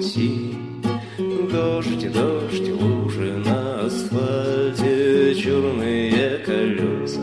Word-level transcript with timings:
пути. 0.00 0.54
Дождь, 1.52 2.12
дождь, 2.12 2.70
лужи 2.70 3.32
на 3.44 3.86
асфальте 3.86 5.34
Черные 5.34 6.38
колеса 6.38 7.20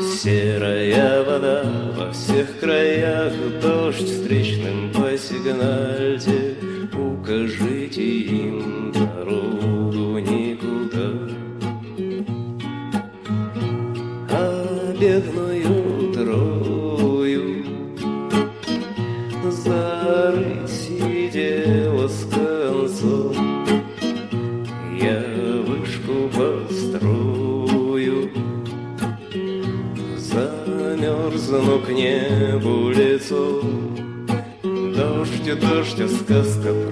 Серая 0.00 1.24
вода 1.24 1.64
во 1.96 2.12
всех 2.12 2.58
краях. 2.60 3.32
Дождь 3.62 4.04
встречным 4.04 4.92
по 4.92 5.16
Дождь, 35.62 36.00
а 36.00 36.08
сказка 36.08 36.74
простая 36.74 36.91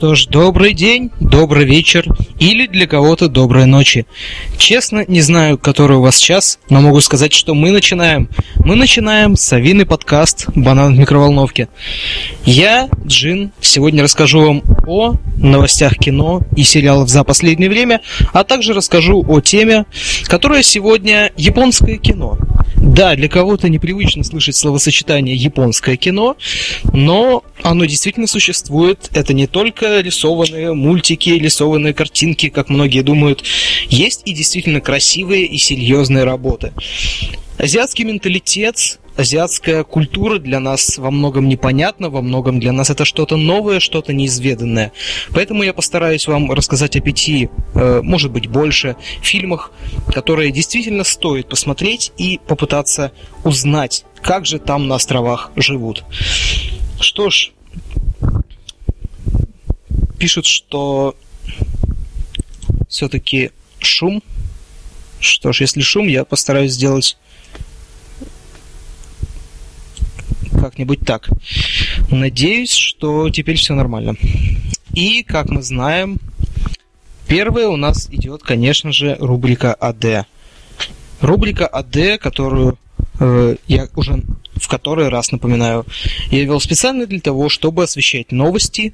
Что 0.00 0.14
ж, 0.14 0.28
добрый 0.28 0.72
день, 0.72 1.10
добрый 1.20 1.66
вечер 1.66 2.06
или 2.38 2.66
для 2.66 2.86
кого-то 2.86 3.28
доброй 3.28 3.66
ночи. 3.66 4.06
Честно, 4.56 5.04
не 5.06 5.20
знаю, 5.20 5.58
который 5.58 5.98
у 5.98 6.00
вас 6.00 6.16
час, 6.16 6.58
но 6.70 6.80
могу 6.80 7.02
сказать, 7.02 7.34
что 7.34 7.54
мы 7.54 7.70
начинаем. 7.70 8.30
Мы 8.64 8.76
начинаем 8.76 9.36
совиный 9.36 9.84
подкаст 9.84 10.46
«Банан 10.54 10.94
в 10.94 10.98
микроволновке». 10.98 11.68
Я, 12.46 12.88
Джин, 13.04 13.52
сегодня 13.60 14.02
расскажу 14.02 14.40
вам 14.40 14.62
о 14.86 15.16
новостях 15.36 15.98
кино 15.98 16.40
и 16.56 16.62
сериалов 16.62 17.10
за 17.10 17.22
последнее 17.22 17.68
время, 17.68 18.00
а 18.32 18.42
также 18.42 18.72
расскажу 18.72 19.22
о 19.28 19.42
теме, 19.42 19.84
которая 20.24 20.62
сегодня 20.62 21.30
японское 21.36 21.98
кино. 21.98 22.38
Да, 22.76 23.14
для 23.14 23.28
кого-то 23.28 23.68
непривычно 23.68 24.24
слышать 24.24 24.56
словосочетание 24.56 25.34
«японское 25.34 25.96
кино», 25.96 26.36
но 26.92 27.44
оно 27.62 27.84
действительно 27.84 28.26
существует. 28.26 29.10
Это 29.12 29.34
не 29.34 29.46
только 29.46 30.00
рисованные 30.00 30.72
мультики, 30.72 31.30
рисованные 31.30 31.94
картинки, 31.94 32.48
как 32.48 32.68
многие 32.68 33.02
думают. 33.02 33.44
Есть 33.88 34.22
и 34.24 34.32
действительно 34.32 34.80
красивые 34.80 35.46
и 35.46 35.58
серьезные 35.58 36.24
работы. 36.24 36.72
Азиатский 37.58 38.04
менталитет, 38.04 38.99
азиатская 39.16 39.84
культура 39.84 40.38
для 40.38 40.60
нас 40.60 40.98
во 40.98 41.10
многом 41.10 41.48
непонятна, 41.48 42.10
во 42.10 42.22
многом 42.22 42.60
для 42.60 42.72
нас 42.72 42.90
это 42.90 43.04
что-то 43.04 43.36
новое, 43.36 43.80
что-то 43.80 44.12
неизведанное. 44.12 44.92
Поэтому 45.32 45.62
я 45.62 45.72
постараюсь 45.72 46.26
вам 46.26 46.50
рассказать 46.52 46.96
о 46.96 47.00
пяти, 47.00 47.48
э, 47.74 48.00
может 48.02 48.30
быть 48.30 48.46
больше, 48.46 48.96
фильмах, 49.22 49.72
которые 50.12 50.52
действительно 50.52 51.04
стоит 51.04 51.48
посмотреть 51.48 52.12
и 52.16 52.40
попытаться 52.46 53.12
узнать, 53.44 54.04
как 54.22 54.46
же 54.46 54.58
там 54.58 54.88
на 54.88 54.96
островах 54.96 55.50
живут. 55.56 56.04
Что 57.00 57.30
ж, 57.30 57.52
пишут, 60.18 60.46
что 60.46 61.16
все-таки 62.88 63.50
шум. 63.78 64.22
Что 65.18 65.52
ж, 65.52 65.62
если 65.62 65.80
шум, 65.80 66.06
я 66.08 66.24
постараюсь 66.24 66.72
сделать 66.72 67.16
как-нибудь 70.52 71.00
так. 71.00 71.28
Надеюсь, 72.10 72.72
что 72.72 73.30
теперь 73.30 73.56
все 73.56 73.74
нормально. 73.74 74.14
И, 74.94 75.22
как 75.22 75.48
мы 75.50 75.62
знаем, 75.62 76.18
первая 77.26 77.68
у 77.68 77.76
нас 77.76 78.08
идет, 78.10 78.42
конечно 78.42 78.92
же, 78.92 79.16
рубрика 79.20 79.74
АД. 79.74 80.26
Рубрика 81.20 81.66
АД, 81.66 82.20
которую 82.20 82.78
э, 83.20 83.56
я 83.66 83.88
уже 83.94 84.22
в 84.60 84.68
который 84.68 85.08
раз 85.08 85.32
напоминаю, 85.32 85.86
я 86.30 86.44
вел 86.44 86.60
специально 86.60 87.06
для 87.06 87.20
того, 87.20 87.48
чтобы 87.48 87.84
освещать 87.84 88.30
новости 88.30 88.92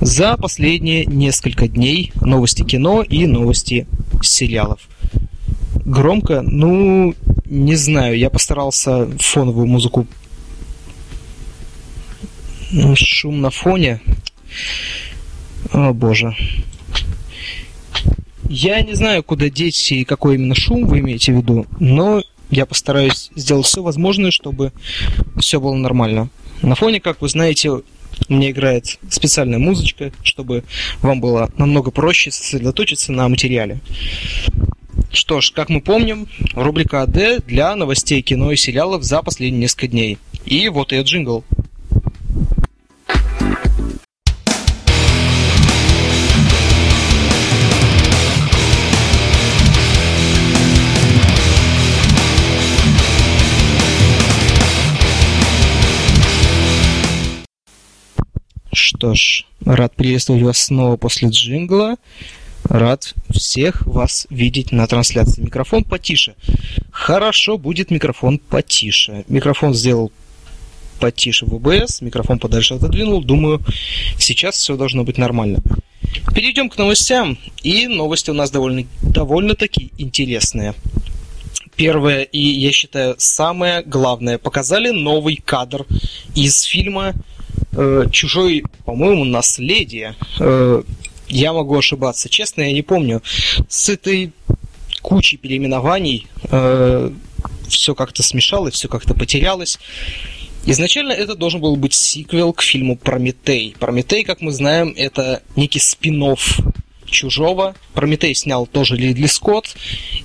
за 0.00 0.36
последние 0.36 1.06
несколько 1.06 1.68
дней, 1.68 2.12
новости 2.20 2.64
кино 2.64 3.02
и 3.02 3.26
новости 3.26 3.86
сериалов. 4.22 4.80
Громко, 5.84 6.42
ну, 6.42 7.14
не 7.44 7.76
знаю, 7.76 8.18
я 8.18 8.30
постарался 8.30 9.08
фоновую 9.18 9.66
музыку 9.66 10.06
шум 12.94 13.40
на 13.40 13.50
фоне. 13.50 14.00
О 15.72 15.92
боже. 15.92 16.36
Я 18.48 18.82
не 18.82 18.94
знаю, 18.94 19.22
куда 19.22 19.48
деть 19.48 19.92
и 19.92 20.04
какой 20.04 20.36
именно 20.36 20.54
шум 20.54 20.86
вы 20.86 21.00
имеете 21.00 21.32
в 21.32 21.36
виду, 21.36 21.66
но 21.80 22.22
я 22.50 22.66
постараюсь 22.66 23.30
сделать 23.34 23.66
все 23.66 23.82
возможное, 23.82 24.30
чтобы 24.30 24.72
все 25.38 25.60
было 25.60 25.74
нормально. 25.74 26.28
На 26.62 26.74
фоне, 26.74 27.00
как 27.00 27.20
вы 27.20 27.28
знаете, 27.28 27.82
меня 28.28 28.50
играет 28.50 28.98
специальная 29.08 29.58
музычка, 29.58 30.12
чтобы 30.22 30.64
вам 31.00 31.20
было 31.20 31.50
намного 31.56 31.90
проще 31.90 32.30
сосредоточиться 32.30 33.12
на 33.12 33.28
материале. 33.28 33.80
Что 35.10 35.40
ж, 35.40 35.52
как 35.52 35.68
мы 35.68 35.80
помним, 35.80 36.28
рубрика 36.54 37.02
АД 37.02 37.46
для 37.46 37.74
новостей 37.76 38.20
кино 38.22 38.50
и 38.52 38.56
сериалов 38.56 39.04
за 39.04 39.22
последние 39.22 39.62
несколько 39.62 39.88
дней. 39.88 40.18
И 40.44 40.68
вот 40.68 40.92
и 40.92 41.00
джингл. 41.00 41.44
Что 58.74 59.14
ж, 59.14 59.44
рад 59.64 59.94
приветствовать 59.94 60.42
вас 60.42 60.58
снова 60.58 60.96
после 60.96 61.28
джингла. 61.28 61.96
Рад 62.64 63.14
всех 63.30 63.86
вас 63.86 64.26
видеть 64.30 64.72
на 64.72 64.86
трансляции. 64.86 65.42
Микрофон 65.42 65.84
потише. 65.84 66.34
Хорошо, 66.90 67.56
будет 67.56 67.90
микрофон 67.90 68.38
потише. 68.38 69.24
Микрофон 69.28 69.74
сделал 69.74 70.10
потише 70.98 71.46
в 71.46 71.54
ОБС, 71.54 72.00
микрофон 72.00 72.38
подальше 72.40 72.74
отодвинул. 72.74 73.22
Думаю, 73.22 73.60
сейчас 74.18 74.56
все 74.56 74.76
должно 74.76 75.04
быть 75.04 75.18
нормально. 75.18 75.62
Перейдем 76.34 76.68
к 76.68 76.76
новостям. 76.76 77.38
И 77.62 77.86
новости 77.86 78.30
у 78.30 78.34
нас 78.34 78.50
довольно, 78.50 78.84
довольно-таки 79.02 79.92
интересные. 79.98 80.74
Первое 81.76 82.22
и, 82.22 82.40
я 82.40 82.72
считаю, 82.72 83.14
самое 83.18 83.82
главное. 83.82 84.38
Показали 84.38 84.90
новый 84.90 85.36
кадр 85.36 85.86
из 86.34 86.62
фильма 86.62 87.14
э, 87.72 88.04
«Чужой, 88.10 88.64
по-моему, 88.84 89.24
наследие». 89.24 90.14
Э, 90.40 90.82
я 91.28 91.52
могу 91.52 91.76
ошибаться. 91.76 92.28
Честно, 92.28 92.62
я 92.62 92.72
не 92.72 92.82
помню. 92.82 93.22
С 93.68 93.88
этой 93.88 94.32
кучей 95.02 95.36
переименований 95.36 96.26
э, 96.50 97.10
все 97.68 97.94
как-то 97.94 98.22
смешалось, 98.22 98.74
все 98.74 98.88
как-то 98.88 99.14
потерялось. 99.14 99.78
Изначально 100.66 101.12
это 101.12 101.34
должен 101.34 101.60
был 101.60 101.76
быть 101.76 101.92
сиквел 101.92 102.52
к 102.54 102.62
фильму 102.62 102.96
«Прометей». 102.96 103.76
«Прометей», 103.78 104.24
как 104.24 104.40
мы 104.40 104.50
знаем, 104.50 104.94
это 104.96 105.42
некий 105.56 105.78
спин 105.78 106.18
Чужого. 107.14 107.74
Прометей 107.94 108.34
снял 108.34 108.66
тоже 108.66 108.96
Лидли 108.96 109.26
Скотт. 109.26 109.74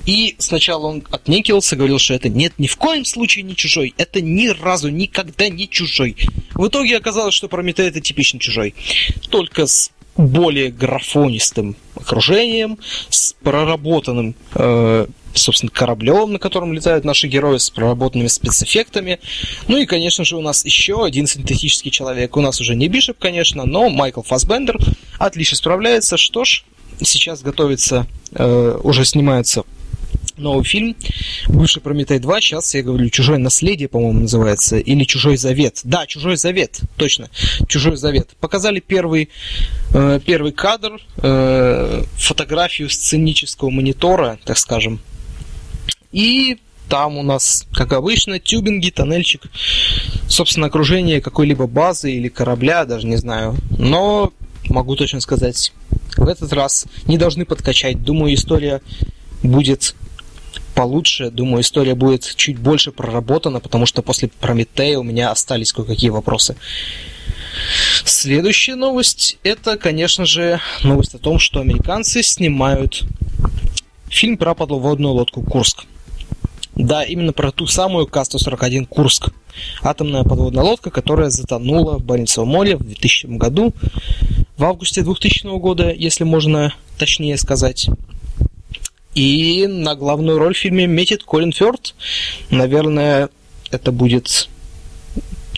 И 0.06 0.36
сначала 0.40 0.88
он 0.88 1.04
отнекивался, 1.12 1.76
говорил, 1.76 2.00
что 2.00 2.16
это 2.16 2.28
нет, 2.28 2.54
ни 2.58 2.68
в 2.68 2.76
коем 2.76 3.06
случае 3.06 3.44
не 3.44 3.56
чужой. 3.56 3.94
Это 3.98 4.22
ни 4.22 4.48
разу, 4.48 4.90
никогда 4.90 5.48
не 5.48 5.70
чужой. 5.70 6.18
В 6.54 6.68
итоге 6.68 6.98
оказалось, 6.98 7.34
что 7.34 7.48
Прометей 7.48 7.88
это 7.88 8.02
типичный 8.02 8.40
чужой. 8.40 8.74
Только 9.30 9.68
с 9.68 9.92
более 10.18 10.70
графонистым 10.70 11.78
окружением, 11.96 12.78
с 13.10 13.34
проработанным, 13.34 14.36
э, 14.54 15.08
собственно, 15.34 15.72
кораблем, 15.72 16.34
на 16.34 16.40
котором 16.40 16.74
летают 16.74 17.06
наши 17.06 17.28
герои, 17.28 17.58
с 17.58 17.70
проработанными 17.70 18.28
спецэффектами. 18.28 19.20
Ну 19.68 19.78
и, 19.78 19.86
конечно 19.86 20.26
же, 20.26 20.36
у 20.36 20.42
нас 20.42 20.66
еще 20.66 21.06
один 21.06 21.26
синтетический 21.26 21.92
человек. 21.92 22.36
У 22.36 22.42
нас 22.42 22.60
уже 22.60 22.76
не 22.76 22.90
Бишоп, 22.90 23.18
конечно, 23.18 23.66
но 23.66 23.90
Майкл 23.90 24.22
Фасбендер 24.22 24.78
отлично 25.20 25.58
справляется. 25.58 26.18
Что 26.18 26.44
ж, 26.44 26.66
сейчас 27.02 27.42
готовится, 27.42 28.08
э, 28.32 28.80
уже 28.84 29.06
снимается 29.06 29.64
новый 30.40 30.64
фильм, 30.64 30.96
бывший 31.48 31.82
Прометей 31.82 32.20
2, 32.20 32.42
сейчас 32.42 32.74
я 32.74 32.82
говорю, 32.82 33.10
Чужое 33.10 33.38
наследие, 33.38 33.88
по-моему, 33.88 34.22
называется, 34.22 34.78
или 34.78 35.04
Чужой 35.04 35.38
завет. 35.38 35.82
Да, 35.84 36.06
Чужой 36.08 36.38
завет, 36.38 36.80
точно, 36.96 37.30
Чужой 37.68 37.98
завет. 37.98 38.30
Показали 38.40 38.80
первый, 38.80 39.30
э, 39.94 40.20
первый 40.26 40.52
кадр, 40.52 41.02
э, 41.18 42.04
фотографию 42.16 42.90
сценического 42.90 43.70
монитора, 43.70 44.40
так 44.46 44.58
скажем. 44.58 45.00
И 46.12 46.58
там 46.90 47.18
у 47.18 47.24
нас, 47.24 47.68
как 47.74 47.94
обычно, 47.94 48.40
тюбинги, 48.40 48.90
тоннельчик, 48.90 49.44
собственно, 50.28 50.68
окружение 50.68 51.22
какой-либо 51.22 51.68
базы 51.68 52.12
или 52.12 52.30
корабля, 52.30 52.86
даже 52.86 53.06
не 53.06 53.18
знаю. 53.18 53.56
Но 53.78 54.34
могу 54.70 54.96
точно 54.96 55.22
сказать, 55.22 55.74
в 56.18 56.28
этот 56.28 56.54
раз 56.54 56.86
не 57.06 57.18
должны 57.18 57.46
подкачать. 57.46 58.04
Думаю, 58.04 58.34
история 58.34 58.82
будет 59.44 59.96
получше. 60.76 61.30
Думаю, 61.30 61.62
история 61.62 61.96
будет 61.96 62.34
чуть 62.36 62.58
больше 62.58 62.92
проработана, 62.92 63.60
потому 63.60 63.86
что 63.86 64.02
после 64.02 64.30
Прометея 64.30 64.98
у 64.98 65.04
меня 65.04 65.32
остались 65.32 65.74
кое-какие 65.74 66.10
вопросы. 66.10 66.56
Следующая 68.06 68.76
новость– 68.76 69.38
это, 69.44 69.78
конечно 69.78 70.26
же, 70.26 70.60
новость 70.84 71.16
о 71.16 71.18
том, 71.18 71.40
что 71.40 71.60
американцы 71.60 72.24
снимают 72.24 73.04
фильм 74.08 74.38
про 74.38 74.54
подводную 74.56 75.14
лодку 75.14 75.42
«Курск». 75.42 75.86
Да, 76.76 77.04
именно 77.04 77.34
про 77.34 77.52
ту 77.52 77.68
самую 77.68 78.08
К-141 78.08 78.86
«Курск». 78.86 79.32
Атомная 79.82 80.24
подводная 80.24 80.64
лодка, 80.64 80.92
которая 80.92 81.30
затонула 81.30 81.98
в 81.98 82.06
Баренцевом 82.06 82.48
море 82.48 82.78
в 82.78 82.84
2000 82.84 83.26
году, 83.38 83.74
в 84.60 84.66
августе 84.66 85.04
2000 85.04 85.58
года, 85.58 85.90
если 85.90 86.26
можно 86.26 86.74
точнее 86.98 87.38
сказать. 87.38 87.90
И 89.16 89.66
на 89.68 89.96
главную 89.96 90.38
роль 90.38 90.54
в 90.54 90.58
фильме 90.58 90.86
метит 90.86 91.24
Колин 91.24 91.54
Фёрд. 91.54 91.96
Наверное, 92.50 93.30
это 93.72 93.94
будет 93.94 94.50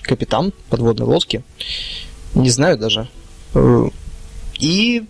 капитан 0.04 0.54
подводной 0.70 1.08
лодки. 1.08 1.44
Не 2.36 2.52
знаю 2.52 2.78
даже. 2.78 3.08
И 4.60 5.04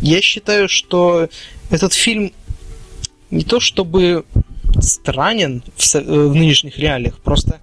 я 0.00 0.20
считаю, 0.20 0.68
что 0.68 1.28
этот 1.70 1.94
фильм 1.94 2.32
не 3.30 3.44
то 3.44 3.60
чтобы 3.60 4.26
странен 4.78 5.62
в, 5.76 5.94
в 5.94 6.34
нынешних 6.34 6.78
реалиях, 6.78 7.18
просто 7.18 7.60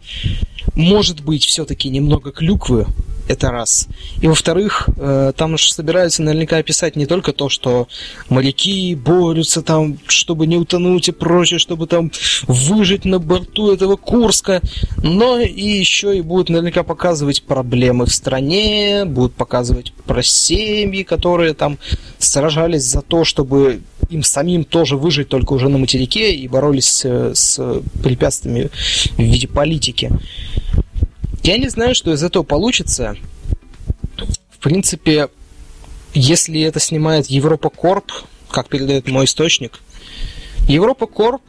может 0.74 1.22
быть 1.22 1.46
все-таки 1.46 1.90
немного 1.90 2.32
клюквы 2.32 2.88
это 3.30 3.52
раз. 3.52 3.88
И 4.22 4.28
во-вторых, 4.28 4.90
э, 4.98 5.34
там 5.38 5.54
уж 5.54 5.70
собираются 5.70 6.24
наверняка 6.24 6.58
описать 6.58 6.96
не 6.96 7.06
только 7.06 7.32
то, 7.32 7.48
что 7.48 7.88
моряки 8.28 8.96
борются 8.96 9.62
там, 9.62 10.00
чтобы 10.08 10.48
не 10.48 10.58
утонуть 10.58 11.10
и 11.10 11.12
прочее, 11.12 11.60
чтобы 11.60 11.86
там 11.86 12.12
выжить 12.48 13.06
на 13.06 13.20
борту 13.20 13.72
этого 13.72 13.98
Курска, 13.98 14.62
но 14.98 15.40
и 15.40 15.62
еще 15.62 16.18
и 16.18 16.22
будут 16.22 16.50
наверняка 16.50 16.82
показывать 16.82 17.44
проблемы 17.44 18.08
в 18.08 18.12
стране, 18.12 19.06
будут 19.06 19.36
показывать 19.36 19.94
про 20.08 20.24
семьи, 20.24 21.04
которые 21.04 21.54
там 21.54 21.78
сражались 22.18 22.84
за 22.84 23.02
то, 23.02 23.26
чтобы 23.26 23.82
им 24.10 24.24
самим 24.24 24.64
тоже 24.64 24.98
выжить 24.98 25.30
только 25.30 25.54
уже 25.54 25.70
на 25.70 25.78
материке 25.78 26.34
и 26.34 26.48
боролись 26.48 27.04
э, 27.06 27.34
с 27.36 27.62
препятствиями 28.02 28.72
в 29.18 29.22
виде 29.22 29.48
политики. 29.48 30.12
Я 31.44 31.58
не 31.58 31.70
знаю, 31.70 31.96
что 31.96 32.12
из 32.14 32.24
этого 32.24 32.44
получится. 32.44 33.16
В 34.50 34.58
принципе, 34.60 35.30
если 36.14 36.62
это 36.62 36.80
снимает 36.80 37.28
Европа 37.28 37.70
Корп, 37.70 38.12
как 38.50 38.68
передает 38.68 39.08
мой 39.08 39.26
источник, 39.26 39.80
Европа 40.68 41.08
Корп, 41.08 41.44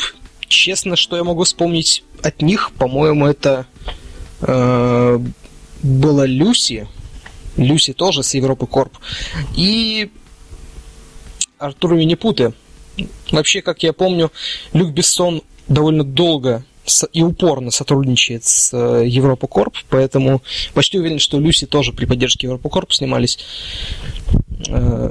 честно, 0.47 0.97
что 0.97 1.17
я 1.17 1.25
могу 1.25 1.45
вспомнить 1.45 2.05
от 2.23 2.43
них, 2.43 2.73
по-моему, 2.79 3.27
это 3.27 3.67
э, 4.41 5.19
была 5.83 6.27
Люси. 6.27 6.89
Люси 7.57 7.93
тоже 7.93 8.23
с 8.23 8.35
Европы 8.35 8.67
Корп. 8.67 8.97
И 9.57 10.11
Артур 11.59 11.95
Виннипуты 11.95 12.55
Вообще, 13.31 13.63
как 13.63 13.83
я 13.83 13.93
помню, 13.93 14.33
Люк 14.73 14.91
Бессон 14.91 15.43
довольно 15.69 16.05
долго 16.05 16.65
и 17.13 17.23
упорно 17.23 17.71
сотрудничает 17.71 18.45
с 18.45 18.73
э, 18.73 19.05
Европа 19.07 19.47
Корп, 19.47 19.77
поэтому 19.89 20.43
почти 20.75 20.99
уверен, 20.99 21.19
что 21.19 21.39
Люси 21.39 21.67
тоже 21.67 21.93
при 21.93 22.07
поддержке 22.07 22.47
Европа 22.47 22.69
Корп 22.69 22.93
снимались. 22.93 23.39
Э, 24.69 25.11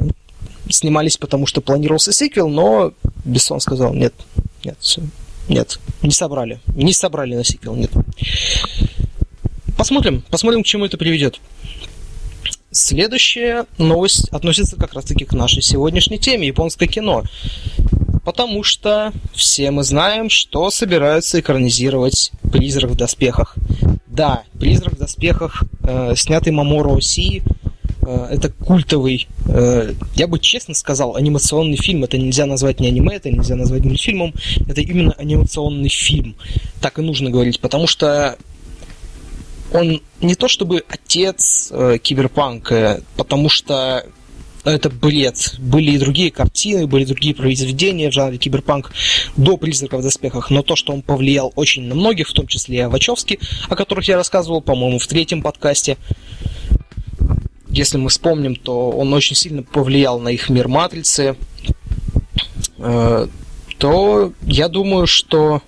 снимались, 0.69 1.17
потому 1.17 1.45
что 1.45 1.61
планировался 1.61 2.13
сиквел, 2.13 2.47
но 2.47 2.93
Бессон 3.25 3.59
сказал, 3.59 3.93
нет, 3.93 4.13
нет, 4.63 4.77
нет, 5.47 5.79
не 6.03 6.11
собрали, 6.11 6.59
не 6.75 6.93
собрали 6.93 7.35
на 7.35 7.43
сиквел, 7.43 7.75
нет. 7.75 7.91
Посмотрим, 9.77 10.23
посмотрим, 10.29 10.63
к 10.63 10.65
чему 10.65 10.85
это 10.85 10.97
приведет. 10.97 11.39
Следующая 12.71 13.65
новость 13.77 14.29
относится 14.29 14.75
как 14.75 14.93
раз-таки 14.93 15.25
к 15.25 15.33
нашей 15.33 15.63
сегодняшней 15.63 16.19
теме 16.19 16.47
японское 16.47 16.87
кино. 16.87 17.23
Потому 18.29 18.61
что 18.61 19.11
все 19.33 19.71
мы 19.71 19.83
знаем, 19.83 20.29
что 20.29 20.69
собираются 20.69 21.39
экранизировать 21.39 22.31
«Призрак 22.51 22.91
в 22.91 22.95
доспехах». 22.95 23.55
Да, 24.05 24.43
«Призрак 24.59 24.93
в 24.93 24.99
доспехах», 24.99 25.63
э, 25.81 26.13
снятый 26.15 26.53
Маморо 26.53 26.95
Оси, 26.95 27.41
э, 28.03 28.27
это 28.29 28.51
культовый, 28.51 29.27
э, 29.47 29.93
я 30.13 30.27
бы 30.27 30.37
честно 30.37 30.75
сказал, 30.75 31.15
анимационный 31.15 31.77
фильм. 31.77 32.03
Это 32.03 32.19
нельзя 32.19 32.45
назвать 32.45 32.79
не 32.79 32.89
аниме, 32.89 33.15
это 33.15 33.31
нельзя 33.31 33.55
назвать 33.55 33.83
мультфильмом, 33.83 34.35
это 34.67 34.81
именно 34.81 35.13
анимационный 35.13 35.89
фильм. 35.89 36.35
Так 36.81 36.99
и 36.99 37.01
нужно 37.01 37.31
говорить, 37.31 37.59
потому 37.59 37.87
что 37.87 38.37
он 39.73 40.03
не 40.21 40.35
то 40.35 40.47
чтобы 40.47 40.83
отец 40.87 41.69
э, 41.71 41.97
киберпанка, 41.99 43.01
потому 43.17 43.49
что 43.49 44.05
это 44.69 44.89
бред. 44.89 45.55
Были 45.59 45.91
и 45.91 45.97
другие 45.97 46.31
картины, 46.31 46.87
были 46.87 47.05
другие 47.05 47.35
произведения 47.35 48.09
в 48.09 48.13
жанре 48.13 48.37
киберпанк 48.37 48.91
до 49.37 49.57
«Призраков 49.57 50.01
в 50.01 50.03
доспехах», 50.03 50.49
но 50.49 50.61
то, 50.61 50.75
что 50.75 50.93
он 50.93 51.01
повлиял 51.01 51.51
очень 51.55 51.83
на 51.83 51.95
многих, 51.95 52.29
в 52.29 52.33
том 52.33 52.47
числе 52.47 52.81
и 52.81 52.85
Вачовски, 52.85 53.39
о 53.67 53.75
которых 53.75 54.07
я 54.07 54.15
рассказывал, 54.15 54.61
по-моему, 54.61 54.99
в 54.99 55.07
третьем 55.07 55.41
подкасте, 55.41 55.97
если 57.69 57.97
мы 57.97 58.09
вспомним, 58.09 58.55
то 58.55 58.89
он 58.89 59.13
очень 59.13 59.35
сильно 59.35 59.63
повлиял 59.63 60.19
на 60.19 60.29
их 60.29 60.49
мир 60.49 60.67
матрицы, 60.67 61.35
э, 62.77 63.27
то 63.77 64.33
я 64.41 64.67
думаю, 64.67 65.07
что 65.07 65.61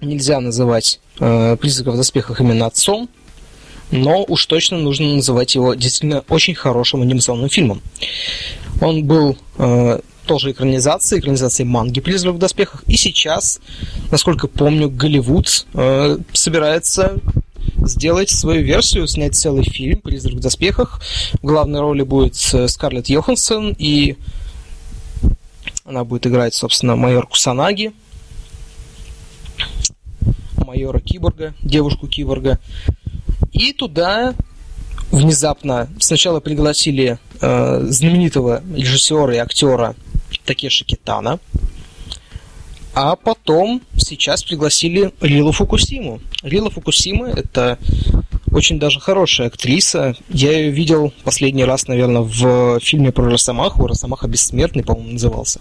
нельзя 0.00 0.40
называть 0.40 1.00
э, 1.18 1.56
«Призраков 1.60 1.94
в 1.94 1.96
доспехах» 1.96 2.40
именно 2.40 2.66
отцом, 2.66 3.08
но 3.94 4.24
уж 4.26 4.44
точно 4.46 4.78
нужно 4.78 5.14
называть 5.14 5.54
его 5.54 5.74
действительно 5.74 6.24
очень 6.28 6.54
хорошим 6.54 7.02
анимационным 7.02 7.48
фильмом. 7.48 7.80
Он 8.80 9.04
был 9.04 9.38
э, 9.56 10.00
тоже 10.26 10.50
экранизацией, 10.50 11.20
экранизацией 11.20 11.68
манги 11.68 12.00
«Призрак 12.00 12.34
в 12.34 12.38
доспехах», 12.38 12.82
и 12.86 12.96
сейчас, 12.96 13.60
насколько 14.10 14.48
помню, 14.48 14.90
Голливуд 14.90 15.66
э, 15.74 16.18
собирается 16.32 17.18
сделать 17.86 18.30
свою 18.30 18.62
версию, 18.62 19.06
снять 19.06 19.36
целый 19.36 19.64
фильм 19.64 20.00
«Призрак 20.00 20.34
в 20.34 20.40
доспехах». 20.40 21.00
В 21.40 21.46
главной 21.46 21.80
роли 21.80 22.02
будет 22.02 22.36
э, 22.52 22.66
Скарлетт 22.66 23.08
Йоханссон, 23.08 23.76
и 23.78 24.16
она 25.84 26.02
будет 26.02 26.26
играть, 26.26 26.54
собственно, 26.54 26.96
майор 26.96 27.28
Кусанаги, 27.28 27.92
майора 30.56 30.98
Киборга, 30.98 31.54
девушку 31.62 32.08
Киборга. 32.08 32.58
И 33.54 33.72
туда 33.72 34.34
внезапно 35.10 35.88
сначала 36.00 36.40
пригласили 36.40 37.18
э, 37.40 37.86
знаменитого 37.88 38.62
режиссера 38.74 39.32
и 39.34 39.38
актера 39.38 39.94
Такеши 40.44 40.84
Китана, 40.84 41.38
а 42.94 43.16
потом 43.16 43.80
сейчас 43.96 44.44
пригласили 44.44 45.12
Рилу 45.20 45.52
Фукусиму. 45.52 46.20
Рила 46.42 46.70
Фукусима– 46.70 47.28
это 47.36 47.78
очень 48.52 48.78
даже 48.78 49.00
хорошая 49.00 49.48
актриса. 49.48 50.14
Я 50.28 50.52
ее 50.52 50.70
видел 50.70 51.12
последний 51.24 51.64
раз, 51.64 51.88
наверное, 51.88 52.22
в 52.22 52.78
фильме 52.80 53.10
про 53.10 53.30
Росомаху. 53.30 53.86
Росомаха 53.86 54.28
бессмертный, 54.28 54.84
по-моему, 54.84 55.12
назывался. 55.12 55.60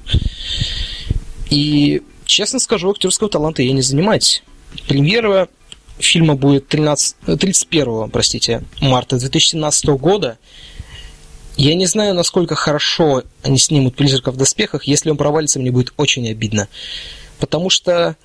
И, 1.50 2.03
честно 2.25 2.59
скажу, 2.59 2.91
актерского 2.91 3.29
таланта 3.29 3.63
ей 3.63 3.71
не 3.71 3.81
занимать. 3.81 4.43
Премьера 4.88 5.47
фильма 6.00 6.35
будет 6.35 6.67
13, 6.67 7.15
31 7.39 8.09
простите, 8.09 8.63
марта 8.81 9.17
2017 9.17 9.85
года. 9.89 10.38
Я 11.55 11.75
не 11.75 11.85
знаю, 11.85 12.15
насколько 12.15 12.55
хорошо 12.55 13.23
они 13.43 13.57
снимут 13.57 13.95
«Призрака 13.95 14.31
в 14.31 14.38
доспехах». 14.38 14.85
Если 14.85 15.12
он 15.12 15.17
провалится, 15.17 15.59
мне 15.59 15.71
будет 15.71 15.93
очень 15.97 16.27
обидно. 16.29 16.67
Потому 17.39 17.69
что 17.69 18.15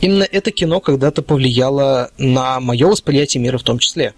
именно 0.00 0.22
это 0.22 0.50
кино 0.50 0.80
когда-то 0.80 1.20
повлияло 1.20 2.10
на 2.16 2.60
мое 2.60 2.86
восприятие 2.86 3.42
мира 3.42 3.58
в 3.58 3.62
том 3.62 3.78
числе. 3.78 4.14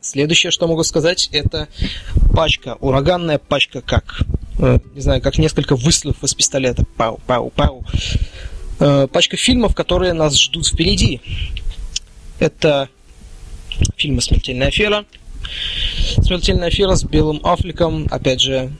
Следующее, 0.00 0.52
что 0.52 0.68
могу 0.68 0.84
сказать, 0.84 1.28
это 1.32 1.66
пачка, 2.32 2.76
ураганная 2.78 3.38
пачка 3.38 3.80
как, 3.80 4.20
э, 4.60 4.78
не 4.94 5.00
знаю, 5.00 5.20
как 5.20 5.38
несколько 5.38 5.74
выстрелов 5.74 6.22
из 6.22 6.32
пистолета. 6.32 6.84
Пау, 6.96 7.18
пау, 7.26 7.50
пау. 7.50 7.84
Э, 8.78 9.06
пачка 9.10 9.36
фильмов, 9.36 9.74
которые 9.74 10.12
нас 10.12 10.38
ждут 10.38 10.66
впереди. 10.66 11.20
Это 12.38 12.88
фильмы 13.96 14.20
«Смертельная 14.20 14.68
афера», 14.68 15.04
«Смертельная 16.20 16.68
афера» 16.68 16.94
с 16.94 17.04
Белым 17.04 17.40
Аффлеком, 17.42 18.06
опять 18.10 18.40
же, 18.40 18.72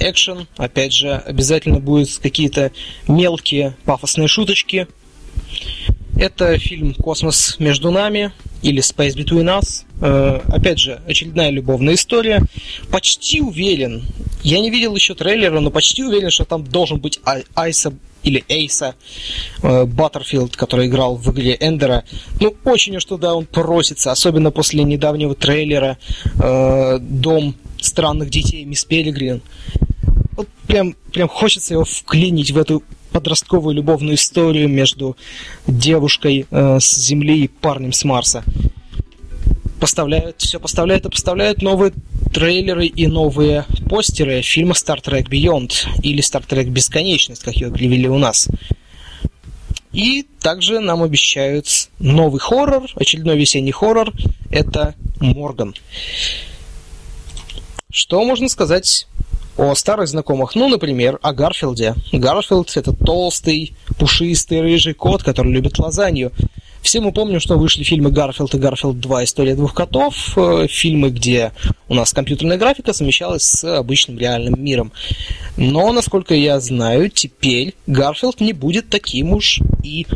экшен, 0.00 0.48
опять 0.56 0.92
же, 0.92 1.12
обязательно 1.12 1.78
будут 1.78 2.18
какие-то 2.20 2.72
мелкие 3.06 3.76
пафосные 3.84 4.28
шуточки. 4.28 4.88
Это 6.16 6.58
фильм 6.58 6.94
«Космос 6.94 7.56
между 7.58 7.90
нами» 7.90 8.32
или 8.62 8.82
«Space 8.82 9.14
Between 9.14 9.60
Us». 9.60 9.84
Э, 10.00 10.40
опять 10.48 10.78
же, 10.78 11.02
очередная 11.06 11.50
любовная 11.50 11.92
история. 11.92 12.42
Почти 12.90 13.42
уверен, 13.42 14.02
я 14.42 14.60
не 14.60 14.70
видел 14.70 14.94
еще 14.94 15.14
трейлера, 15.14 15.60
но 15.60 15.70
почти 15.70 16.02
уверен, 16.02 16.30
что 16.30 16.46
там 16.46 16.64
должен 16.64 17.00
быть 17.00 17.20
Айса 17.54 17.92
или 18.22 18.44
Эйса 18.48 18.94
э, 19.62 19.84
Баттерфилд, 19.84 20.56
который 20.56 20.86
играл 20.86 21.16
в 21.16 21.30
игре 21.32 21.54
Эндера. 21.60 22.04
Ну, 22.40 22.56
очень 22.64 22.96
уж 22.96 23.04
туда 23.04 23.34
он 23.34 23.44
просится, 23.44 24.10
особенно 24.10 24.50
после 24.50 24.84
недавнего 24.84 25.34
трейлера 25.34 25.98
э, 26.42 26.98
«Дом 26.98 27.54
странных 27.78 28.30
детей» 28.30 28.64
Мисс 28.64 28.86
Пелигрин. 28.86 29.42
Вот 30.32 30.48
прям, 30.66 30.94
прям 31.12 31.28
хочется 31.28 31.74
его 31.74 31.84
вклинить 31.84 32.52
в 32.52 32.58
эту 32.58 32.82
подростковую 33.12 33.74
любовную 33.74 34.16
историю 34.16 34.68
между 34.68 35.16
девушкой 35.66 36.46
э, 36.50 36.78
с 36.80 36.94
Земли 36.96 37.44
и 37.44 37.48
парнем 37.48 37.92
с 37.92 38.04
Марса. 38.04 38.44
Поставляют, 39.80 40.40
все 40.40 40.58
поставляют 40.58 41.04
и 41.06 41.10
поставляют 41.10 41.62
новые 41.62 41.92
трейлеры 42.32 42.86
и 42.86 43.06
новые 43.06 43.64
постеры 43.88 44.42
фильма 44.42 44.72
Star 44.72 45.02
Trek 45.02 45.28
Beyond 45.28 46.00
или 46.02 46.22
Star 46.22 46.46
Trek 46.46 46.68
Бесконечность, 46.68 47.42
как 47.42 47.54
ее 47.54 47.68
объявили 47.68 48.08
у 48.08 48.18
нас. 48.18 48.48
И 49.92 50.26
также 50.40 50.80
нам 50.80 51.02
обещают 51.02 51.88
новый 51.98 52.38
хоррор, 52.38 52.90
очередной 52.96 53.38
весенний 53.38 53.72
хоррор, 53.72 54.12
это 54.50 54.94
Морган. 55.20 55.74
Что 57.90 58.22
можно 58.24 58.48
сказать 58.48 59.06
о 59.56 59.74
старых 59.74 60.08
знакомых? 60.08 60.54
Ну, 60.54 60.68
например, 60.68 61.18
о 61.22 61.32
Гарфилде. 61.32 61.94
Гарфилд– 62.12 62.72
это 62.76 62.92
толстый, 62.92 63.74
пушистый, 63.98 64.60
рыжий 64.60 64.94
кот, 64.94 65.22
который 65.22 65.52
любит 65.52 65.78
лазанью. 65.78 66.32
Все 66.86 67.00
мы 67.00 67.10
помним, 67.10 67.40
что 67.40 67.58
вышли 67.58 67.82
фильмы 67.82 68.12
«Гарфилд» 68.12 68.54
и 68.54 68.58
«Гарфилд 68.58 69.00
2. 69.00 69.24
История 69.24 69.56
двух 69.56 69.74
котов», 69.74 70.14
э, 70.36 70.68
фильмы, 70.68 71.10
где 71.10 71.50
у 71.88 71.94
нас 71.94 72.12
компьютерная 72.12 72.58
графика 72.58 72.92
совмещалась 72.92 73.42
с 73.42 73.78
обычным 73.78 74.18
реальным 74.18 74.62
миром. 74.62 74.92
Но, 75.56 75.90
насколько 75.92 76.32
я 76.34 76.60
знаю, 76.60 77.10
теперь 77.10 77.74
Гарфилд 77.88 78.40
не 78.40 78.52
будет 78.52 78.88
таким 78.88 79.32
уж 79.32 79.60
и 79.82 80.06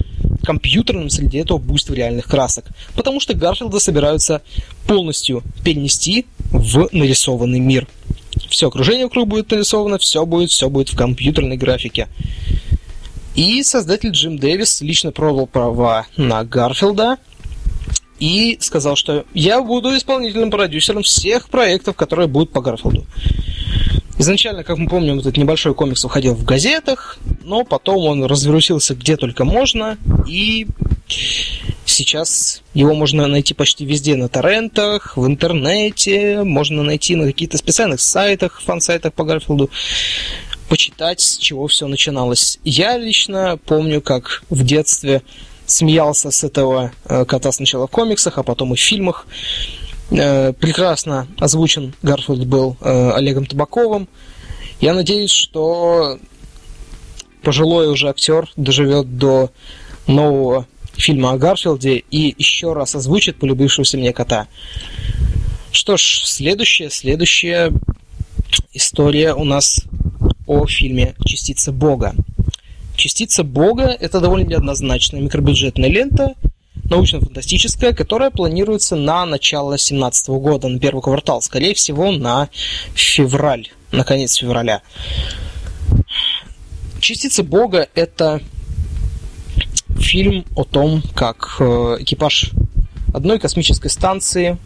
компьютерным 0.45 1.11
среди 1.11 1.39
этого 1.39 1.59
буйства 1.59 1.95
реальных 1.95 2.27
красок. 2.27 2.67
Потому 2.95 3.19
что 3.19 3.35
Гарфилда 3.35 3.81
собираются 3.81 4.43
полностью 4.87 5.43
перенести 5.65 6.27
в 6.53 6.89
нарисованный 6.93 7.59
мир. 7.59 7.89
Все 8.49 8.69
окружение 8.69 9.07
вокруг 9.07 9.29
будет 9.29 9.51
нарисовано, 9.51 9.99
все 9.99 10.25
будет, 10.27 10.51
все 10.51 10.69
будет 10.69 10.89
в 10.89 10.97
компьютерной 10.97 11.57
графике. 11.57 12.09
И 13.35 13.63
создатель 13.63 14.11
Джим 14.11 14.39
Дэвис 14.39 14.81
лично 14.81 15.13
продал 15.13 15.47
права 15.47 16.07
на 16.17 16.45
Гарфилда 16.45 17.19
и 18.19 18.59
сказал, 18.61 18.97
что 18.97 19.25
я 19.35 19.63
буду 19.63 19.97
исполнительным 19.97 20.51
продюсером 20.51 21.03
всех 21.03 21.49
проектов, 21.49 21.97
которые 21.97 22.29
будут 22.29 22.53
по 22.53 22.61
Гарфилду. 22.61 23.07
Изначально, 24.19 24.65
как 24.65 24.77
мы 24.77 24.87
помним, 24.87 25.21
этот 25.21 25.39
небольшой 25.39 25.75
комикс 25.75 26.05
выходил 26.05 26.35
в 26.35 26.45
газетах, 26.45 27.19
но 27.43 27.65
потом 27.65 28.05
он 28.05 28.25
развернулся 28.25 28.95
где 28.95 29.17
только 29.17 29.47
можно, 29.47 29.97
и 30.29 30.67
Сейчас 31.85 32.63
его 32.73 32.95
можно 32.95 33.27
найти 33.27 33.53
почти 33.53 33.85
везде 33.85 34.17
на 34.17 34.29
торрентах, 34.29 35.17
в 35.17 35.27
интернете, 35.27 36.43
можно 36.45 36.83
найти 36.83 37.17
на 37.17 37.27
каких-то 37.27 37.59
специальных 37.59 38.01
сайтах, 38.01 38.63
фан-сайтах 38.63 39.13
по 39.13 39.25
Гарфилду, 39.25 39.71
почитать, 40.69 41.21
с 41.21 41.37
чего 41.37 41.67
все 41.67 41.89
начиналось. 41.89 42.59
Я 42.65 42.97
лично 42.97 43.59
помню, 43.67 44.01
как 44.01 44.45
в 44.51 44.65
детстве 44.65 45.23
смеялся 45.67 46.31
с 46.31 46.45
этого 46.45 46.93
э, 47.05 47.25
кота 47.25 47.51
сначала 47.53 47.87
в 47.87 47.91
комиксах, 47.91 48.39
а 48.39 48.43
потом 48.43 48.73
и 48.73 48.77
в 48.77 48.81
фильмах. 48.81 49.27
Э, 50.11 50.53
прекрасно 50.53 51.27
озвучен 51.39 51.95
Гарфилд 52.03 52.47
был 52.47 52.77
э, 52.81 53.11
Олегом 53.13 53.47
Табаковым. 53.47 54.09
Я 54.81 54.95
надеюсь, 54.95 55.31
что 55.31 56.19
пожилой 57.43 57.89
уже 57.89 58.09
актер 58.09 58.49
доживет 58.57 59.19
до 59.19 59.51
нового 60.07 60.67
фильма 60.95 61.33
о 61.33 61.39
Гарфилде 61.39 61.97
и 62.11 62.35
еще 62.37 62.73
раз 62.73 62.95
озвучит 62.95 63.39
полюбившегося 63.39 63.99
мне 63.99 64.13
кота. 64.13 64.49
Что 65.73 65.97
ж, 65.97 66.23
следующая, 66.25 66.91
следующая 66.91 67.73
история 68.73 69.35
у 69.35 69.45
нас 69.45 69.85
о 70.47 70.67
фильме 70.67 71.15
«Частица 71.25 71.73
Бога». 71.73 72.15
«Частица 72.97 73.45
Бога»— 73.45 73.97
это 74.01 74.21
довольно 74.21 74.49
неоднозначная 74.49 75.21
микробюджетная 75.21 75.89
лента, 75.89 76.35
научно-фантастическая, 76.85 77.93
которая 77.93 78.31
планируется 78.31 78.97
на 78.97 79.25
начало 79.25 79.71
2017 79.71 80.29
года, 80.29 80.69
на 80.69 80.79
первый 80.79 81.01
квартал, 81.01 81.41
скорее 81.41 81.75
всего, 81.75 82.11
на 82.11 82.51
февраль, 82.95 83.69
на 83.93 84.05
конец 84.05 84.35
февраля. 84.35 84.83
«Частица 87.01 87.43
Бога»— 87.43 87.89
это 87.95 88.43
фильм 90.01 90.45
о 90.57 90.65
том, 90.65 91.03
как 91.15 91.57
э, 91.61 91.97
экипаж 92.01 92.51
одной 93.13 93.39
космической 93.39 93.89
станции 93.89 94.57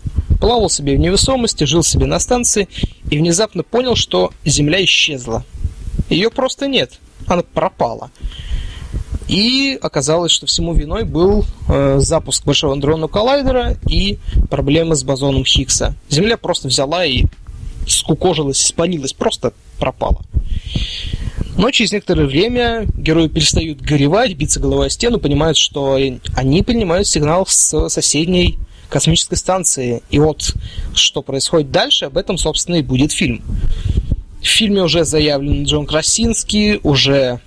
плавал 0.41 0.71
себе 0.71 0.97
в 0.97 1.01
невесомости, 1.01 1.65
жил 1.65 1.83
себе 1.83 2.07
на 2.07 2.19
станции 2.19 2.69
и 3.11 3.19
внезапно 3.19 3.63
понял, 3.63 3.97
что 3.97 4.33
Земля 4.45 4.83
исчезла. 4.85 5.45
Ее 6.09 6.31
просто 6.31 6.67
нет, 6.67 7.01
она 7.27 7.43
пропала. 7.43 8.11
И 9.27 9.79
оказалось, 9.81 10.33
что 10.33 10.47
всему 10.47 10.75
виной 10.75 11.05
был 11.05 11.47
э, 11.69 11.99
запуск 11.99 12.45
Большого 12.45 12.75
андронного 12.75 13.09
коллайдера 13.09 13.77
и 13.89 14.19
проблемы 14.51 14.97
с 14.97 15.03
бозоном 15.03 15.45
Хиггса. 15.45 15.95
Земля 16.11 16.37
просто 16.37 16.69
взяла 16.69 17.07
и 17.07 17.25
скукожилась, 17.87 18.63
испарилась, 18.63 19.13
просто 19.13 19.53
пропала. 19.79 20.21
Но 21.57 21.71
через 21.71 21.93
некоторое 21.93 22.27
время 22.27 22.87
герои 22.97 23.29
перестают 23.29 23.81
горевать, 23.81 24.35
биться 24.35 24.59
головой 24.59 24.89
о 24.89 24.91
стену, 24.91 25.19
понимают, 25.19 25.57
что 25.57 25.95
они 26.35 26.63
принимают 26.63 27.07
сигнал 27.07 27.47
с 27.47 27.89
соседней 27.89 28.59
космической 28.89 29.37
станции. 29.37 30.03
И 30.11 30.19
вот 30.19 30.55
что 30.95 31.23
происходит 31.23 31.71
дальше, 31.71 32.07
об 32.07 32.17
этом, 32.17 32.39
собственно, 32.39 32.77
и 32.77 32.83
будет 32.83 33.13
фильм. 33.13 33.43
В 34.41 34.47
фильме 34.47 34.83
уже 34.83 35.05
заявлен 35.05 35.65
Джон 35.65 35.87
Красинский, 35.87 36.81
уже 36.83 37.41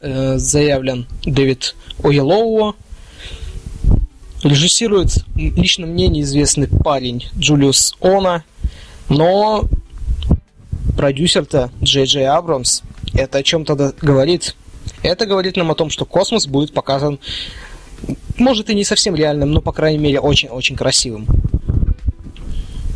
э, 0.00 0.38
заявлен 0.38 1.06
Дэвид 1.24 1.74
Оелоуо. 2.02 2.74
Режиссирует 4.42 5.24
лично 5.34 5.86
мне 5.86 6.08
неизвестный 6.08 6.68
парень 6.68 7.24
Джулиус 7.36 7.96
Она, 8.00 8.44
но 9.08 9.64
продюсер-то 10.96 11.70
Джей 11.82 12.04
Джей 12.04 12.26
Абрамс– 12.26 12.82
это 13.14 13.38
о 13.38 13.42
чем 13.42 13.64
тогда 13.64 13.92
говорит? 14.00 14.56
Это 15.02 15.26
говорит 15.26 15.56
нам 15.56 15.70
о 15.70 15.74
том, 15.74 15.90
что 15.90 16.04
космос 16.04 16.46
будет 16.46 16.72
показан, 16.72 17.18
может 18.36 18.70
и 18.70 18.74
не 18.74 18.84
совсем 18.84 19.14
реальным, 19.14 19.50
но, 19.52 19.60
по 19.60 19.72
крайней 19.72 19.98
мере, 19.98 20.20
очень-очень 20.20 20.76
красивым. 20.76 21.26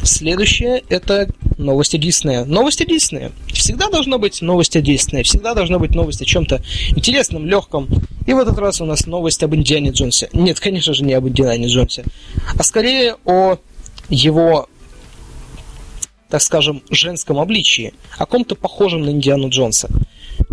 Следующее– 0.03 0.83
это 0.89 1.29
новости 1.59 1.99
Диснея. 1.99 2.45
Новости 2.45 2.85
Диснея. 2.85 3.33
Всегда 3.49 3.91
должно 3.91 4.19
быть 4.19 4.41
новости 4.41 4.81
Диснея. 4.81 5.25
Всегда 5.25 5.55
должна 5.55 5.79
быть 5.79 5.95
новость 5.95 6.23
о 6.23 6.25
чем-то 6.25 6.63
интересном, 6.97 7.47
легком. 7.47 7.87
И 8.27 8.33
в 8.33 8.39
этот 8.39 8.59
раз 8.59 8.81
у 8.81 8.87
нас 8.87 9.07
новость 9.07 9.43
об 9.43 9.55
Индиане 9.55 9.91
Джонсе. 9.91 10.31
Нет, 10.33 10.59
конечно 10.59 10.95
же, 10.95 11.05
не 11.05 11.13
об 11.13 11.29
Индиане 11.29 11.67
Джонсе. 11.67 12.05
А 12.57 12.63
скорее 12.63 13.17
о 13.27 13.59
его 14.09 14.69
так 16.31 16.41
скажем, 16.41 16.83
женском 16.91 17.39
обличии, 17.39 17.93
о 18.17 18.27
ком-то 18.27 18.55
похожем 18.55 19.03
на 19.03 19.11
Индиану 19.11 19.49
Джонса. 19.49 19.89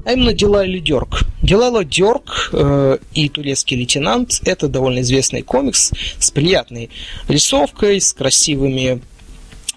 А 0.06 0.14
именно 0.14 0.34
Дилайла 0.34 0.80
Дёрк. 0.80 1.22
Дилайла 1.42 1.84
Дёрк 1.86 2.50
э, 2.52 2.98
и 3.14 3.30
турецкий 3.30 3.78
лейтенант– 3.78 4.42
это 4.46 4.68
довольно 4.68 5.02
известный 5.02 5.44
комикс 5.44 5.92
с 6.20 6.32
приятной 6.32 6.90
рисовкой, 7.28 8.02
с 8.02 8.14
красивыми 8.14 9.02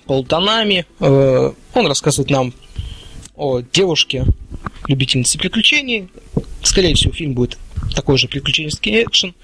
полутонами. 0.07 0.87
Э, 1.01 1.53
он 1.75 1.87
рассказывает 1.87 2.31
нам 2.31 2.55
о 3.37 3.61
девушке, 3.61 4.25
любительнице 4.91 5.39
приключений. 5.39 6.09
Скорее 6.63 6.95
всего, 6.95 7.13
фильм 7.13 7.35
будет 7.35 7.59
такой 7.95 8.19
же 8.19 8.29
приключенческий 8.29 9.03
экшен. 9.03 9.35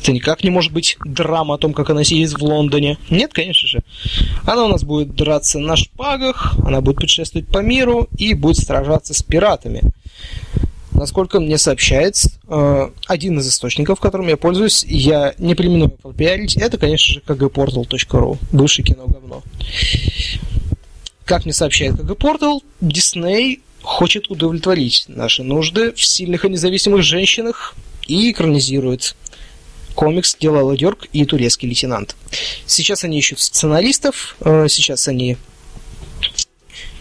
Это 0.00 0.12
никак 0.12 0.44
не 0.44 0.50
может 0.50 0.72
быть 0.72 0.96
драма 1.04 1.54
о 1.54 1.58
том, 1.58 1.72
как 1.72 1.90
она 1.90 2.04
сидит 2.04 2.32
в 2.32 2.42
Лондоне. 2.42 2.98
Нет, 3.10 3.32
конечно 3.32 3.68
же. 3.68 3.80
Она 4.44 4.64
у 4.64 4.68
нас 4.68 4.84
будет 4.84 5.14
драться 5.14 5.58
на 5.58 5.76
шпагах, 5.76 6.54
она 6.64 6.80
будет 6.80 6.96
путешествовать 6.96 7.48
по 7.48 7.58
миру 7.58 8.08
и 8.18 8.34
будет 8.34 8.58
сражаться 8.58 9.14
с 9.14 9.22
пиратами. 9.22 9.82
Насколько 10.92 11.40
мне 11.40 11.58
сообщает 11.58 12.16
э, 12.48 12.90
один 13.06 13.38
из 13.38 13.48
источников, 13.48 13.98
которым 13.98 14.28
я 14.28 14.36
пользуюсь, 14.36 14.84
я 14.86 15.34
не 15.38 15.54
примену 15.54 15.88
пропиарить, 15.88 16.56
это, 16.56 16.76
конечно 16.76 17.14
же, 17.14 17.20
kgportal.ru, 17.26 18.38
бывший 18.52 18.84
кино 18.84 19.06
говно. 19.06 19.42
Как 21.24 21.44
мне 21.44 21.54
сообщает 21.54 21.94
KG 21.94 22.16
Portal, 22.16 22.60
Disney 22.80 23.60
хочет 23.82 24.30
удовлетворить 24.30 25.04
наши 25.08 25.42
нужды 25.42 25.92
в 25.92 26.04
сильных 26.04 26.44
и 26.44 26.48
независимых 26.48 27.02
женщинах 27.02 27.74
и 28.06 28.30
экранизирует 28.30 29.16
комикс 29.94 30.36
«Делала 30.38 30.76
Дёрк» 30.76 31.06
и 31.12 31.24
«Турецкий 31.24 31.68
лейтенант». 31.68 32.16
Сейчас 32.66 33.04
они 33.04 33.18
ищут 33.18 33.40
сценаристов, 33.40 34.36
э, 34.40 34.66
сейчас 34.68 35.08
они 35.08 35.36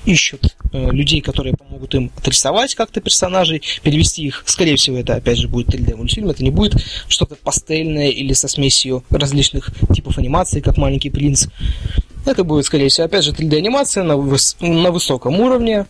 ищут 0.05 0.55
э, 0.73 0.89
людей, 0.91 1.21
которые 1.21 1.55
помогут 1.55 1.93
им 1.95 2.11
отрисовать 2.17 2.75
как-то 2.75 3.01
персонажей, 3.01 3.61
перевести 3.83 4.23
их. 4.23 4.43
Скорее 4.45 4.75
всего, 4.75 4.97
это 4.97 5.15
опять 5.15 5.37
же 5.37 5.47
будет 5.47 5.69
3D-мультфильм, 5.69 6.29
это 6.29 6.43
не 6.43 6.49
будет 6.49 6.75
что-то 7.07 7.35
пастельное 7.35 8.09
или 8.09 8.33
со 8.33 8.47
смесью 8.47 9.03
различных 9.09 9.69
типов 9.93 10.17
анимации, 10.17 10.59
как 10.59 10.77
«Маленький 10.77 11.09
принц». 11.09 11.47
Это 12.25 12.43
будет, 12.43 12.65
скорее 12.65 12.89
всего, 12.89 13.05
опять 13.05 13.23
же 13.23 13.31
3D-анимация 13.31 14.03
на, 14.03 14.13
выс- 14.13 14.55
на 14.59 14.91
высоком 14.91 15.39
уровне, 15.39 15.85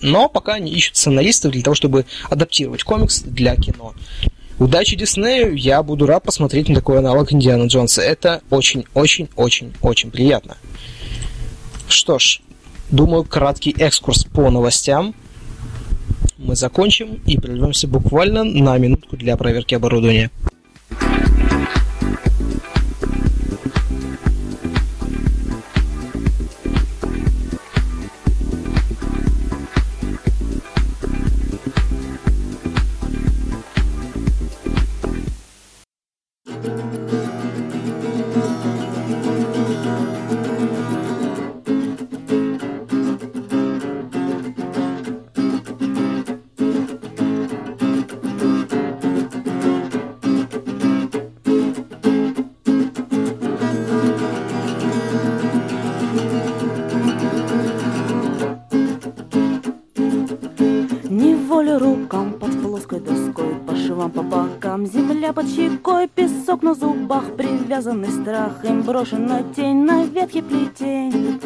но 0.00 0.28
пока 0.28 0.54
они 0.54 0.72
ищут 0.72 0.96
сценаристов 0.96 1.52
для 1.52 1.62
того, 1.62 1.74
чтобы 1.74 2.06
адаптировать 2.28 2.82
комикс 2.82 3.22
для 3.22 3.56
кино. 3.56 3.94
Удачи 4.58 4.94
Диснею, 4.94 5.54
я 5.54 5.82
буду 5.82 6.06
рад 6.06 6.22
посмотреть 6.22 6.68
на 6.68 6.74
такой 6.74 6.98
аналог 6.98 7.32
Индиана 7.32 7.66
Джонса. 7.66 8.02
Это 8.02 8.42
очень-очень-очень-очень 8.50 10.10
приятно. 10.10 10.58
Что 11.88 12.18
ж, 12.18 12.40
думаю, 12.90 13.24
краткий 13.24 13.74
экскурс 13.78 14.24
по 14.24 14.50
новостям 14.50 15.14
мы 16.36 16.56
закончим 16.56 17.20
и 17.26 17.38
прервемся 17.38 17.88
буквально 17.88 18.44
на 18.44 18.76
минутку 18.78 19.16
для 19.16 19.36
проверки 19.36 19.74
оборудования. 19.74 20.30
Страх 68.30 68.64
Им 68.64 68.82
брошена 68.82 69.42
тень 69.54 69.84
на 69.84 70.04
ветхий 70.04 70.42
плетень 70.42 71.40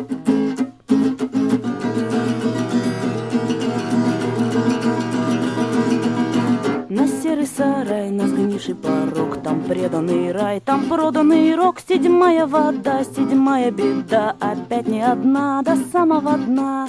На 6.89 7.09
серый 7.09 7.47
сарай 7.47 8.11
нас 8.11 8.31
гнет 8.31 8.53
низший 8.53 8.75
порог, 8.75 9.43
там 9.43 9.63
преданный 9.63 10.31
рай, 10.33 10.61
там 10.61 10.85
проданный 10.89 11.55
рок, 11.57 11.81
седьмая 11.81 12.47
вода, 12.47 13.03
седьмая 13.05 13.71
беда, 13.71 14.37
опять 14.39 14.87
не 14.87 15.03
одна, 15.03 15.63
до 15.63 15.77
самого 15.91 16.37
дна. 16.37 16.87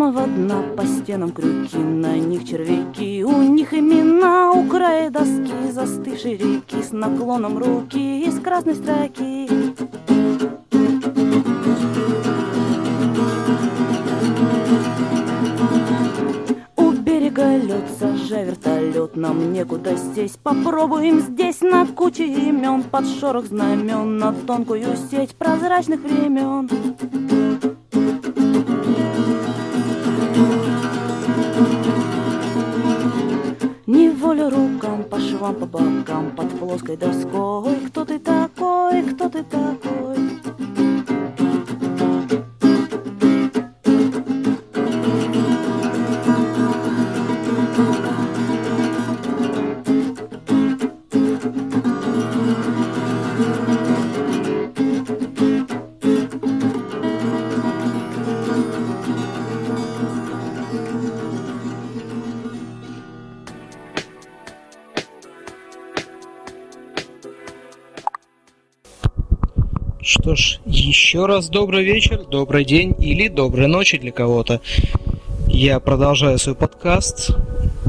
Самого 0.00 0.26
дна 0.26 0.62
по 0.76 0.86
стенам 0.86 1.30
крюки, 1.30 1.76
на 1.76 2.16
них 2.16 2.48
червяки, 2.48 3.22
у 3.22 3.42
них 3.42 3.74
имена. 3.74 4.50
У 4.50 4.66
края 4.66 5.10
доски, 5.10 5.70
застывшей 5.70 6.38
реки. 6.38 6.82
С 6.82 6.92
наклоном 6.92 7.58
руки 7.58 8.22
из 8.22 8.40
красной 8.40 8.76
строки. 8.76 9.46
У 16.76 16.92
берега 16.92 17.58
лед, 17.58 17.84
сажа 17.98 18.42
вертолет, 18.42 19.16
нам 19.16 19.52
некуда 19.52 19.96
здесь 19.96 20.38
Попробуем 20.42 21.20
здесь 21.20 21.60
на 21.60 21.86
куче 21.86 22.24
имен 22.24 22.84
Под 22.84 23.06
шорох 23.06 23.44
знамен, 23.44 24.16
на 24.16 24.32
тонкую 24.32 24.96
сеть 25.10 25.34
прозрачных 25.34 26.00
времен 26.00 26.70
Рукам, 34.38 35.02
по 35.10 35.18
швам, 35.18 35.56
по 35.56 35.66
бокам, 35.66 36.30
под 36.36 36.50
плоской 36.58 36.96
доской. 36.96 37.74
Кто 37.88 38.04
ты 38.04 38.20
такой, 38.20 39.02
кто 39.02 39.28
ты 39.28 39.42
такой? 39.42 40.29
Еще 71.10 71.26
раз 71.26 71.48
добрый 71.48 71.82
вечер, 71.82 72.24
добрый 72.24 72.64
день 72.64 72.94
или 73.00 73.26
доброй 73.26 73.66
ночи 73.66 73.98
для 73.98 74.12
кого-то. 74.12 74.60
Я 75.48 75.80
продолжаю 75.80 76.38
свой 76.38 76.54
подкаст. 76.54 77.32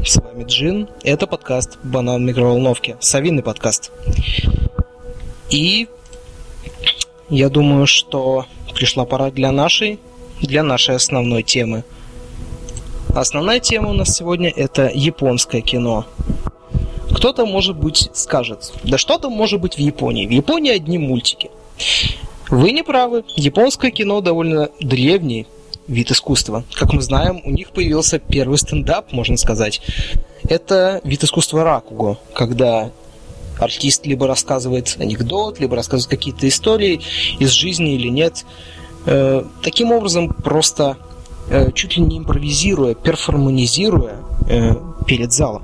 С 0.04 0.16
вами 0.16 0.42
Джин. 0.42 0.88
Это 1.04 1.28
подкаст 1.28 1.78
«Банан 1.84 2.26
микроволновки». 2.26 2.96
Совиный 2.98 3.44
подкаст. 3.44 3.92
И 5.50 5.86
я 7.30 7.48
думаю, 7.48 7.86
что 7.86 8.46
пришла 8.74 9.04
пора 9.04 9.30
для 9.30 9.52
нашей, 9.52 10.00
для 10.40 10.64
нашей 10.64 10.96
основной 10.96 11.44
темы. 11.44 11.84
Основная 13.14 13.60
тема 13.60 13.90
у 13.90 13.94
нас 13.94 14.16
сегодня 14.16 14.50
это 14.50 14.90
японское 14.92 15.60
кино. 15.60 16.06
Кто-то, 17.12 17.46
может 17.46 17.76
быть, 17.76 18.10
скажет, 18.14 18.72
да 18.82 18.98
что 18.98 19.16
там 19.16 19.30
может 19.30 19.60
быть 19.60 19.76
в 19.76 19.78
Японии? 19.78 20.26
В 20.26 20.30
Японии 20.30 20.72
одни 20.72 20.98
мультики– 20.98 21.52
вы 22.52 22.72
не 22.72 22.82
правы. 22.82 23.24
Японское 23.34 23.90
кино 23.90 24.20
довольно 24.20 24.68
древний 24.80 25.46
вид 25.88 26.10
искусства. 26.10 26.64
Как 26.74 26.92
мы 26.92 27.00
знаем, 27.00 27.40
у 27.44 27.50
них 27.50 27.70
появился 27.70 28.18
первый 28.18 28.58
стендап, 28.58 29.10
можно 29.10 29.36
сказать. 29.36 29.80
Это 30.44 31.00
вид 31.02 31.24
искусства 31.24 31.64
ракуго, 31.64 32.18
когда 32.34 32.90
артист 33.58 34.06
либо 34.06 34.26
рассказывает 34.26 34.96
анекдот, 34.98 35.60
либо 35.60 35.76
рассказывает 35.76 36.10
какие-то 36.10 36.46
истории 36.46 37.00
из 37.38 37.50
жизни 37.50 37.94
или 37.94 38.08
нет. 38.08 38.44
Э, 39.06 39.44
таким 39.62 39.90
образом, 39.92 40.28
просто 40.28 40.98
э, 41.48 41.72
чуть 41.72 41.96
ли 41.96 42.02
не 42.02 42.18
импровизируя, 42.18 42.94
перформанизируя 42.94 44.16
э, 44.48 44.74
перед 45.06 45.32
залом. 45.32 45.62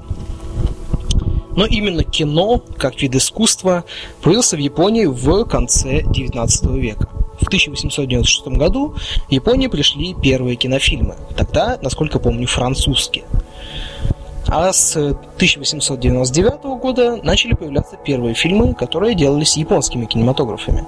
Но 1.59 1.67
именно 1.67 2.05
кино, 2.05 2.63
как 2.77 3.03
вид 3.03 3.17
искусства, 3.17 3.83
появился 4.23 4.55
в 4.55 4.61
Японии 4.61 5.07
в 5.07 5.45
конце 5.45 6.03
XIX 6.03 6.79
века. 6.79 7.09
В 7.41 7.49
1896 7.49 8.47
году 8.57 8.95
в 9.27 9.33
Японию 9.33 9.69
пришли 9.69 10.15
первые 10.15 10.55
кинофильмы. 10.55 11.17
Тогда, 11.37 11.77
насколько 11.83 12.21
помню, 12.21 12.47
французские. 12.47 13.25
А 14.47 14.73
с 14.73 14.95
1899 14.95 16.63
года 16.81 17.19
начали 17.25 17.55
появляться 17.55 17.97
первые 17.97 18.37
фильмы, 18.37 18.75
которые 18.75 19.17
делались 19.17 19.57
японскими 19.57 20.07
кинематографами. 20.07 20.85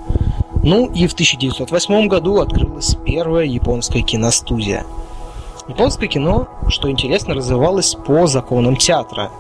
Ну 0.62 0.88
и 0.92 1.08
в 1.08 1.14
1908 1.14 2.06
году 2.06 2.38
открылась 2.38 2.96
первая 3.04 3.44
японская 3.44 4.02
киностудия. 4.02 4.86
Японское 5.66 6.06
кино, 6.06 6.46
что 6.68 6.88
интересно, 6.88 7.34
развивалось 7.34 7.96
по 8.06 8.28
законам 8.28 8.76
театра. 8.76 9.32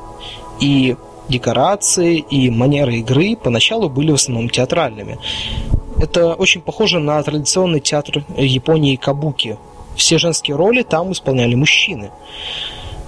И 0.58 0.96
декорации 1.28 2.18
и 2.18 2.50
манеры 2.50 2.96
игры 2.96 3.36
поначалу 3.36 3.88
были 3.88 4.10
в 4.10 4.14
основном 4.14 4.48
театральными. 4.48 5.18
Это 5.98 6.34
очень 6.34 6.62
похоже 6.62 6.98
на 6.98 7.22
традиционный 7.22 7.80
театр 7.80 8.24
Японии 8.36 8.96
Кабуки. 8.96 9.58
Все 9.96 10.18
женские 10.18 10.56
роли 10.56 10.82
там 10.82 11.12
исполняли 11.12 11.54
мужчины. 11.54 12.10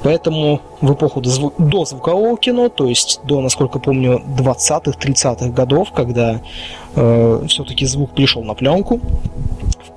Поэтому 0.02 0.60
в 0.80 0.92
эпоху 0.92 1.20
до 1.20 1.84
звукового 1.84 2.36
кино, 2.36 2.68
то 2.68 2.86
есть 2.86 3.20
до, 3.24 3.40
насколько 3.40 3.78
помню, 3.78 4.20
20-х, 4.36 4.98
30-х 4.98 5.48
годов, 5.50 5.92
когда 5.92 6.40
э, 6.96 7.44
все-таки 7.48 7.86
звук 7.86 8.10
пришел 8.10 8.42
на 8.42 8.54
пленку, 8.54 9.00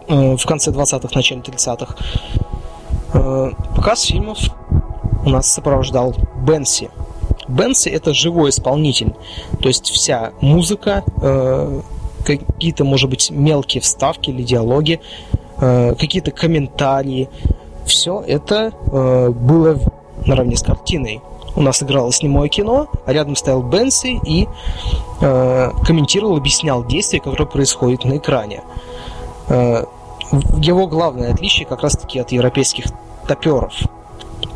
э, 0.08 0.38
в 0.38 0.46
конце 0.46 0.72
20-х, 0.72 1.10
начале 1.16 1.42
30-х, 1.42 1.96
э, 3.14 3.52
показ 3.76 4.04
фильмов 4.04 4.38
у 5.26 5.30
нас 5.30 5.52
сопровождал 5.52 6.16
Бенси– 6.46 6.90
Бенси 7.48 7.90
это 7.90 8.14
живой 8.14 8.50
исполнитель, 8.50 9.14
то 9.62 9.68
есть 9.68 9.90
вся 9.90 10.32
музыка, 10.42 11.04
э, 11.22 11.82
какие-то, 12.26 12.84
может 12.84 13.10
быть, 13.10 13.30
мелкие 13.32 13.82
вставки 13.82 14.30
или 14.30 14.44
диалоги, 14.44 15.00
э, 15.58 15.96
какие-то 15.96 16.32
комментарии, 16.32 17.30
все 17.86 18.24
это 18.26 18.72
э, 18.92 19.30
было 19.30 19.80
наравне 20.26 20.58
с 20.58 20.64
картиной. 20.64 21.22
У 21.56 21.62
нас 21.62 21.82
играло 21.82 22.12
снимое 22.12 22.50
кино, 22.50 22.90
а 23.06 23.14
рядом 23.14 23.36
стоял 23.36 23.62
Бенси 23.62 24.20
и 24.26 24.48
э, 25.22 25.72
комментировал, 25.86 26.36
объяснял 26.36 26.84
действия, 26.84 27.20
которые 27.20 27.48
происходят 27.48 28.04
на 28.04 28.18
экране. 28.18 28.62
Э, 29.48 29.86
его 30.58 30.88
главное 30.88 31.32
отличие 31.34 31.66
как 31.66 31.82
раз-таки 31.82 32.20
от 32.20 32.32
европейских 32.32 32.86
топеров. 33.28 33.74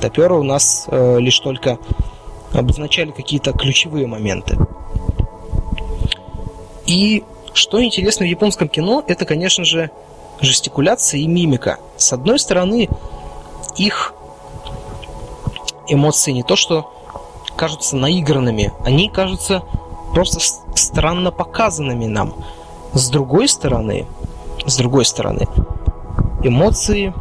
Топеры 0.01 0.35
у 0.35 0.43
нас 0.43 0.87
э, 0.89 1.19
лишь 1.19 1.39
только 1.39 1.77
обозначали 2.53 3.11
какие-то 3.11 3.53
ключевые 3.53 4.07
моменты. 4.07 4.57
И 6.85 7.23
что 7.53 7.83
интересно 7.83 8.25
в 8.25 8.29
японском 8.29 8.67
кино, 8.67 9.03
это, 9.07 9.25
конечно 9.25 9.63
же, 9.63 9.91
жестикуляция 10.41 11.19
и 11.19 11.27
мимика. 11.27 11.79
С 11.97 12.13
одной 12.13 12.39
стороны, 12.39 12.89
их 13.77 14.13
эмоции 15.87 16.31
не 16.31 16.43
то, 16.43 16.55
что 16.55 16.93
кажутся 17.55 17.95
наигранными, 17.95 18.71
они 18.85 19.09
кажутся 19.09 19.63
просто 20.13 20.39
странно 20.75 21.31
показанными 21.31 22.05
нам. 22.05 22.35
С 22.93 23.09
другой 23.09 23.47
стороны, 23.47 24.07
с 24.65 24.77
другой 24.77 25.05
стороны, 25.05 25.47
эмоции 26.43 27.13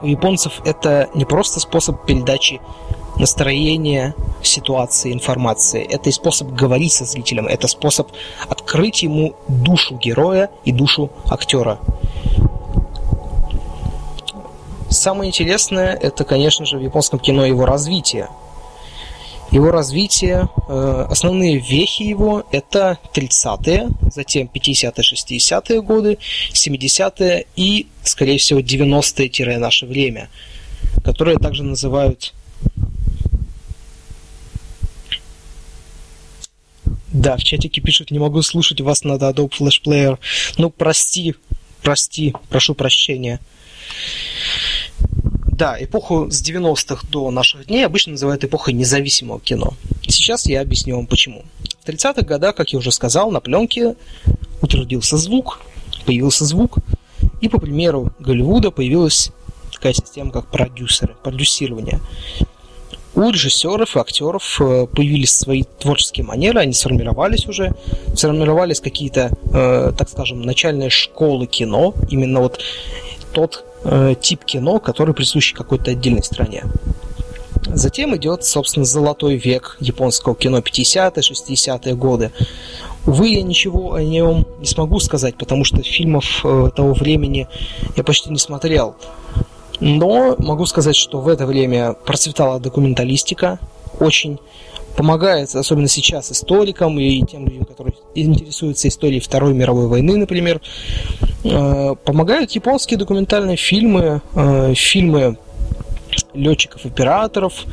у 0.00 0.06
японцев 0.06 0.60
это 0.64 1.08
не 1.14 1.24
просто 1.24 1.60
способ 1.60 2.04
передачи 2.04 2.60
настроение 3.16 4.14
ситуации, 4.42 5.12
информации. 5.12 5.82
Это 5.82 6.08
и 6.08 6.12
способ 6.12 6.48
говорить 6.48 6.92
со 6.92 7.04
зрителем, 7.04 7.46
это 7.46 7.68
способ 7.68 8.10
открыть 8.48 9.02
ему 9.02 9.34
душу 9.48 9.96
героя 9.96 10.50
и 10.64 10.72
душу 10.72 11.10
актера. 11.28 11.78
Самое 14.90 15.28
интересное, 15.28 15.94
это, 15.94 16.24
конечно 16.24 16.66
же, 16.66 16.76
в 16.76 16.82
японском 16.82 17.18
кино 17.18 17.46
его 17.46 17.64
развитие. 17.64 18.28
Его 19.50 19.70
развитие, 19.70 20.48
э, 20.68 21.06
основные 21.10 21.58
вехи 21.58 22.02
его– 22.02 22.44
это 22.52 22.98
30-е, 23.14 23.90
затем 24.10 24.48
50-е, 24.52 24.92
60-е 24.92 25.82
годы, 25.82 26.18
70-е 26.52 27.46
и, 27.54 27.86
скорее 28.02 28.38
всего, 28.38 28.60
90-е-наше 28.60 29.86
время, 29.86 30.30
которые 31.04 31.36
также 31.36 31.64
называют 31.64 32.32
Да, 37.12 37.36
в 37.36 37.44
чатике 37.44 37.80
пишут, 37.80 38.10
не 38.10 38.18
могу 38.18 38.40
слушать 38.42 38.80
вас, 38.80 39.04
надо 39.04 39.28
Adobe 39.28 39.50
Flash 39.50 39.82
Player. 39.84 40.18
Ну, 40.56 40.70
прости, 40.70 41.34
прости, 41.82 42.34
прошу 42.48 42.74
прощения. 42.74 43.38
Да, 45.52 45.76
эпоху 45.78 46.30
с 46.30 46.42
90-х 46.42 47.06
до 47.08 47.30
наших 47.30 47.66
дней 47.66 47.84
обычно 47.84 48.12
называют 48.12 48.42
эпохой 48.44 48.72
независимого 48.72 49.38
кино. 49.38 49.74
Сейчас 50.08 50.46
я 50.46 50.62
объясню 50.62 50.96
вам 50.96 51.06
почему. 51.06 51.44
В 51.84 51.88
30-х 51.88 52.22
годах, 52.22 52.54
как 52.54 52.72
я 52.72 52.78
уже 52.78 52.90
сказал, 52.90 53.30
на 53.30 53.40
пленке 53.40 53.94
утвердился 54.62 55.18
звук, 55.18 55.60
появился 56.06 56.46
звук, 56.46 56.78
и 57.42 57.48
по 57.48 57.60
примеру 57.60 58.12
Голливуда 58.18 58.70
появилась 58.70 59.30
такая 59.72 59.92
система, 59.92 60.32
как 60.32 60.50
продюсеры, 60.50 61.14
продюсирование. 61.22 62.00
У 63.14 63.30
режиссеров 63.30 63.96
и 63.96 63.98
актеров 64.00 64.58
э, 64.60 64.86
появились 64.86 65.32
свои 65.32 65.64
творческие 65.78 66.24
манеры, 66.24 66.60
они 66.60 66.72
сформировались 66.72 67.46
уже, 67.46 67.74
сформировались 68.14 68.80
какие-то, 68.80 69.30
э, 69.52 69.92
так 69.96 70.08
скажем, 70.08 70.40
начальные 70.42 70.88
школы 70.88 71.46
кино, 71.46 71.94
именно 72.08 72.40
вот 72.40 72.60
тот 73.32 73.64
э, 73.84 74.14
тип 74.18 74.44
кино, 74.44 74.78
который 74.78 75.14
присущ 75.14 75.52
какой-то 75.52 75.90
отдельной 75.90 76.22
стране. 76.22 76.64
Затем 77.66 78.16
идет, 78.16 78.44
собственно, 78.44 78.84
золотой 78.84 79.36
век 79.36 79.76
японского 79.80 80.34
кино 80.34 80.58
50-е, 80.58 81.22
60-е 81.22 81.94
годы. 81.94 82.32
Увы, 83.06 83.28
я 83.28 83.42
ничего 83.42 83.94
о 83.94 84.02
нем 84.02 84.46
не 84.58 84.66
смогу 84.66 85.00
сказать, 85.00 85.36
потому 85.36 85.64
что 85.64 85.82
фильмов 85.82 86.40
э, 86.44 86.70
того 86.74 86.94
времени 86.94 87.46
я 87.96 88.04
почти 88.04 88.30
не 88.30 88.38
смотрел. 88.38 88.96
Но 89.84 90.36
могу 90.38 90.64
сказать, 90.66 90.94
что 90.94 91.20
в 91.20 91.26
это 91.26 91.44
время 91.44 91.94
процветала 91.94 92.60
документалистика, 92.60 93.58
очень 93.98 94.38
помогает, 94.96 95.52
особенно 95.56 95.88
сейчас, 95.88 96.30
историкам 96.30 97.00
и 97.00 97.20
тем 97.22 97.46
людям, 97.48 97.64
которые 97.64 97.94
интересуются 98.14 98.86
историей 98.86 99.18
Второй 99.18 99.54
мировой 99.54 99.88
войны, 99.88 100.16
например, 100.16 100.60
э, 101.42 101.94
помогают 102.04 102.52
японские 102.52 102.96
документальные 102.96 103.56
фильмы, 103.56 104.22
э, 104.36 104.74
фильмы 104.74 105.36
летчиков-операторов, 106.32 107.64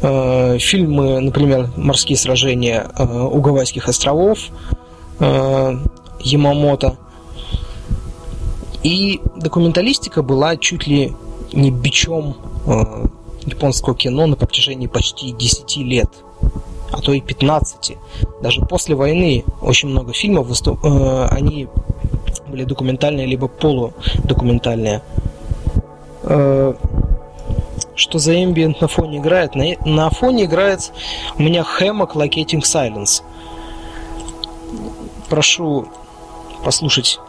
э, 0.00 0.56
фильмы, 0.58 1.20
например, 1.20 1.68
«Морские 1.76 2.16
сражения 2.16 2.88
у 2.98 3.38
Гавайских 3.40 3.86
островов», 3.86 4.48
Ямамото. 6.20 6.96
И 8.82 9.20
документалистика 9.36 10.22
была 10.22 10.56
чуть 10.56 10.86
ли 10.86 11.12
не 11.52 11.70
бичом 11.70 12.36
японского 13.44 13.94
кино 13.94 14.26
на 14.26 14.36
протяжении 14.36 14.86
почти 14.86 15.32
10 15.32 15.76
лет– 15.78 16.10
а 16.92 17.00
то 17.00 17.12
и 17.12 17.20
15. 17.20 17.96
Даже 18.42 18.62
после 18.62 18.94
войны 18.94 19.44
очень 19.60 19.88
много 19.88 20.12
фильмов, 20.12 20.46
выступ... 20.46 20.84
э, 20.84 21.26
они 21.30 21.68
были 22.48 22.64
документальные, 22.64 23.26
либо 23.26 23.48
полудокументальные. 23.48 25.02
Э, 26.24 26.74
что 27.94 28.18
за 28.18 28.34
ambient 28.34 28.76
на 28.80 28.88
фоне 28.88 29.18
играет? 29.18 29.54
На, 29.54 29.64
на 29.84 30.10
фоне 30.10 30.44
играет 30.44 30.92
у 31.38 31.42
меня 31.42 31.64
Hammock 31.80 32.14
Locating 32.14 32.62
Silence. 32.62 33.22
Прошу 35.28 35.86
послушать 36.64 37.20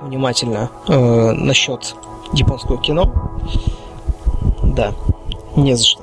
внимательно 0.00 0.70
э, 0.88 1.32
насчет 1.32 1.96
японского 2.32 2.78
кино. 2.78 3.12
Да, 4.62 4.94
не 5.56 5.74
за 5.74 5.84
что. 5.84 6.02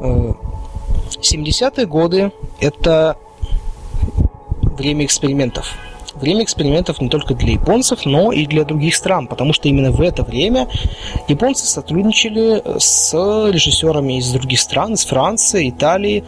Э, 0.00 0.32
70-е 1.20 1.86
годы– 1.86 2.32
это 2.60 3.16
время 4.76 5.04
экспериментов. 5.04 5.72
Время 6.14 6.44
экспериментов 6.44 7.00
не 7.00 7.10
только 7.10 7.34
для 7.34 7.52
японцев, 7.52 8.06
но 8.06 8.32
и 8.32 8.46
для 8.46 8.64
других 8.64 8.94
стран, 8.94 9.26
потому 9.26 9.52
что 9.52 9.68
именно 9.68 9.90
в 9.90 10.00
это 10.00 10.22
время 10.22 10.68
японцы 11.28 11.66
сотрудничали 11.66 12.62
с 12.78 13.12
режиссерами 13.12 14.18
из 14.18 14.32
других 14.32 14.60
стран, 14.60 14.94
из 14.94 15.04
Франции, 15.04 15.68
Италии, 15.68 16.24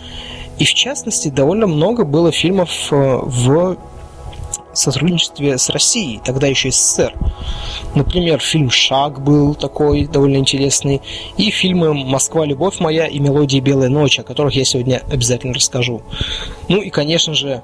и 0.58 0.64
в 0.64 0.74
частности 0.74 1.28
довольно 1.28 1.66
много 1.66 2.04
было 2.04 2.32
фильмов 2.32 2.70
э, 2.90 3.20
в 3.22 3.78
сотрудничестве 4.78 5.58
с 5.58 5.68
Россией, 5.70 6.20
тогда 6.24 6.46
еще 6.46 6.70
СССР. 6.70 7.14
Например, 7.94 8.38
фильм 8.40 8.70
«Шаг» 8.70 9.20
был 9.20 9.54
такой 9.54 10.06
довольно 10.06 10.36
интересный, 10.36 11.00
и 11.36 11.50
фильмы 11.50 11.94
«Москва, 11.94 12.44
любовь 12.44 12.80
моя» 12.80 13.06
и 13.06 13.18
«Мелодии 13.18 13.60
белой 13.60 13.88
ночи», 13.88 14.20
о 14.20 14.24
которых 14.24 14.54
я 14.54 14.64
сегодня 14.64 15.02
обязательно 15.10 15.54
расскажу. 15.54 16.02
Ну 16.68 16.80
и, 16.80 16.90
конечно 16.90 17.34
же, 17.34 17.62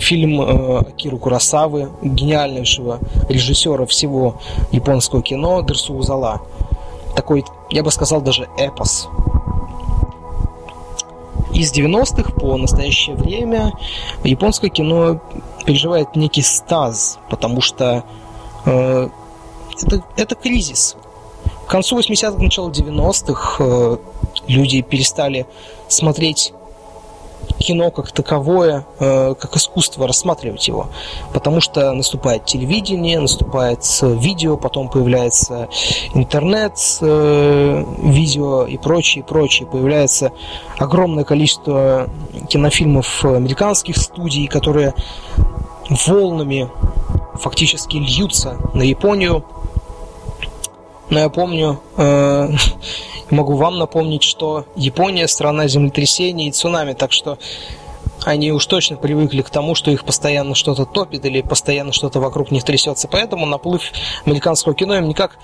фильм 0.00 0.40
э, 0.40 0.78
Акиру 0.80 1.18
Курасавы, 1.18 1.90
гениальнейшего 2.02 3.00
режиссера 3.28 3.86
всего 3.86 4.40
японского 4.70 5.22
кино 5.22 5.62
Дерсу 5.62 5.94
Узала. 5.94 6.42
Такой, 7.16 7.44
я 7.70 7.82
бы 7.82 7.90
сказал, 7.90 8.22
даже 8.22 8.48
эпос. 8.58 9.08
Из 11.52 11.70
90-х 11.72 12.32
по 12.32 12.56
настоящее 12.56 13.14
время 13.14 13.72
японское 14.24 14.70
кино 14.70 15.20
переживает 15.64 16.16
некий 16.16 16.42
стаз, 16.42 17.18
потому 17.30 17.60
что 17.60 18.04
э, 18.64 19.08
это, 19.82 20.04
это 20.16 20.34
кризис. 20.34 20.96
К 21.66 21.70
концу 21.70 21.98
80-х, 21.98 22.42
начало 22.42 22.70
90-х 22.70 23.64
э, 23.64 23.96
люди 24.46 24.82
перестали 24.82 25.46
смотреть 25.88 26.52
кино 27.58 27.90
как 27.90 28.12
таковое, 28.12 28.84
э, 28.98 29.34
как 29.38 29.56
искусство, 29.56 30.06
рассматривать 30.06 30.66
его. 30.68 30.88
Потому 31.32 31.60
что 31.60 31.92
наступает 31.92 32.44
телевидение, 32.44 33.20
наступает 33.20 33.80
видео, 34.02 34.56
потом 34.56 34.88
появляется 34.88 35.68
интернет, 36.14 36.72
э, 37.00 37.84
видео 38.02 38.64
и 38.64 38.76
прочее, 38.76 39.24
прочее. 39.24 39.68
Появляется 39.68 40.32
огромное 40.78 41.24
количество 41.24 42.08
кинофильмов 42.48 43.24
американских 43.24 43.96
студий, 43.96 44.46
которые 44.46 44.94
волнами 46.06 46.70
фактически 47.34 47.96
льются 47.96 48.56
на 48.74 48.82
Японию. 48.82 49.44
Но 51.12 51.18
я 51.18 51.28
помню, 51.28 51.78
э, 51.98 52.48
могу 53.30 53.56
вам 53.56 53.78
напомнить, 53.78 54.22
что 54.22 54.64
Япония 54.76 55.28
страна 55.28 55.68
землетрясений 55.68 56.48
и 56.48 56.52
цунами, 56.52 56.94
так 56.94 57.12
что 57.12 57.36
они 58.24 58.50
уж 58.50 58.64
точно 58.64 58.96
привыкли 58.96 59.42
к 59.42 59.50
тому, 59.50 59.74
что 59.74 59.90
их 59.90 60.06
постоянно 60.06 60.54
что-то 60.54 60.86
топит 60.86 61.26
или 61.26 61.42
постоянно 61.42 61.92
что-то 61.92 62.18
вокруг 62.18 62.50
них 62.50 62.64
трясется. 62.64 63.08
Поэтому 63.08 63.44
наплыв 63.44 63.82
американского 64.24 64.74
кино 64.74 64.96
им 64.96 65.06
никак 65.06 65.36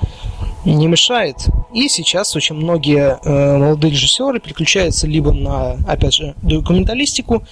не 0.65 0.87
мешает. 0.87 1.37
И 1.75 1.89
сейчас 1.89 2.35
очень 2.35 2.55
многие 2.55 3.19
э, 3.23 3.57
молодые 3.59 3.91
режиссеры 3.91 4.41
переключаются 4.41 5.07
либо 5.07 5.33
на, 5.33 5.73
опять 5.87 6.15
же, 6.15 6.35
документалистику, 6.41 7.45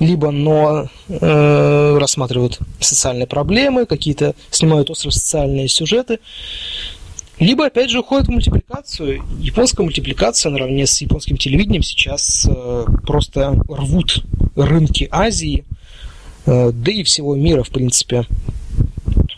либо 0.00 0.30
на, 0.30 0.90
э, 1.08 1.96
рассматривают 1.98 2.58
социальные 2.78 3.26
проблемы, 3.26 3.86
какие-то 3.86 4.34
снимают 4.50 4.90
острые 4.90 5.12
социальные 5.12 5.68
сюжеты. 5.68 6.18
Либо, 7.38 7.66
опять 7.66 7.90
же, 7.90 8.00
уходят 8.00 8.28
в 8.28 8.30
мультипликацию. 8.30 9.22
Японская 9.40 9.84
мультипликация 9.84 10.50
наравне 10.50 10.86
с 10.86 11.00
японским 11.00 11.36
телевидением 11.36 11.82
сейчас 11.82 12.46
э, 12.48 12.86
просто 13.04 13.60
рвут 13.68 14.24
рынки 14.54 15.08
Азии, 15.10 15.64
э, 16.46 16.70
да 16.72 16.92
и 16.92 17.02
всего 17.02 17.34
мира, 17.34 17.64
в 17.64 17.70
принципе. 17.70 18.24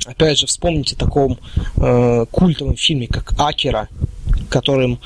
Опять 0.04 0.38
же, 0.38 0.46
вспомните 0.46 0.94
о 0.94 0.98
таком 0.98 1.38
э, 1.76 2.26
культовом 2.30 2.76
фильме, 2.76 3.06
как 3.06 3.32
Акера, 3.38 3.88
которым, 4.50 5.00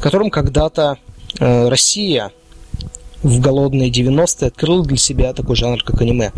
которым 0.00 0.30
когда-то 0.30 0.98
э, 1.38 1.68
Россия 1.68 2.32
в 3.22 3.40
голодные 3.40 3.90
90-е 3.90 4.48
открыла 4.48 4.84
для 4.84 4.96
себя 4.96 5.32
такой 5.32 5.56
жанр, 5.56 5.82
как 5.82 6.00
аниме. 6.00 6.32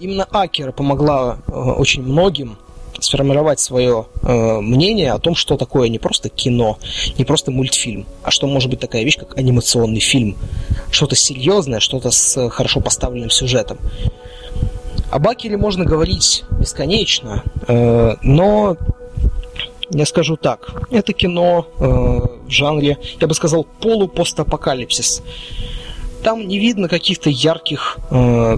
Именно 0.00 0.24
Акера 0.24 0.72
помогла 0.72 1.38
э, 1.46 1.52
очень 1.52 2.02
многим 2.02 2.56
сформировать 3.00 3.60
свое 3.60 4.06
э, 4.22 4.60
мнение 4.60 5.12
о 5.12 5.18
том, 5.18 5.34
что 5.34 5.56
такое 5.56 5.88
не 5.88 5.98
просто 5.98 6.28
кино, 6.28 6.78
не 7.16 7.24
просто 7.24 7.50
мультфильм, 7.50 8.06
а 8.22 8.30
что 8.30 8.46
может 8.46 8.70
быть 8.70 8.80
такая 8.80 9.04
вещь, 9.04 9.18
как 9.18 9.36
анимационный 9.36 10.00
фильм. 10.00 10.36
Что-то 10.90 11.16
серьезное, 11.16 11.80
что-то 11.80 12.10
с 12.10 12.48
хорошо 12.50 12.80
поставленным 12.80 13.30
сюжетом. 13.30 13.78
О 15.10 15.18
Бакере 15.18 15.56
можно 15.56 15.84
говорить 15.84 16.44
бесконечно, 16.58 17.42
э, 17.66 18.16
но 18.22 18.76
я 19.90 20.04
скажу 20.04 20.36
так, 20.36 20.82
это 20.90 21.12
кино 21.12 21.66
э, 21.78 21.84
в 21.84 22.50
жанре, 22.50 22.98
я 23.20 23.26
бы 23.26 23.34
сказал, 23.34 23.64
полупостапокалипсис. 23.80 25.22
Там 26.22 26.46
не 26.46 26.58
видно 26.58 26.88
каких-то 26.88 27.30
ярких 27.30 27.98
э, 28.10 28.56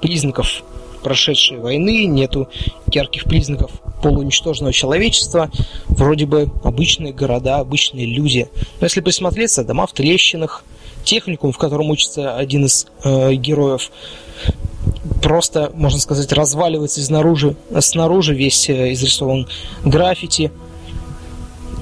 признаков 0.00 0.62
прошедшей 1.02 1.58
войны, 1.58 2.06
нету 2.06 2.48
ярких 2.92 3.24
признаков 3.24 3.70
полууничтоженного 4.02 4.72
человечества, 4.72 5.50
вроде 5.88 6.26
бы 6.26 6.50
обычные 6.64 7.12
города, 7.12 7.58
обычные 7.58 8.06
люди. 8.06 8.48
Но 8.80 8.86
если 8.86 9.00
присмотреться, 9.00 9.64
дома 9.64 9.86
в 9.86 9.92
трещинах, 9.92 10.64
техникум, 11.04 11.52
в 11.52 11.58
котором 11.58 11.90
учится 11.90 12.36
один 12.36 12.66
из 12.66 12.86
э, 13.04 13.34
героев, 13.34 13.90
просто, 15.22 15.70
можно 15.74 15.98
сказать, 16.00 16.32
разваливается 16.32 17.00
изнаружи, 17.00 17.56
снаружи 17.80 18.34
весь 18.34 18.68
э, 18.68 18.92
изрисован 18.92 19.48
граффити. 19.84 20.50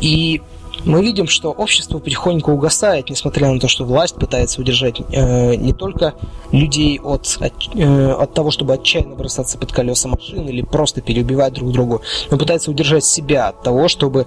И 0.00 0.40
мы 0.84 1.02
видим, 1.02 1.26
что 1.26 1.50
общество 1.50 1.98
потихоньку 1.98 2.52
угасает, 2.52 3.10
несмотря 3.10 3.50
на 3.50 3.60
то, 3.60 3.68
что 3.68 3.84
власть 3.84 4.14
пытается 4.14 4.60
удержать 4.60 5.00
э, 5.00 5.54
не 5.54 5.72
только 5.72 6.14
людей 6.52 7.00
от, 7.00 7.36
от, 7.40 7.52
э, 7.74 8.12
от 8.12 8.34
того, 8.34 8.50
чтобы 8.50 8.74
отчаянно 8.74 9.14
бросаться 9.14 9.58
под 9.58 9.72
колеса 9.72 10.08
машин 10.08 10.48
или 10.48 10.62
просто 10.62 11.00
переубивать 11.00 11.54
друг 11.54 11.72
друга, 11.72 12.00
но 12.30 12.38
пытается 12.38 12.70
удержать 12.70 13.04
себя 13.04 13.48
от 13.48 13.62
того, 13.62 13.88
чтобы 13.88 14.26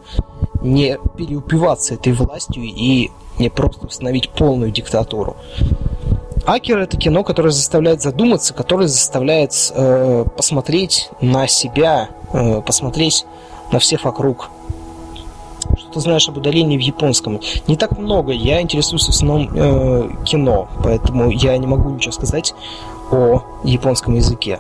не 0.62 0.98
переупиваться 1.18 1.96
этой 1.96 2.14
властью 2.14 2.64
и 2.64 3.10
не 3.40 3.50
просто 3.50 3.88
установить 3.88 4.30
полную 4.30 4.72
диктатуру. 4.72 5.38
Акер 6.46 6.80
это 6.80 6.98
кино, 6.98 7.24
которое 7.24 7.52
заставляет 7.52 8.02
задуматься, 8.02 8.54
которое 8.54 8.88
заставляет 8.88 9.54
э, 9.74 10.26
посмотреть 10.36 11.10
на 11.22 11.48
себя, 11.48 12.10
э, 12.34 12.62
посмотреть 12.62 13.26
на 13.72 13.80
всех 13.80 14.06
вокруг 14.06 14.50
ты 15.92 16.00
знаешь 16.00 16.28
об 16.30 16.38
удалении 16.38 16.78
в 16.78 16.82
японском? 16.82 17.40
Не 17.68 17.76
так 17.76 17.98
много. 17.98 18.32
Я 18.32 18.62
интересуюсь 18.62 19.06
в 19.06 19.10
основном 19.10 19.50
э, 19.54 20.10
кино, 20.26 20.70
поэтому 20.84 21.30
я 21.32 21.58
не 21.58 21.68
могу 21.68 21.90
ничего 21.90 22.12
сказать 22.12 22.54
о 23.12 23.44
японском 23.64 24.16
языке. 24.16 24.60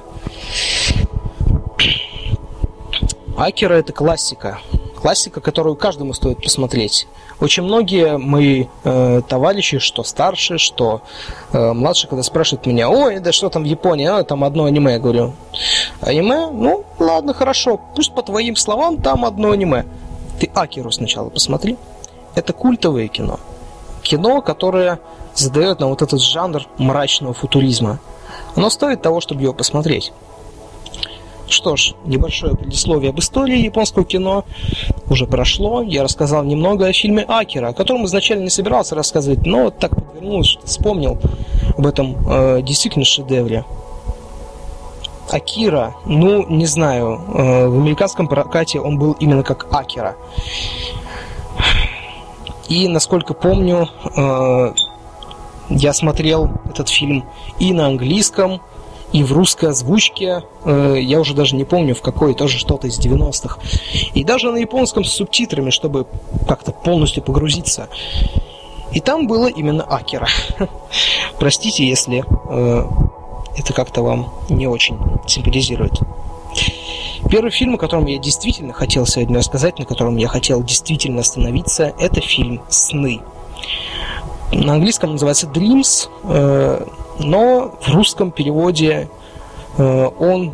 Акера 3.37 3.73
это 3.75 3.93
классика. 3.93 4.59
Классика, 5.01 5.41
которую 5.41 5.75
каждому 5.75 6.13
стоит 6.13 6.43
посмотреть. 6.43 7.07
Очень 7.39 7.63
многие 7.63 8.17
мои 8.17 8.67
э, 8.83 9.21
товарищи, 9.27 9.79
что 9.79 10.03
старше, 10.03 10.59
что 10.59 11.01
э, 11.51 11.73
младше, 11.73 12.07
когда 12.07 12.21
спрашивают 12.21 12.67
меня, 12.67 12.87
ой, 12.87 13.17
да 13.19 13.31
что 13.31 13.49
там 13.49 13.63
в 13.63 13.65
Японии, 13.65 14.05
а, 14.05 14.23
там 14.23 14.43
одно 14.43 14.65
аниме, 14.65 14.93
я 14.93 14.99
говорю. 14.99 15.33
Аниме? 16.01 16.51
Ну, 16.51 16.85
ладно, 16.99 17.33
хорошо, 17.33 17.81
пусть 17.95 18.13
по 18.13 18.21
твоим 18.21 18.55
словам 18.55 18.97
там 18.97 19.25
одно 19.25 19.49
аниме. 19.49 19.85
Ты 20.41 20.49
Акеру 20.55 20.89
сначала 20.89 21.29
посмотри. 21.29 21.77
Это 22.33 22.51
культовое 22.51 23.07
кино. 23.09 23.39
Кино, 24.01 24.41
которое 24.41 24.99
задает 25.35 25.79
нам 25.79 25.89
вот 25.89 26.01
этот 26.01 26.19
жанр 26.19 26.63
мрачного 26.79 27.35
футуризма. 27.35 27.99
Оно 28.55 28.71
стоит 28.71 29.03
того, 29.03 29.21
чтобы 29.21 29.43
его 29.43 29.53
посмотреть. 29.53 30.11
Что 31.47 31.75
ж, 31.75 31.93
небольшое 32.05 32.55
предисловие 32.55 33.11
об 33.11 33.19
истории 33.19 33.59
японского 33.59 34.03
кино 34.03 34.43
уже 35.11 35.27
прошло. 35.27 35.83
Я 35.83 36.01
рассказал 36.01 36.43
немного 36.43 36.87
о 36.87 36.93
фильме 36.93 37.23
Акера, 37.27 37.67
о 37.67 37.73
котором 37.73 38.05
изначально 38.05 38.45
не 38.45 38.49
собирался 38.49 38.95
рассказывать, 38.95 39.45
но 39.45 39.65
вот 39.65 39.77
так 39.77 39.93
подвернулось, 39.93 40.47
что 40.47 40.65
вспомнил 40.65 41.19
об 41.77 41.85
этом 41.85 42.17
э, 42.27 42.63
действительно 42.63 43.05
шедевре. 43.05 43.63
Акира, 45.31 45.95
ну, 46.05 46.45
не 46.47 46.65
знаю, 46.65 47.21
э, 47.27 47.67
в 47.67 47.77
американском 47.77 48.27
прокате 48.27 48.79
он 48.79 48.97
был 48.97 49.13
именно 49.13 49.43
как 49.43 49.67
Акера. 49.71 50.15
И, 52.67 52.87
насколько 52.87 53.33
помню, 53.33 53.87
э, 54.15 54.73
я 55.69 55.93
смотрел 55.93 56.49
этот 56.69 56.89
фильм 56.89 57.25
и 57.59 57.71
на 57.73 57.87
английском, 57.87 58.61
и 59.13 59.23
в 59.23 59.31
русской 59.31 59.69
озвучке, 59.69 60.43
э, 60.65 60.97
я 60.99 61.19
уже 61.19 61.33
даже 61.33 61.55
не 61.55 61.65
помню 61.65 61.95
в 61.95 62.01
какой, 62.01 62.33
тоже 62.33 62.57
что-то 62.57 62.87
из 62.87 62.99
90-х. 62.99 63.59
И 64.13 64.23
даже 64.23 64.51
на 64.51 64.57
японском 64.57 65.03
с 65.03 65.11
субтитрами, 65.11 65.69
чтобы 65.69 66.07
как-то 66.47 66.71
полностью 66.71 67.23
погрузиться. 67.23 67.87
И 68.91 68.99
там 68.99 69.27
было 69.27 69.47
именно 69.47 69.83
Акера. 69.83 70.27
Простите, 71.39 71.87
если 71.87 72.25
это 73.55 73.73
как-то 73.73 74.01
вам 74.01 74.31
не 74.49 74.67
очень 74.67 74.97
симпатизирует. 75.27 75.99
Первый 77.29 77.51
фильм, 77.51 77.75
о 77.75 77.77
котором 77.77 78.05
я 78.07 78.17
действительно 78.17 78.73
хотел 78.73 79.05
сегодня 79.05 79.37
рассказать, 79.37 79.79
на 79.79 79.85
котором 79.85 80.17
я 80.17 80.27
хотел 80.27 80.63
действительно 80.63 81.21
остановиться, 81.21 81.93
это 81.99 82.19
фильм 82.19 82.61
«Сны». 82.69 83.21
На 84.51 84.73
английском 84.73 85.13
называется 85.13 85.47
Dreams, 85.47 86.09
э, 86.23 86.85
но 87.19 87.75
в 87.79 87.93
русском 87.93 88.31
переводе 88.31 89.07
э, 89.77 90.09
он 90.19 90.53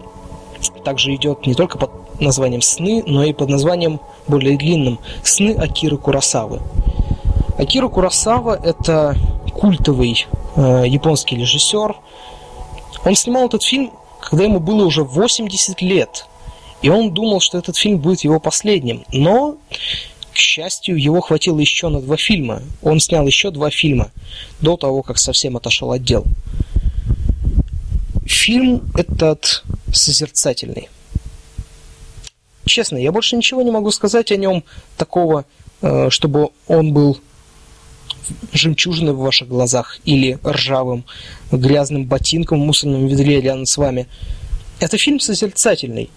также 0.84 1.16
идет 1.16 1.48
не 1.48 1.56
только 1.56 1.80
под 1.80 1.90
названием 2.20 2.62
«Сны», 2.62 3.04
но 3.08 3.24
и 3.24 3.34
под 3.34 3.50
названием 3.50 4.00
более 4.28 4.58
длинным 4.58 5.00
«Сны 5.24 5.56
Акиры 5.58 5.98
Курасавы». 5.98 6.60
Акира 7.58 7.88
Курасава– 7.88 8.60
это 8.64 9.16
культовый 9.52 10.28
э, 10.56 10.84
японский 10.86 11.38
режиссер– 11.38 11.96
он 13.08 13.16
снимал 13.16 13.48
этот 13.48 13.64
фильм, 13.64 13.92
когда 14.22 14.44
ему 14.44 14.60
было 14.60 14.86
уже 14.86 15.04
80 15.04 15.82
лет. 15.82 16.26
И 16.82 16.90
он 16.90 17.14
думал, 17.14 17.40
что 17.40 17.58
этот 17.58 17.78
фильм 17.78 18.00
будет 18.00 18.22
его 18.22 18.40
последним. 18.40 19.06
Но, 19.14 19.58
к 20.34 20.36
счастью, 20.36 21.02
его 21.02 21.22
хватило 21.22 21.60
еще 21.60 21.88
на 21.90 22.02
два 22.02 22.18
фильма. 22.18 22.62
Он 22.84 23.00
снял 23.00 23.26
еще 23.26 23.50
два 23.50 23.70
фильма 23.70 24.12
до 24.60 24.76
того, 24.78 25.02
как 25.04 25.18
совсем 25.18 25.56
отошел 25.58 25.92
от 25.92 26.04
дел. 26.04 26.26
Фильм 28.26 28.92
этот 28.94 29.64
созерцательный. 29.94 30.90
Честно, 32.66 32.98
я 32.98 33.14
больше 33.14 33.38
ничего 33.38 33.62
не 33.62 33.72
могу 33.72 33.92
сказать 33.92 34.32
о 34.34 34.36
нем 34.36 34.66
такого, 34.98 35.46
э, 35.82 36.10
чтобы 36.10 36.50
он 36.68 36.92
был 36.92 37.18
жемчужиной 38.54 39.14
в 39.14 39.20
ваших 39.20 39.48
глазах 39.48 40.00
или 40.06 40.40
ржавым, 40.46 41.06
грязным 41.52 42.06
ботинком 42.06 42.62
в 42.62 42.66
мусорном 42.66 43.08
ведре 43.08 43.42
рядом 43.42 43.66
с 43.66 43.78
вами. 43.78 44.08
Это 44.80 44.98
фильм 44.98 45.20
созерцательный. 45.20 46.10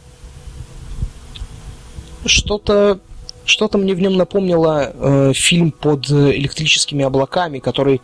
Что-то 2.26 3.00
что-то 3.46 3.78
мне 3.78 3.94
в 3.94 4.00
нем 4.00 4.16
напомнило 4.16 4.92
э, 4.94 5.32
фильм 5.34 5.72
под 5.72 6.08
электрическими 6.10 7.04
облаками, 7.04 7.58
который 7.58 8.00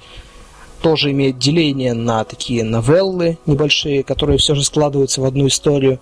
тоже 0.82 1.12
имеет 1.12 1.38
деление 1.38 1.94
на 1.94 2.24
такие 2.24 2.64
новеллы 2.64 3.38
небольшие, 3.46 4.02
которые 4.02 4.38
все 4.38 4.54
же 4.54 4.64
складываются 4.64 5.20
в 5.20 5.24
одну 5.24 5.46
историю. 5.46 6.00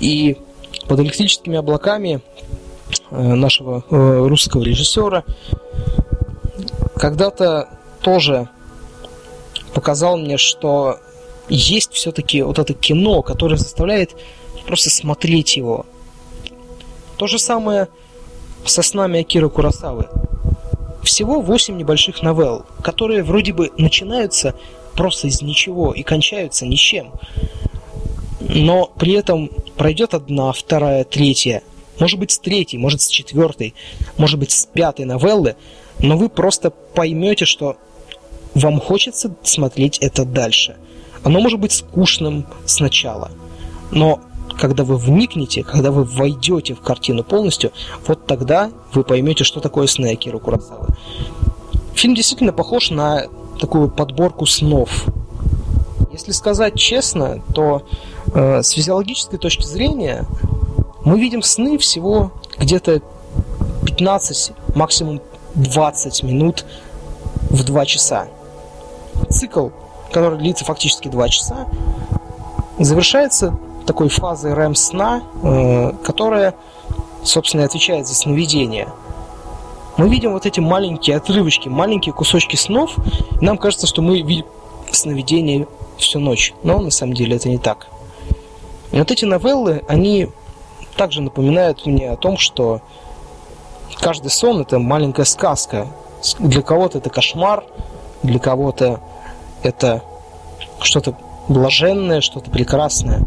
И 0.00 0.36
под 0.88 1.00
электрическими 1.00 1.56
облаками 1.56 2.20
э, 3.10 3.34
нашего 3.34 3.84
э, 3.90 4.26
русского 4.26 4.62
режиссера 4.62 5.24
когда-то 7.00 7.70
тоже 8.02 8.50
показал 9.72 10.18
мне, 10.18 10.36
что 10.36 10.98
есть 11.48 11.92
все-таки 11.94 12.42
вот 12.42 12.58
это 12.58 12.74
кино, 12.74 13.22
которое 13.22 13.56
заставляет 13.56 14.14
просто 14.66 14.90
смотреть 14.90 15.56
его. 15.56 15.86
То 17.16 17.26
же 17.26 17.38
самое 17.38 17.88
со 18.66 18.82
снами 18.82 19.20
Акиры 19.20 19.48
Курасавы. 19.48 20.08
Всего 21.02 21.40
8 21.40 21.78
небольших 21.78 22.20
новелл, 22.20 22.66
которые 22.82 23.22
вроде 23.22 23.54
бы 23.54 23.70
начинаются 23.78 24.54
просто 24.94 25.28
из 25.28 25.40
ничего 25.40 25.94
и 25.94 26.02
кончаются 26.02 26.66
ничем. 26.66 27.12
Но 28.40 28.92
при 28.98 29.14
этом 29.14 29.50
пройдет 29.78 30.12
одна, 30.12 30.52
вторая, 30.52 31.04
третья, 31.04 31.62
может 31.98 32.18
быть 32.18 32.30
с 32.30 32.38
третьей, 32.38 32.78
может 32.78 33.00
с 33.00 33.08
четвертой, 33.08 33.74
может 34.18 34.38
быть 34.38 34.50
с 34.50 34.66
пятой 34.66 35.06
новеллы, 35.06 35.56
но 36.02 36.16
вы 36.16 36.28
просто 36.28 36.70
поймете, 36.70 37.44
что 37.44 37.76
вам 38.54 38.80
хочется 38.80 39.34
смотреть 39.42 39.98
это 39.98 40.24
дальше. 40.24 40.76
Оно 41.22 41.40
может 41.40 41.60
быть 41.60 41.72
скучным 41.72 42.46
сначала, 42.64 43.30
но 43.90 44.20
когда 44.58 44.84
вы 44.84 44.96
вникнете, 44.96 45.62
когда 45.62 45.90
вы 45.90 46.04
войдете 46.04 46.74
в 46.74 46.80
картину 46.80 47.24
полностью, 47.24 47.72
вот 48.06 48.26
тогда 48.26 48.70
вы 48.92 49.04
поймете, 49.04 49.44
что 49.44 49.60
такое 49.60 49.86
сны 49.86 50.12
Акиры 50.12 50.38
Курасавы. 50.38 50.88
Фильм 51.94 52.14
действительно 52.14 52.52
похож 52.52 52.90
на 52.90 53.26
такую 53.58 53.90
подборку 53.90 54.46
снов. 54.46 55.06
Если 56.12 56.32
сказать 56.32 56.76
честно, 56.76 57.42
то 57.54 57.82
э, 58.34 58.62
с 58.62 58.70
физиологической 58.70 59.38
точки 59.38 59.64
зрения 59.64 60.26
мы 61.04 61.20
видим 61.20 61.42
сны 61.42 61.78
всего 61.78 62.32
где-то 62.58 63.00
15, 63.86 64.52
максимум 64.74 65.20
20 65.54 66.22
минут 66.22 66.64
в 67.50 67.64
2 67.64 67.86
часа. 67.86 68.28
Цикл, 69.28 69.68
который 70.12 70.38
длится 70.38 70.64
фактически 70.64 71.08
2 71.08 71.28
часа, 71.28 71.66
завершается 72.78 73.58
такой 73.86 74.08
фазой 74.08 74.52
REM-сна, 74.52 75.22
э, 75.42 75.92
которая, 76.04 76.54
собственно, 77.24 77.64
отвечает 77.64 78.06
за 78.06 78.14
сновидение. 78.14 78.88
Мы 79.96 80.08
видим 80.08 80.32
вот 80.32 80.46
эти 80.46 80.60
маленькие 80.60 81.16
отрывочки, 81.16 81.68
маленькие 81.68 82.14
кусочки 82.14 82.56
снов, 82.56 82.96
и 83.40 83.44
нам 83.44 83.58
кажется, 83.58 83.86
что 83.86 84.00
мы 84.02 84.22
видим 84.22 84.46
сновидение 84.92 85.66
всю 85.98 86.20
ночь. 86.20 86.54
Но 86.62 86.78
на 86.80 86.90
самом 86.90 87.14
деле 87.14 87.36
это 87.36 87.48
не 87.48 87.58
так. 87.58 87.88
И 88.92 88.98
вот 88.98 89.10
эти 89.10 89.24
новеллы, 89.24 89.84
они 89.88 90.28
также 90.96 91.22
напоминают 91.22 91.86
мне 91.86 92.10
о 92.10 92.16
том, 92.16 92.36
что 92.36 92.80
каждый 93.98 94.30
сон 94.30 94.60
это 94.60 94.78
маленькая 94.78 95.24
сказка. 95.24 95.88
Для 96.38 96.62
кого-то 96.62 96.98
это 96.98 97.10
кошмар, 97.10 97.64
для 98.22 98.38
кого-то 98.38 99.00
это 99.62 100.02
что-то 100.80 101.16
блаженное, 101.48 102.20
что-то 102.20 102.50
прекрасное. 102.50 103.26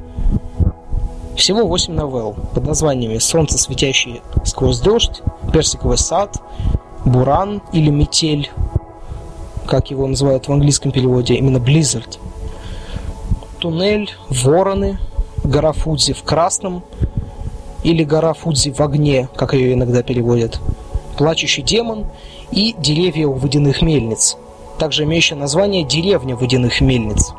Всего 1.36 1.66
8 1.66 1.94
новелл 1.94 2.36
под 2.54 2.66
названиями 2.66 3.18
«Солнце, 3.18 3.58
светящее 3.58 4.22
сквозь 4.46 4.80
дождь», 4.80 5.22
«Персиковый 5.52 5.98
сад», 5.98 6.38
«Буран» 7.06 7.62
или 7.74 7.90
«Метель», 7.90 8.52
как 9.66 9.90
его 9.90 10.06
называют 10.06 10.48
в 10.48 10.52
английском 10.52 10.92
переводе, 10.92 11.36
именно 11.36 11.58
«Blizzard», 11.58 12.20
«Туннель», 13.60 14.12
«Вороны», 14.30 15.00
«Гора 15.44 15.74
Фудзи 15.74 16.14
в 16.14 16.24
красном» 16.24 16.84
или 17.84 18.04
«Гора 18.04 18.34
Фудзи 18.34 18.72
в 18.72 18.80
огне», 18.82 19.30
как 19.36 19.54
ее 19.54 19.74
иногда 19.74 20.04
переводят, 20.04 20.60
«Плачущий 21.18 21.62
демон» 21.62 22.06
и 22.52 22.76
«Деревья 22.78 23.28
у 23.28 23.34
водяных 23.34 23.82
мельниц», 23.82 24.38
также 24.80 25.04
имеющее 25.04 25.38
название 25.38 25.84
«Деревня 25.84 26.36
водяных 26.36 26.82
мельниц». 26.82 27.34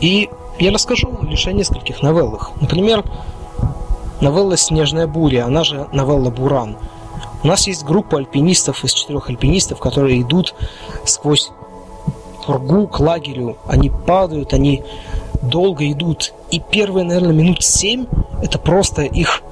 И 0.00 0.30
я 0.58 0.72
расскажу 0.72 1.16
лишь 1.22 1.46
о 1.46 1.52
нескольких 1.52 2.02
новеллах. 2.02 2.52
Например, 2.60 3.04
новелла 4.20 4.56
«Снежная 4.56 5.06
буря», 5.06 5.46
она 5.46 5.64
же 5.64 5.86
новелла 5.92 6.30
«Буран». 6.30 6.76
У 7.42 7.48
нас 7.48 7.66
есть 7.66 7.84
группа 7.84 8.18
альпинистов 8.18 8.84
из 8.84 8.92
четырех 8.92 9.28
альпинистов, 9.28 9.80
которые 9.80 10.22
идут 10.22 10.54
сквозь 11.04 11.50
пургу 12.46 12.86
к 12.86 13.00
лагерю. 13.00 13.56
Они 13.66 13.90
падают, 13.90 14.52
они 14.52 14.84
долго 15.42 15.90
идут. 15.90 16.32
И 16.50 16.60
первые, 16.60 17.04
наверное, 17.04 17.32
минут 17.32 17.62
семь 17.62 18.06
это 18.42 18.58
просто 18.58 19.02
их 19.02 19.42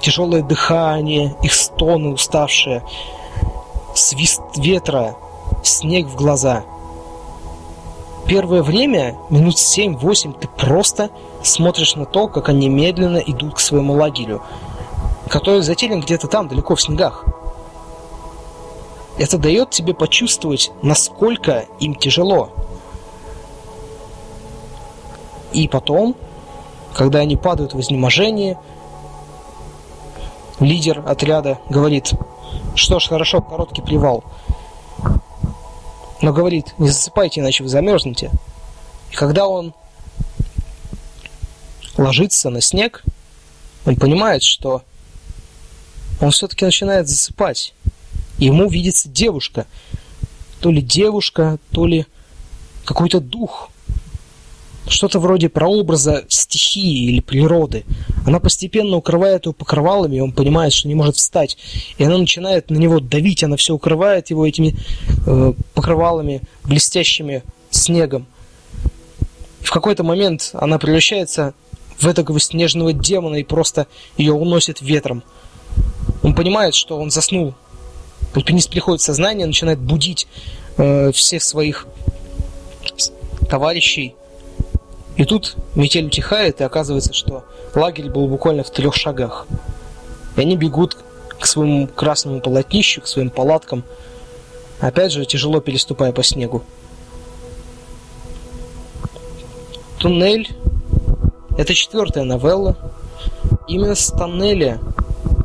тяжелое 0.00 0.42
дыхание, 0.42 1.34
их 1.42 1.54
стоны 1.54 2.10
уставшие, 2.10 2.82
свист 3.94 4.42
ветра, 4.56 5.16
снег 5.62 6.06
в 6.06 6.16
глаза– 6.16 6.64
первое 8.26 8.62
время, 8.62 9.16
минут 9.30 9.56
7-8, 9.56 10.38
ты 10.38 10.48
просто 10.48 11.10
смотришь 11.42 11.94
на 11.94 12.04
то, 12.04 12.28
как 12.28 12.48
они 12.48 12.68
медленно 12.68 13.18
идут 13.18 13.54
к 13.54 13.60
своему 13.60 13.94
лагерю, 13.94 14.42
который 15.28 15.62
затерян 15.62 16.00
где-то 16.00 16.26
там, 16.26 16.48
далеко 16.48 16.74
в 16.74 16.82
снегах. 16.82 17.24
Это 19.18 19.38
дает 19.38 19.70
тебе 19.70 19.94
почувствовать, 19.94 20.72
насколько 20.82 21.66
им 21.78 21.94
тяжело. 21.94 22.50
И 25.54 25.68
потом, 25.68 26.14
когда 26.94 27.20
они 27.20 27.36
падают 27.36 27.72
в 27.72 27.80
изнеможение, 27.80 28.58
лидер 30.60 31.02
отряда 31.06 31.58
говорит, 31.70 32.12
что 32.74 32.98
ж, 32.98 33.08
хорошо, 33.08 33.40
короткий 33.40 33.80
привал– 33.80 34.24
но 36.24 36.32
говорит, 36.32 36.74
не 36.78 36.88
засыпайте, 36.88 37.40
иначе 37.40 37.62
вы 37.62 37.68
замерзнете. 37.68 38.30
И 39.10 39.14
когда 39.14 39.46
он 39.46 39.74
ложится 41.98 42.48
на 42.48 42.62
снег, 42.62 43.04
он 43.84 43.96
понимает, 43.96 44.42
что 44.42 44.82
он 46.22 46.30
все-таки 46.30 46.64
начинает 46.64 47.08
засыпать. 47.08 47.74
И 48.38 48.46
ему 48.46 48.70
видится 48.70 49.10
девушка. 49.10 49.66
То 50.60 50.70
ли 50.70 50.80
девушка, 50.80 51.58
то 51.72 51.86
ли 51.86 52.06
какой-то 52.86 53.20
дух 53.20 53.68
что-то 54.86 55.18
вроде 55.18 55.48
прообраза 55.48 56.24
стихии 56.28 57.10
или 57.10 57.20
природы. 57.20 57.84
Она 58.26 58.40
постепенно 58.40 58.96
укрывает 58.96 59.46
его 59.46 59.52
покрывалами, 59.52 60.16
и 60.16 60.20
он 60.20 60.32
понимает, 60.32 60.72
что 60.72 60.88
не 60.88 60.94
может 60.94 61.16
встать. 61.16 61.56
И 61.98 62.04
она 62.04 62.18
начинает 62.18 62.70
на 62.70 62.76
него 62.76 63.00
давить, 63.00 63.42
она 63.44 63.56
все 63.56 63.74
укрывает 63.74 64.30
его 64.30 64.46
этими 64.46 64.76
э, 65.26 65.52
покрывалами, 65.74 66.42
блестящими 66.64 67.42
снегом. 67.70 68.26
В 69.60 69.70
какой-то 69.70 70.04
момент 70.04 70.50
она 70.52 70.78
превращается 70.78 71.54
в 71.98 72.06
этого 72.06 72.38
снежного 72.38 72.92
демона 72.92 73.36
и 73.36 73.44
просто 73.44 73.86
ее 74.16 74.34
уносит 74.34 74.80
ветром. 74.82 75.22
Он 76.22 76.34
понимает, 76.34 76.74
что 76.74 76.98
он 76.98 77.10
заснул. 77.10 77.54
Альпинист 78.34 78.70
приходит 78.70 79.00
в 79.00 79.04
сознание, 79.04 79.46
начинает 79.46 79.78
будить 79.78 80.26
э, 80.76 81.12
всех 81.12 81.42
своих 81.42 81.86
товарищей, 83.48 84.14
и 85.16 85.24
тут 85.24 85.56
метель 85.74 86.06
утихает, 86.06 86.60
и 86.60 86.64
оказывается, 86.64 87.12
что 87.12 87.44
лагерь 87.74 88.10
был 88.10 88.26
буквально 88.26 88.64
в 88.64 88.70
трех 88.70 88.94
шагах. 88.94 89.46
И 90.36 90.40
они 90.40 90.56
бегут 90.56 90.96
к 91.38 91.46
своему 91.46 91.86
красному 91.86 92.40
полотнищу, 92.40 93.00
к 93.00 93.06
своим 93.06 93.30
палаткам, 93.30 93.84
опять 94.80 95.12
же, 95.12 95.24
тяжело 95.24 95.60
переступая 95.60 96.12
по 96.12 96.22
снегу. 96.22 96.64
Туннель– 99.98 100.50
это 101.56 101.74
четвертая 101.74 102.24
новелла. 102.24 102.76
Именно 103.68 103.94
с 103.94 104.08
тоннеля, 104.08 104.80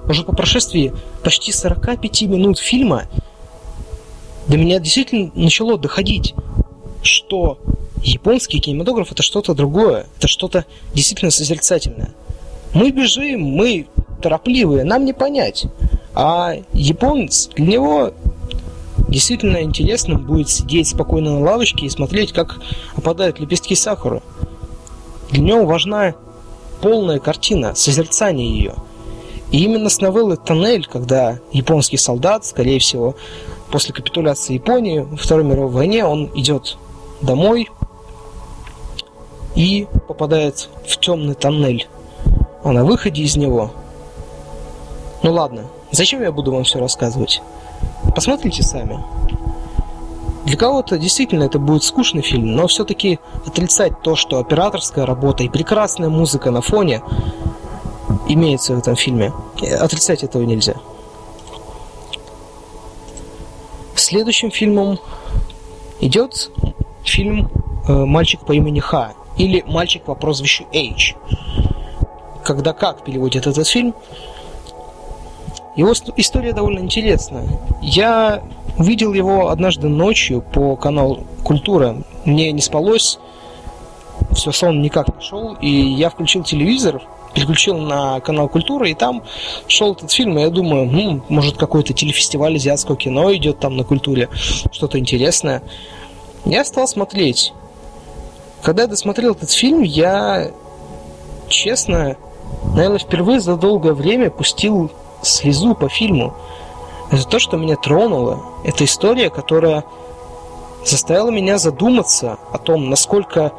уже 0.07 0.23
по 0.23 0.35
прошествии 0.35 0.93
почти 1.23 1.51
45 1.51 2.23
минут 2.23 2.57
фильма, 2.57 3.05
до 4.47 4.57
меня 4.57 4.79
действительно 4.79 5.31
начало 5.35 5.77
доходить, 5.77 6.33
что 7.03 7.59
Японский 8.03 8.59
кинематограф 8.59 9.11
это 9.11 9.23
что-то 9.23 9.53
другое, 9.53 10.07
это 10.17 10.27
что-то 10.27 10.65
действительно 10.93 11.31
созерцательное. 11.31 12.13
Мы 12.73 12.91
бежим, 12.91 13.41
мы 13.41 13.87
торопливые, 14.21 14.83
нам 14.83 15.05
не 15.05 15.13
понять. 15.13 15.65
А 16.13 16.53
японец, 16.73 17.49
для 17.55 17.65
него 17.65 18.13
действительно 19.07 19.61
интересным 19.63 20.25
будет 20.25 20.49
сидеть 20.49 20.87
спокойно 20.87 21.39
на 21.39 21.41
лавочке 21.41 21.85
и 21.85 21.89
смотреть, 21.89 22.31
как 22.31 22.59
опадают 22.95 23.39
лепестки 23.39 23.75
сахара. 23.75 24.21
Для 25.31 25.41
него 25.41 25.65
важна 25.65 26.15
полная 26.81 27.19
картина, 27.19 27.75
созерцание 27.75 28.49
ее. 28.49 28.75
И 29.51 29.63
именно 29.63 29.89
с 29.89 29.99
новеллы 29.99 30.37
«Тоннель», 30.37 30.85
когда 30.85 31.39
японский 31.51 31.97
солдат, 31.97 32.45
скорее 32.45 32.79
всего, 32.79 33.15
после 33.71 33.93
капитуляции 33.93 34.53
Японии 34.53 34.99
во 34.99 35.17
Второй 35.17 35.43
мировой 35.43 35.71
войне, 35.71 36.05
он 36.05 36.29
идет 36.35 36.77
домой, 37.21 37.67
и 39.55 39.87
попадает 40.07 40.69
в 40.87 40.97
темный 40.97 41.35
тоннель. 41.35 41.87
А 42.63 42.71
на 42.71 42.85
выходе 42.85 43.23
из 43.23 43.35
него... 43.35 43.71
Ну 45.21 45.31
ладно, 45.33 45.65
зачем 45.91 46.21
я 46.21 46.31
буду 46.31 46.51
вам 46.51 46.63
все 46.63 46.79
рассказывать? 46.79 47.41
Посмотрите 48.15 48.63
сами. 48.63 49.03
Для 50.45 50.57
кого-то 50.57 50.97
действительно 50.97 51.43
это 51.43 51.59
будет 51.59 51.83
скучный 51.83 52.21
фильм, 52.21 52.55
но 52.55 52.67
все-таки 52.67 53.19
отрицать 53.45 54.01
то, 54.01 54.15
что 54.15 54.39
операторская 54.39 55.05
работа 55.05 55.43
и 55.43 55.49
прекрасная 55.49 56.09
музыка 56.09 56.51
на 56.51 56.61
фоне 56.61 57.03
имеется 58.27 58.73
в 58.73 58.79
этом 58.79 58.95
фильме, 58.95 59.33
отрицать 59.79 60.23
этого 60.23 60.43
нельзя. 60.43 60.75
Следующим 63.95 64.49
фильмом 64.49 64.97
идет 65.99 66.51
фильм 67.03 67.49
э, 67.87 67.93
«Мальчик 67.93 68.39
по 68.41 68.53
имени 68.53 68.79
Ха» 68.79 69.13
или 69.39 69.63
«Мальчик 69.65 70.03
по 70.03 70.13
прозвищу 70.13 70.65
H». 70.71 71.15
Когда 72.43 72.73
как 72.73 73.03
переводит 73.03 73.47
этот 73.47 73.67
фильм. 73.67 73.95
Его 75.75 75.93
история 76.17 76.53
довольно 76.53 76.79
интересная. 76.79 77.47
Я 77.81 78.43
увидел 78.77 79.13
его 79.13 79.49
однажды 79.49 79.87
ночью 79.87 80.41
по 80.41 80.75
каналу 80.75 81.23
«Культура». 81.43 82.03
Мне 82.25 82.51
не 82.51 82.61
спалось, 82.61 83.17
все, 84.33 84.51
сон 84.51 84.81
никак 84.81 85.15
не 85.15 85.23
шел, 85.23 85.55
и 85.61 85.69
я 85.69 86.09
включил 86.09 86.43
телевизор, 86.43 87.01
переключил 87.33 87.77
на 87.77 88.19
канал 88.19 88.49
«Культура», 88.49 88.87
и 88.89 88.93
там 88.93 89.23
шел 89.67 89.93
этот 89.93 90.11
фильм, 90.11 90.37
и 90.37 90.41
я 90.41 90.49
думаю, 90.49 90.85
ну, 90.85 91.21
может, 91.29 91.57
какой-то 91.57 91.93
телефестиваль 91.93 92.55
азиатского 92.55 92.97
кино 92.97 93.33
идет 93.33 93.59
там 93.59 93.77
на 93.77 93.83
«Культуре», 93.83 94.29
что-то 94.71 94.99
интересное. 94.99 95.63
Я 96.45 96.65
стал 96.65 96.87
смотреть. 96.87 97.53
Когда 98.63 98.83
я 98.83 98.87
досмотрел 98.87 99.33
этот 99.33 99.51
фильм, 99.51 99.81
я, 99.83 100.51
честно, 101.47 102.17
наверное, 102.75 102.99
впервые 102.99 103.39
за 103.39 103.55
долгое 103.55 103.93
время 103.93 104.29
пустил 104.29 104.91
слезу 105.21 105.75
по 105.75 105.89
фильму. 105.89 106.33
Это 107.11 107.25
то, 107.27 107.39
что 107.39 107.57
меня 107.57 107.75
тронуло. 107.75 108.43
Это 108.63 108.83
история, 108.83 109.29
которая 109.29 109.83
заставила 110.85 111.29
меня 111.29 111.57
задуматься 111.57 112.37
о 112.51 112.57
том, 112.57 112.89
насколько 112.89 113.53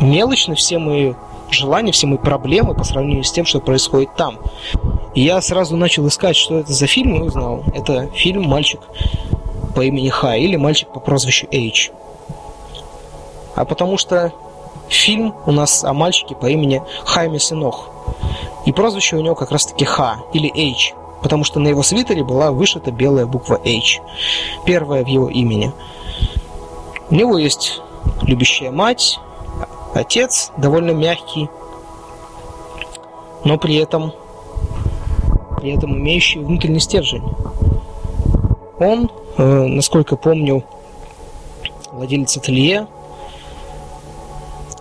мелочны 0.00 0.54
все 0.54 0.78
мои 0.78 1.14
желания, 1.50 1.92
все 1.92 2.06
мои 2.06 2.18
проблемы 2.18 2.74
по 2.74 2.84
сравнению 2.84 3.24
с 3.24 3.32
тем, 3.32 3.44
что 3.44 3.60
происходит 3.60 4.14
там. 4.16 4.38
И 5.14 5.22
я 5.22 5.40
сразу 5.42 5.76
начал 5.76 6.06
искать, 6.06 6.36
что 6.36 6.58
это 6.58 6.72
за 6.72 6.86
фильм, 6.86 7.16
и 7.16 7.26
узнал. 7.26 7.64
Это 7.74 8.06
фильм 8.14 8.44
«Мальчик 8.44 8.80
по 9.74 9.82
имени 9.82 10.08
Хай» 10.08 10.40
или 10.40 10.56
«Мальчик 10.56 10.88
по 10.88 11.00
прозвищу 11.00 11.46
Эйч» 11.50 11.90
а 13.54 13.64
потому 13.64 13.98
что 13.98 14.32
фильм 14.88 15.34
у 15.46 15.52
нас 15.52 15.84
о 15.84 15.92
мальчике 15.92 16.34
по 16.34 16.46
имени 16.46 16.82
Хайме 17.04 17.38
Синох. 17.38 17.88
И 18.66 18.72
прозвище 18.72 19.16
у 19.16 19.20
него 19.20 19.34
как 19.34 19.50
раз-таки 19.50 19.84
Ха 19.84 20.18
или 20.32 20.48
H, 20.48 20.94
потому 21.22 21.44
что 21.44 21.60
на 21.60 21.68
его 21.68 21.82
свитере 21.82 22.22
была 22.22 22.52
вышита 22.52 22.90
белая 22.90 23.26
буква 23.26 23.60
H, 23.64 24.00
первая 24.64 25.04
в 25.04 25.08
его 25.08 25.28
имени. 25.28 25.72
У 27.10 27.14
него 27.14 27.38
есть 27.38 27.80
любящая 28.22 28.70
мать, 28.70 29.18
отец 29.94 30.50
довольно 30.56 30.92
мягкий, 30.92 31.48
но 33.44 33.58
при 33.58 33.76
этом, 33.76 34.12
при 35.56 35.74
этом 35.74 35.98
имеющий 35.98 36.38
внутренний 36.38 36.80
стержень. 36.80 37.24
Он, 38.78 39.10
э, 39.36 39.42
насколько 39.42 40.16
помню, 40.16 40.64
владелец 41.92 42.36
ателье, 42.36 42.86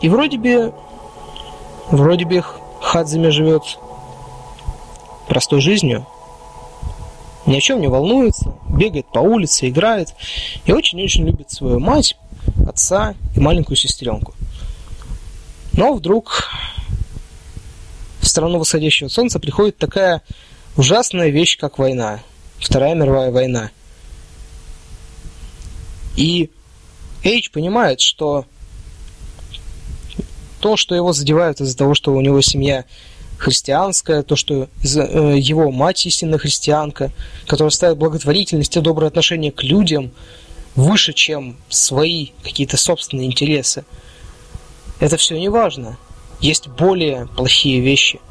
и 0.01 0.09
вроде 0.09 0.37
бы, 0.37 0.73
вроде 1.89 2.25
бы 2.25 2.43
Хадзами 2.81 3.29
живет 3.29 3.63
простой 5.27 5.61
жизнью, 5.61 6.05
ни 7.45 7.55
о 7.55 7.61
чем 7.61 7.79
не 7.79 7.87
волнуется, 7.87 8.55
бегает 8.69 9.07
по 9.07 9.19
улице, 9.19 9.69
играет 9.69 10.13
и 10.65 10.73
очень-очень 10.73 11.25
любит 11.25 11.51
свою 11.51 11.79
мать, 11.79 12.17
отца 12.67 13.15
и 13.35 13.39
маленькую 13.39 13.77
сестренку. 13.77 14.33
Но 15.73 15.93
вдруг 15.93 16.49
в 18.19 18.27
страну 18.27 18.59
восходящего 18.59 19.07
солнца 19.07 19.39
приходит 19.39 19.77
такая 19.77 20.21
ужасная 20.75 21.29
вещь, 21.29 21.57
как 21.57 21.77
война. 21.77 22.19
Вторая 22.59 22.93
мировая 22.93 23.31
война. 23.31 23.71
И 26.15 26.51
Эйч 27.23 27.51
понимает, 27.51 28.01
что 28.01 28.45
то, 30.61 30.77
что 30.77 30.95
его 30.95 31.11
задевают 31.11 31.59
из-за 31.59 31.75
того, 31.75 31.93
что 31.93 32.13
у 32.13 32.21
него 32.21 32.39
семья 32.41 32.85
христианская, 33.37 34.21
то, 34.21 34.35
что 34.35 34.69
э, 34.83 35.35
его 35.37 35.71
мать 35.71 36.05
истинная 36.05 36.37
христианка, 36.37 37.11
которая 37.47 37.71
ставит 37.71 37.97
благотворительность 37.97 38.77
и 38.77 38.79
доброе 38.79 39.07
отношение 39.07 39.51
к 39.51 39.63
людям 39.63 40.11
выше, 40.75 41.13
чем 41.13 41.57
свои 41.67 42.27
какие-то 42.43 42.77
собственные 42.77 43.27
интересы. 43.27 43.83
Это 44.99 45.17
все 45.17 45.37
не 45.39 45.49
важно. 45.49 45.97
Есть 46.39 46.67
более 46.67 47.27
плохие 47.35 47.81
вещи. 47.81 48.21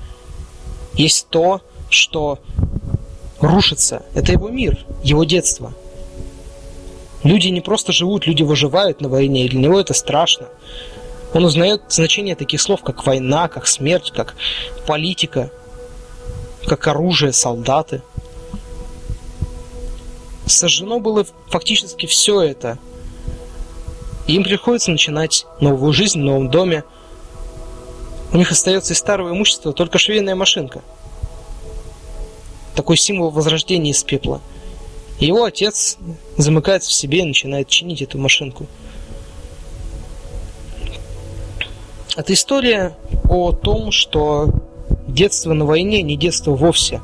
Есть 0.94 1.26
то, 1.28 1.60
что 1.90 2.38
рушится. 3.40 4.04
Это 4.14 4.32
его 4.32 4.48
мир, 4.48 4.78
его 5.02 5.24
детство. 5.24 5.74
Люди 7.24 7.48
не 7.48 7.60
просто 7.60 7.92
живут, 7.92 8.26
люди 8.26 8.44
выживают 8.44 9.00
на 9.00 9.08
войне, 9.08 9.44
и 9.44 9.48
для 9.48 9.60
него 9.60 9.78
это 9.80 9.92
страшно. 9.92 10.46
Он 11.32 11.44
узнает 11.44 11.82
значение 11.88 12.34
таких 12.34 12.60
слов, 12.60 12.82
как 12.82 13.06
война, 13.06 13.48
как 13.48 13.66
смерть, 13.66 14.10
как 14.14 14.34
политика, 14.86 15.50
как 16.66 16.86
оружие, 16.88 17.32
солдаты. 17.32 18.02
Сожжено 20.46 20.98
было 20.98 21.24
фактически 21.48 22.06
все 22.06 22.42
это. 22.42 22.78
И 24.26 24.34
им 24.34 24.42
приходится 24.42 24.90
начинать 24.90 25.46
новую 25.60 25.92
жизнь 25.92 26.20
в 26.20 26.24
новом 26.24 26.50
доме. 26.50 26.82
У 28.32 28.36
них 28.36 28.50
остается 28.50 28.92
из 28.92 28.98
старого 28.98 29.30
имущества 29.30 29.72
только 29.72 29.98
швейная 29.98 30.34
машинка. 30.34 30.82
Такой 32.74 32.96
символ 32.96 33.30
возрождения 33.30 33.92
из 33.92 34.02
пепла. 34.02 34.40
И 35.20 35.26
его 35.26 35.44
отец 35.44 35.96
замыкается 36.36 36.90
в 36.90 36.92
себе 36.92 37.20
и 37.20 37.24
начинает 37.24 37.68
чинить 37.68 38.02
эту 38.02 38.18
машинку– 38.18 38.66
Это 42.16 42.32
история 42.32 42.96
о 43.28 43.52
том, 43.52 43.92
что 43.92 44.48
детство 45.06 45.52
на 45.52 45.64
войне 45.64 46.02
не 46.02 46.16
детство 46.16 46.52
вовсе. 46.52 47.00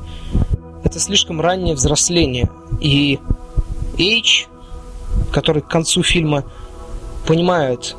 Это 0.83 0.99
слишком 0.99 1.39
раннее 1.39 1.75
взросление. 1.75 2.49
И 2.81 3.19
Эйч, 3.97 4.47
который 5.31 5.61
к 5.61 5.67
концу 5.67 6.03
фильма 6.03 6.43
понимает, 7.25 7.95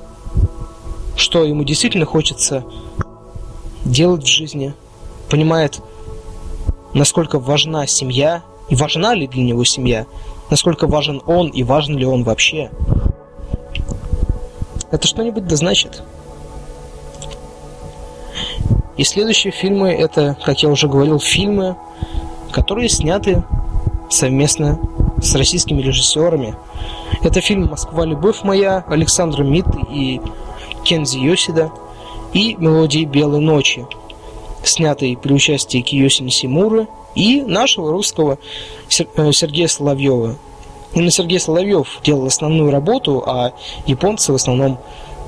что 1.17 1.45
ему 1.45 1.65
действительно 1.65 2.05
хочется 2.05 2.65
делать 3.85 4.25
в 4.25 4.29
жизни, 4.29 4.75
понимает, 5.31 5.81
насколько 6.95 7.39
важна 7.39 7.87
семья, 7.87 8.43
и 8.69 8.75
важна 8.75 9.15
ли 9.15 9.27
для 9.27 9.43
него 9.43 9.65
семья, 9.65 10.07
насколько 10.51 10.87
важен 10.87 11.23
он 11.27 11.49
и 11.49 11.63
важен 11.63 11.97
ли 11.97 12.05
он 12.05 12.23
вообще. 12.23 12.71
Это 14.91 15.07
что-нибудь 15.07 15.47
да 15.47 15.57
значит. 15.57 16.03
И 18.99 19.05
следующие 19.05 19.53
фильмы 19.53 19.93
это, 19.93 20.37
как 20.45 20.61
я 20.65 20.69
уже 20.69 20.89
говорил, 20.89 21.21
фильмы, 21.21 21.77
которые 22.51 22.89
сняты 22.89 23.45
совместно 24.11 24.81
с 25.23 25.37
российскими 25.37 25.81
режиссерами. 25.81 26.57
Это 27.23 27.41
фильм 27.41 27.69
«Москва. 27.69 28.05
Любовь 28.05 28.43
моя» 28.43 28.85
Александра 28.89 29.45
Митты 29.45 29.79
и 29.89 30.21
Кензи 30.83 31.19
Йосида 31.19 31.71
и 32.33 32.57
«Мелодии 32.59 33.05
белой 33.05 33.39
ночи», 33.39 33.87
снятый 34.65 35.17
при 35.17 35.33
участии 35.33 35.81
Киоси 35.81 36.23
Нисимуры 36.23 36.89
и 37.15 37.43
нашего 37.43 37.93
русского 37.93 38.39
э, 38.89 39.33
Сергея 39.33 39.69
Соловьева. 39.69 40.35
Именно 40.93 41.11
Сергей 41.13 41.39
Соловьев 41.39 42.01
делал 42.03 42.27
основную 42.27 42.73
работу, 42.73 43.23
а 43.25 43.53
японцы 43.87 44.33
в 44.33 44.35
основном 44.35 44.79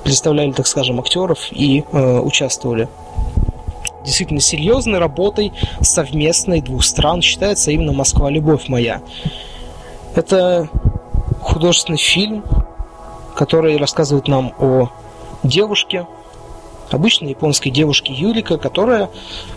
представляли, 0.03 0.51
так 0.51 0.67
скажем, 0.67 0.99
актеров 0.99 1.53
и 1.53 1.85
э, 1.93 2.19
участвовали 2.19 2.89
действительно 4.05 4.41
серьезной 4.41 4.99
работой 4.99 5.53
совместной 5.81 6.61
двух 6.61 6.85
стран 6.85 7.23
считается 7.23 7.71
именно 7.71 7.93
«Москва. 7.93 8.31
Любовь 8.31 8.69
моя». 8.69 9.03
Это 10.15 10.69
художественный 11.41 11.99
фильм, 11.99 12.45
который 13.37 13.77
рассказывает 13.77 14.29
нам 14.29 14.53
о 14.59 14.91
девушке, 15.43 16.07
обычной 16.91 17.31
японской 17.31 17.71
девушке 17.71 18.13
Юлика, 18.13 18.59
которая 18.59 19.11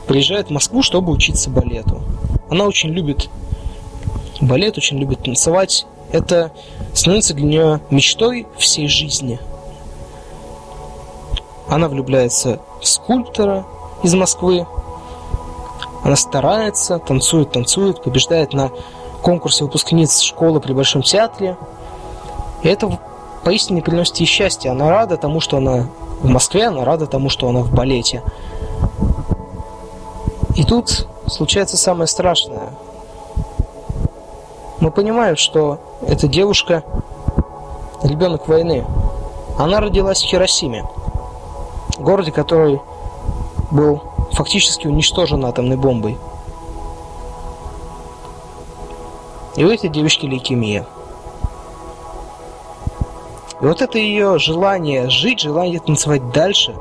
приезжает 0.07 0.47
в 0.47 0.51
Москву, 0.51 0.83
чтобы 0.83 1.11
учиться 1.11 1.49
балету. 1.49 2.01
Она 2.49 2.65
очень 2.65 2.89
любит 2.89 3.29
балет, 4.41 4.77
очень 4.77 4.99
любит 4.99 5.23
танцевать. 5.23 5.85
Это 6.11 6.51
становится 6.93 7.33
для 7.33 7.45
нее 7.45 7.79
мечтой 7.89 8.47
всей 8.57 8.87
жизни. 8.87 9.39
Она 11.67 11.87
влюбляется 11.87 12.59
в 12.79 12.87
скульптора, 12.87 13.65
из 14.03 14.13
Москвы. 14.13 14.67
Она 16.03 16.15
старается, 16.15 16.99
танцует, 16.99 17.51
танцует, 17.51 18.03
побеждает 18.03 18.53
на 18.53 18.71
конкурсе 19.21 19.63
выпускниц 19.63 20.19
школы 20.19 20.59
при 20.59 20.73
Большом 20.73 21.01
театре. 21.01 21.57
И 22.61 22.67
это 22.67 22.99
поистине 23.43 23.81
приносит 23.81 24.17
ей 24.17 24.25
счастье. 24.25 24.69
Она 24.69 24.89
рада 24.89 25.17
тому, 25.17 25.39
что 25.39 25.57
она 25.57 25.87
в 26.21 26.29
Москве, 26.29 26.67
она 26.67 26.85
рада 26.85 27.07
тому, 27.07 27.29
что 27.29 27.47
она 27.47 27.61
в 27.61 27.73
балете. 27.73 28.21
И 30.55 30.63
тут 30.63 31.07
случается 31.27 31.77
самое 31.77 32.07
страшное. 32.07 32.69
Мы 34.79 34.91
понимаем, 34.91 35.37
что 35.37 35.79
эта 36.05 36.27
девушка 36.27 36.83
ребенок 38.03 38.47
войны. 38.47 38.85
Она 39.57 39.79
родилась 39.79 40.21
в 40.21 40.25
Хиросиме, 40.25 40.85
городе, 41.97 42.31
который 42.31 42.81
был 43.73 44.03
фактически 44.31 44.87
уничтожен 44.87 45.43
атомной 45.45 45.77
бомбой. 45.77 46.17
И 49.55 49.63
у 49.63 49.69
этой 49.69 49.89
девочки 49.89 50.25
лейкемия. 50.25 50.85
И 53.61 53.65
вот 53.65 53.81
это 53.81 53.97
ее 53.97 54.39
желание 54.39 55.09
жить, 55.09 55.39
желание 55.39 55.79
танцевать 55.79 56.31
дальше, 56.31 56.75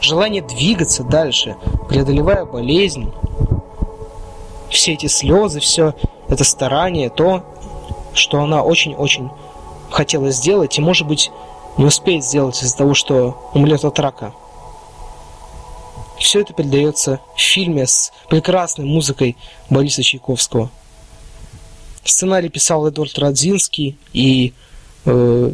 желание 0.00 0.42
двигаться 0.42 1.04
дальше, 1.04 1.56
преодолевая 1.88 2.44
болезнь, 2.44 3.12
все 4.70 4.94
эти 4.94 5.06
слезы, 5.06 5.60
все 5.60 5.94
это 6.28 6.44
старание, 6.44 7.10
то, 7.10 7.42
что 8.12 8.40
она 8.40 8.62
очень-очень 8.62 9.30
хотела 9.90 10.30
сделать 10.30 10.78
и, 10.78 10.82
может 10.82 11.06
быть, 11.06 11.30
не 11.76 11.84
успеет 11.84 12.24
сделать 12.24 12.62
из-за 12.62 12.76
того, 12.76 12.94
что 12.94 13.50
умрет 13.54 13.84
от 13.84 13.98
рака. 13.98 14.32
Все 16.18 16.40
это 16.40 16.52
передается 16.52 17.20
в 17.36 17.40
фильме 17.40 17.86
с 17.86 18.12
прекрасной 18.28 18.84
музыкой 18.84 19.36
Бориса 19.70 20.02
Чайковского. 20.02 20.70
Сценарий 22.04 22.48
писал 22.48 22.88
Эдуард 22.88 23.18
Радзинский 23.18 23.96
и 24.12 24.52
э, 25.04 25.52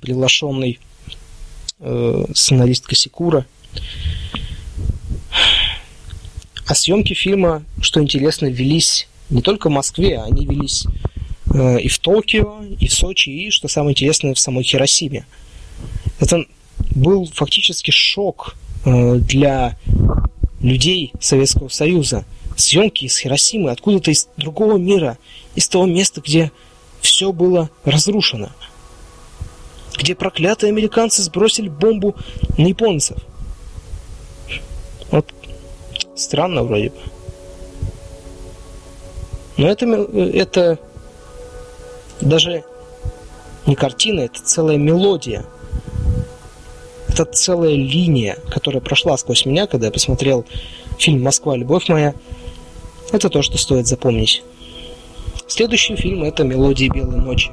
приглашенный 0.00 0.80
э, 1.80 2.24
сценарист 2.34 2.86
Косикура. 2.86 3.46
А 6.66 6.74
съемки 6.74 7.14
фильма, 7.14 7.62
что 7.80 8.02
интересно, 8.02 8.46
велись 8.46 9.06
не 9.30 9.42
только 9.42 9.68
в 9.68 9.72
Москве, 9.72 10.20
они 10.20 10.46
велись 10.46 10.86
э, 11.54 11.80
и 11.80 11.88
в 11.88 11.98
Токио, 11.98 12.64
и 12.80 12.88
в 12.88 12.92
Сочи, 12.92 13.28
и, 13.28 13.50
что 13.50 13.68
самое 13.68 13.92
интересное, 13.92 14.34
в 14.34 14.38
самой 14.38 14.64
Хиросиме. 14.64 15.26
Это 16.18 16.44
был 16.90 17.30
фактически 17.32 17.92
шок 17.92 18.56
для 18.86 19.76
людей 20.60 21.12
Советского 21.20 21.68
Союза. 21.68 22.24
Съемки 22.56 23.04
из 23.04 23.18
Хиросимы, 23.18 23.70
откуда-то 23.70 24.10
из 24.10 24.28
другого 24.38 24.78
мира, 24.78 25.18
из 25.54 25.68
того 25.68 25.84
места, 25.84 26.22
где 26.22 26.50
все 27.00 27.32
было 27.32 27.68
разрушено. 27.84 28.50
где 29.98 30.14
проклятые 30.14 30.70
американцы 30.70 31.22
сбросили 31.22 31.68
бомбу 31.68 32.14
на 32.58 32.66
японцев. 32.66 33.18
Вот 35.10 35.32
странно 36.14 36.62
вроде 36.62 36.90
бы. 36.90 36.96
Но 39.56 39.68
это, 39.68 39.86
это 39.86 40.78
даже 42.20 42.64
не 43.66 43.74
картина, 43.74 44.20
это 44.20 44.42
целая 44.42 44.76
мелодия. 44.76 45.46
Это 47.16 47.24
целая 47.24 47.72
линия, 47.72 48.36
которая 48.50 48.82
прошла 48.82 49.16
сквозь 49.16 49.46
меня, 49.46 49.66
когда 49.66 49.86
я 49.86 49.90
посмотрел 49.90 50.44
фильм 50.98 51.22
«Москва. 51.22 51.56
Любовь 51.56 51.88
моя». 51.88 52.12
Это 53.10 53.30
то, 53.30 53.40
что 53.40 53.56
стоит 53.56 53.86
запомнить. 53.86 54.42
Следующий 55.46 55.96
фильм– 55.96 56.22
это 56.24 56.44
«Мелодии 56.44 56.90
белой 56.92 57.16
ночи». 57.16 57.52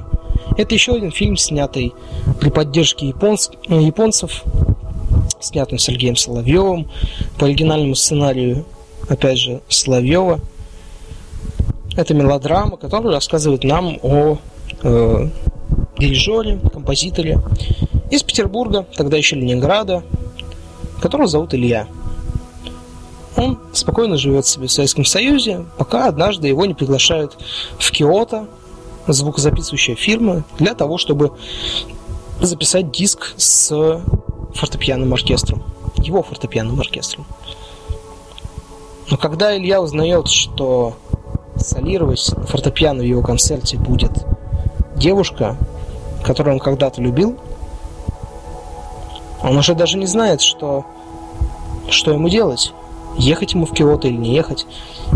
Это 0.58 0.74
еще 0.74 0.96
один 0.96 1.10
фильм, 1.12 1.38
снятый 1.38 1.94
при 2.40 2.50
поддержке 2.50 3.08
японц... 3.08 3.48
Японцев, 3.66 4.44
снятый 5.40 5.78
Сергеем 5.78 6.16
Соловьевым 6.16 6.90
по 7.38 7.46
оригинальному 7.46 7.94
сценарию, 7.94 8.66
опять 9.08 9.38
же, 9.38 9.62
Соловьева. 9.70 10.40
Это 11.96 12.12
мелодрама, 12.12 12.76
которая 12.76 13.14
рассказывает 13.14 13.64
нам 13.64 13.98
о 14.02 14.36
э, 14.82 15.28
дирижере, 16.04 16.60
композиторе 16.72 17.40
из 18.10 18.22
Петербурга, 18.22 18.86
тогда 18.96 19.16
еще 19.16 19.36
Ленинграда, 19.36 20.02
которого 21.00 21.26
зовут 21.26 21.54
Илья. 21.54 21.88
Он 23.36 23.58
спокойно 23.72 24.16
живет 24.16 24.46
себе 24.46 24.68
в 24.68 24.72
Советском 24.72 25.04
Союзе, 25.04 25.64
пока 25.76 26.06
однажды 26.06 26.48
его 26.48 26.66
не 26.66 26.74
приглашают 26.74 27.36
в 27.78 27.90
Киото, 27.90 28.46
звукозаписывающая 29.06 29.96
фирма, 29.96 30.44
для 30.58 30.74
того, 30.74 30.98
чтобы 30.98 31.32
записать 32.40 32.90
диск 32.90 33.34
с 33.36 34.00
фортепианным 34.54 35.12
оркестром, 35.12 35.62
его 35.96 36.22
фортепианным 36.22 36.78
оркестром. 36.78 37.26
Но 39.10 39.16
когда 39.16 39.56
Илья 39.56 39.82
узнает, 39.82 40.28
что 40.28 40.96
солировать 41.56 42.20
фортепиано 42.48 43.00
в 43.02 43.06
его 43.06 43.22
концерте 43.22 43.76
будет 43.76 44.12
девушка, 44.96 45.56
которую 46.24 46.54
он 46.54 46.60
когда-то 46.60 47.00
любил, 47.00 47.36
он 49.42 49.56
уже 49.58 49.74
даже 49.74 49.98
не 49.98 50.06
знает, 50.06 50.40
что, 50.40 50.86
что 51.88 52.10
ему 52.10 52.28
делать. 52.28 52.72
Ехать 53.16 53.52
ему 53.52 53.66
в 53.66 53.72
Киото 53.72 54.08
или 54.08 54.16
не 54.16 54.34
ехать. 54.34 54.66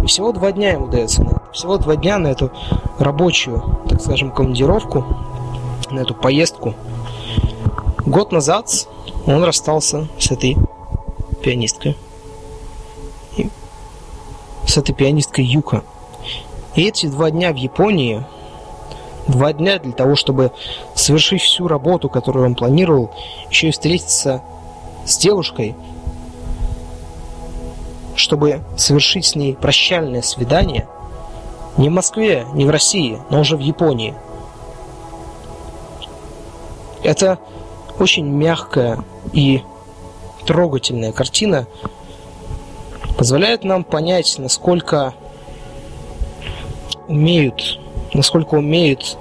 И 0.03 0.07
всего 0.07 0.33
два 0.33 0.53
дня 0.53 0.73
ему 0.73 0.87
дается 0.87 1.25
на 1.25 1.31
это. 1.31 1.43
Всего 1.53 1.79
два 1.79 1.97
дня 1.97 2.19
на 2.19 2.29
эту 2.29 2.53
рабочую, 2.99 3.81
так 3.89 4.01
скажем, 4.03 4.31
командировку, 4.31 5.05
на 5.91 6.01
эту 6.01 6.15
поездку. 6.15 6.75
Год 8.05 8.31
назад 8.31 8.69
он 9.27 9.43
расстался 9.43 10.09
с 10.19 10.31
этой 10.31 10.57
пианисткой. 11.43 11.97
И 13.37 13.49
с 14.67 14.77
этой 14.77 14.95
пианисткой 14.95 15.47
Юка. 15.47 15.83
И 16.77 16.87
эти 16.87 17.07
два 17.07 17.31
дня 17.31 17.53
в 17.53 17.57
Японии 17.57 18.25
два 19.29 19.53
дня 19.53 19.79
для 19.79 19.93
того, 19.93 20.16
чтобы 20.16 20.51
совершить 20.95 21.43
всю 21.43 21.68
работу, 21.68 22.09
которую 22.09 22.47
он 22.47 22.55
планировал, 22.55 23.14
еще 23.51 23.68
и 23.68 23.70
встретиться 23.70 24.43
с 25.07 25.16
девушкой, 25.18 25.76
чтобы 28.16 28.62
совершить 28.76 29.26
с 29.26 29.35
ней 29.37 29.55
прощальное 29.55 30.22
свидание 30.22 30.89
не 31.76 31.89
в 31.89 31.93
Москве, 31.93 32.45
не 32.55 32.64
в 32.64 32.70
России, 32.70 33.20
но 33.31 33.41
уже 33.41 33.57
в 33.57 33.61
Японии. 33.61 34.14
Это 37.05 37.39
очень 38.01 38.26
мягкая 38.26 39.05
и 39.33 39.62
трогательная 40.45 41.12
картина 41.12 41.66
позволяет 43.16 43.62
нам 43.64 43.85
понять, 43.85 44.37
насколько 44.39 45.14
умеют 47.07 47.79
насколько 48.13 48.55
умеют, 48.55 49.17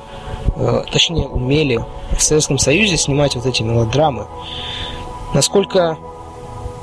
э, 0.55 0.83
точнее 0.91 1.27
умели 1.27 1.83
в 2.17 2.21
Советском 2.21 2.57
Союзе 2.57 2.97
снимать 2.97 3.35
вот 3.35 3.45
эти 3.45 3.63
мелодрамы, 3.63 4.27
насколько 5.33 5.97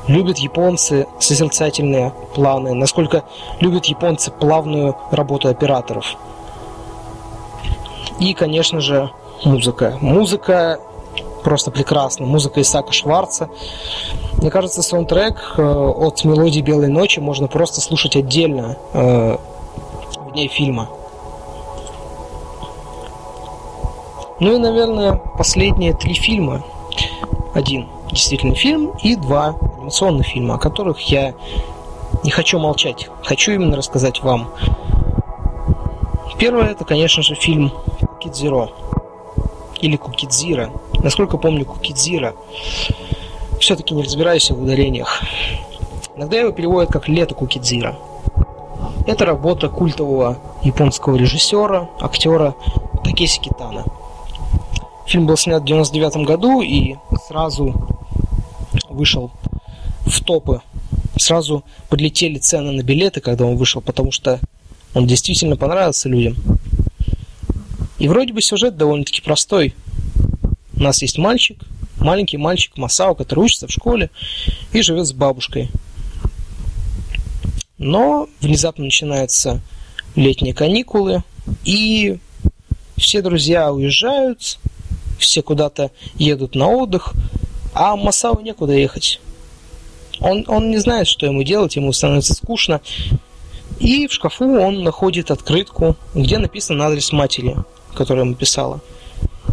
любят 0.06 0.38
японцы 0.38 1.06
созерцательные 1.18 2.12
планы, 2.34 2.74
насколько 2.74 3.24
любят 3.60 3.86
японцы 3.86 4.30
плавную 4.30 4.96
работу 5.10 5.48
операторов. 5.48 6.16
И, 8.20 8.34
конечно 8.34 8.80
же, 8.80 9.10
музыка. 9.44 9.96
Музыка 10.00 10.78
просто 11.42 11.70
прекрасна. 11.70 12.26
Музыка 12.26 12.60
Исака 12.60 12.92
Шварца. 12.92 13.48
Мне 14.38 14.50
кажется, 14.50 14.82
саундтрек 14.82 15.54
э, 15.56 15.62
от 15.62 16.24
мелодии 16.24 16.60
Белой 16.60 16.88
ночи 16.88 17.20
можно 17.20 17.48
просто 17.48 17.80
слушать 17.80 18.16
отдельно 18.16 18.76
э, 18.92 19.36
вне 20.30 20.48
фильма. 20.48 20.88
Ну 24.40 24.56
и, 24.56 24.58
наверное, 24.58 25.14
последние 25.38 25.94
три 25.94 26.14
фильма. 26.14 26.62
Один 27.54 27.88
действительно 28.10 28.56
фильм 28.56 28.90
и 29.00 29.14
два 29.14 29.56
анимационных 29.78 30.26
фильма, 30.26 30.56
о 30.56 30.58
которых 30.58 31.00
я 31.02 31.34
не 32.24 32.30
хочу 32.32 32.58
молчать. 32.58 33.08
Хочу 33.22 33.52
именно 33.52 33.76
рассказать 33.76 34.22
вам. 34.22 34.50
Первое, 36.36 36.70
это, 36.70 36.84
конечно 36.84 37.22
же, 37.22 37.36
фильм 37.36 37.70
Кукидзиро. 38.00 38.70
Или 39.80 39.96
Кукидзира. 39.96 40.70
Насколько 40.94 41.38
помню, 41.38 41.64
Кукидзира. 41.64 42.34
Все-таки 43.60 43.94
не 43.94 44.02
разбираюсь 44.02 44.50
в 44.50 44.60
ударениях. 44.60 45.22
Иногда 46.16 46.38
его 46.38 46.50
переводят 46.50 46.90
как 46.90 47.06
«Лето 47.08 47.36
Кукидзира». 47.36 47.96
Это 49.06 49.26
работа 49.26 49.68
культового 49.68 50.38
японского 50.62 51.16
режиссера, 51.16 51.88
актера 52.00 52.54
Такеси 53.04 53.40
Китана– 53.40 53.84
Фильм 55.06 55.26
был 55.26 55.36
снят 55.36 55.62
в 55.62 55.66
99 55.66 56.26
году 56.26 56.62
и 56.62 56.96
сразу 57.28 57.74
вышел 58.88 59.32
в 60.06 60.22
топы. 60.24 60.62
Сразу 61.16 61.64
подлетели 61.88 62.38
цены 62.38 62.72
на 62.72 62.82
билеты, 62.82 63.20
когда 63.20 63.44
он 63.44 63.56
вышел, 63.56 63.80
потому 63.80 64.10
что 64.10 64.40
он 64.94 65.06
действительно 65.06 65.56
понравился 65.56 66.08
людям. 66.08 66.36
И 67.98 68.08
вроде 68.08 68.32
бы 68.32 68.42
сюжет 68.42 68.76
довольно-таки 68.76 69.22
простой. 69.22 69.74
У 70.76 70.82
нас 70.82 71.02
есть 71.02 71.18
мальчик, 71.18 71.58
маленький 71.98 72.36
мальчик 72.36 72.76
Масао, 72.76 73.14
который 73.14 73.40
учится 73.40 73.66
в 73.66 73.72
школе 73.72 74.10
и 74.72 74.82
живет 74.82 75.06
с 75.06 75.12
бабушкой. 75.12 75.70
Но 77.78 78.28
внезапно 78.40 78.84
начинаются 78.84 79.60
летние 80.14 80.54
каникулы, 80.54 81.22
и 81.64 82.18
все 82.96 83.22
друзья 83.22 83.72
уезжают, 83.72 84.58
все 85.18 85.42
куда-то 85.42 85.90
едут 86.16 86.54
на 86.54 86.68
отдых, 86.68 87.12
а 87.74 87.96
Масау 87.96 88.40
некуда 88.40 88.72
ехать. 88.72 89.20
Он, 90.20 90.44
он 90.46 90.70
не 90.70 90.78
знает, 90.78 91.06
что 91.06 91.26
ему 91.26 91.42
делать, 91.42 91.76
ему 91.76 91.92
становится 91.92 92.34
скучно. 92.34 92.80
И 93.80 94.06
в 94.06 94.12
шкафу 94.12 94.44
он 94.44 94.84
находит 94.84 95.30
открытку, 95.30 95.96
где 96.14 96.38
написан 96.38 96.80
адрес 96.80 97.12
матери, 97.12 97.56
которая 97.94 98.24
ему 98.24 98.34
писала. 98.34 98.80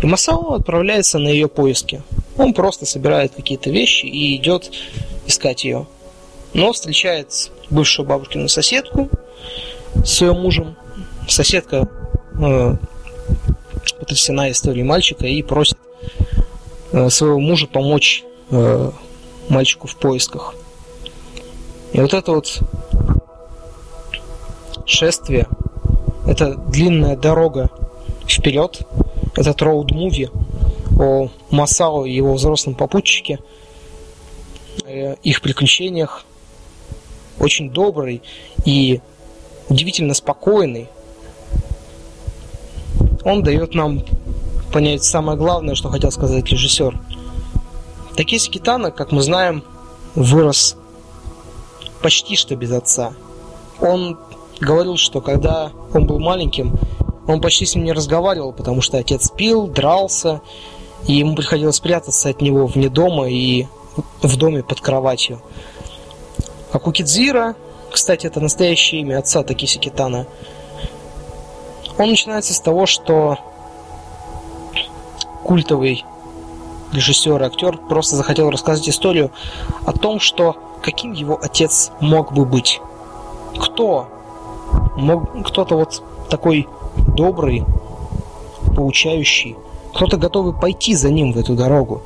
И 0.02 0.06
Масао 0.06 0.54
отправляется 0.54 1.20
на 1.20 1.28
ее 1.28 1.48
поиски. 1.48 2.04
Он 2.38 2.54
просто 2.54 2.86
собирает 2.86 3.34
какие-то 3.36 3.70
вещи 3.70 4.06
и 4.06 4.36
идет 4.36 4.72
искать 5.26 5.64
ее. 5.64 5.88
Но 6.54 6.72
встречает 6.74 7.52
бывшую 7.70 8.08
бабушкину 8.08 8.48
соседку 8.48 9.10
с 10.04 10.22
ее 10.22 10.34
мужем. 10.34 10.76
Соседка 11.28 11.88
э, 12.40 12.76
потрясена 14.00 14.52
историей 14.52 14.84
мальчика 14.84 15.26
и 15.26 15.42
просит 15.42 15.78
э, 16.92 17.10
своего 17.10 17.40
мужа 17.40 17.68
помочь 17.68 18.24
э, 18.50 18.92
мальчику 19.50 19.88
в 19.88 19.96
поисках. 19.96 20.56
И 21.94 22.00
вот 22.00 22.14
это 22.14 22.32
вот 22.32 22.60
шествие, 24.86 25.48
это 26.26 26.56
длинная 26.56 27.18
дорога 27.18 27.70
вперед, 28.28 28.82
этот 29.36 29.62
роуд-муви 29.62 30.30
о 31.00 31.30
Масао 31.50 32.06
и 32.06 32.14
его 32.14 32.34
взрослом 32.34 32.76
попутчике, 32.76 33.40
э, 34.86 35.16
их 35.24 35.42
приключениях, 35.42 36.26
очень 37.40 37.72
добрый 37.72 38.22
и 38.66 39.02
удивительно 39.68 40.14
спокойный, 40.14 40.88
он 43.24 43.44
дает 43.44 43.76
нам 43.76 44.04
понять 44.74 45.04
самое 45.04 45.38
главное, 45.38 45.76
что 45.76 45.90
хотел 45.90 46.12
сказать 46.12 46.46
режиссер. 46.50 47.00
Такиси 48.16 48.50
Китана, 48.50 48.92
как 48.92 49.12
мы 49.12 49.22
знаем, 49.22 49.64
вырос 50.16 50.76
почти 52.02 52.36
что 52.36 52.56
без 52.56 52.72
отца. 52.72 53.14
Он 53.80 54.18
говорил, 54.60 54.98
что 54.98 55.22
когда 55.22 55.72
он 55.94 56.06
был 56.06 56.20
маленьким, 56.20 56.78
он 57.28 57.42
почти 57.42 57.66
с 57.66 57.76
ним 57.76 57.86
не 57.86 57.94
разговаривал, 57.94 58.54
потому 58.54 58.82
что 58.82 58.98
отец 58.98 59.30
пил, 59.30 59.68
дрался 59.68 60.42
и 61.08 61.14
ему 61.14 61.36
приходилось 61.36 61.80
прятаться 61.80 62.30
от 62.30 62.42
него 62.42 62.68
вне 62.68 62.90
дома 62.90 63.30
и 63.30 63.66
в 64.22 64.38
доме 64.38 64.64
под 64.64 64.82
кроватью. 64.82 65.42
А 66.72 66.80
Кукидзира, 66.80 67.56
кстати, 67.92 68.28
это 68.28 68.40
настоящее 68.40 69.02
имя 69.02 69.20
отца 69.20 69.44
Такиси 69.44 69.80
Китана, 69.80 70.28
он 71.98 72.10
начинается 72.10 72.54
с 72.54 72.60
того, 72.60 72.86
что 72.86 73.38
культовый 75.44 76.06
режиссер 76.92 77.42
и 77.42 77.46
актер 77.46 77.78
просто 77.78 78.16
захотел 78.16 78.50
рассказать 78.50 78.88
историю 78.90 79.32
о 79.86 79.94
том, 79.94 80.20
что 80.20 80.56
каким 80.82 81.14
его 81.14 81.40
отец 81.42 81.92
мог 82.00 82.34
бы 82.34 82.46
быть. 82.46 82.82
Кто 83.60 84.08
мог, 84.96 85.48
кто-то 85.48 85.76
вот 85.76 86.04
такой 86.30 86.68
добрый, 87.16 87.66
поучающий, 88.76 89.58
кто-то 89.94 90.18
готовый 90.18 90.54
пойти 90.54 90.96
за 90.96 91.10
ним 91.10 91.34
в 91.34 91.38
эту 91.38 91.56
дорогу, 91.56 92.02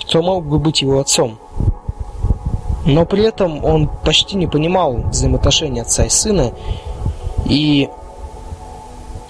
кто 0.00 0.22
мог 0.22 0.44
бы 0.44 0.58
быть 0.58 0.82
его 0.82 1.00
отцом. 1.00 1.38
Но 2.84 3.04
при 3.04 3.24
этом 3.24 3.64
он 3.64 3.88
почти 4.04 4.36
не 4.36 4.46
понимал 4.46 4.94
взаимоотношения 5.10 5.82
отца 5.82 6.04
и 6.04 6.08
сына, 6.08 6.52
и 7.46 7.88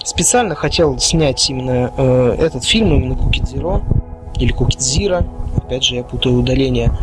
специально 0.07 0.55
хотел 0.55 0.97
снять 0.99 1.49
именно 1.49 1.91
э, 1.97 2.35
этот 2.39 2.63
фильм, 2.63 2.95
именно 2.95 3.15
Кукидзиро, 3.15 3.81
или 4.37 4.53
Кукидзира, 4.53 5.25
опять 5.57 5.83
же 5.83 5.95
я 5.95 6.03
путаю 6.03 6.39
удаление. 6.39 6.97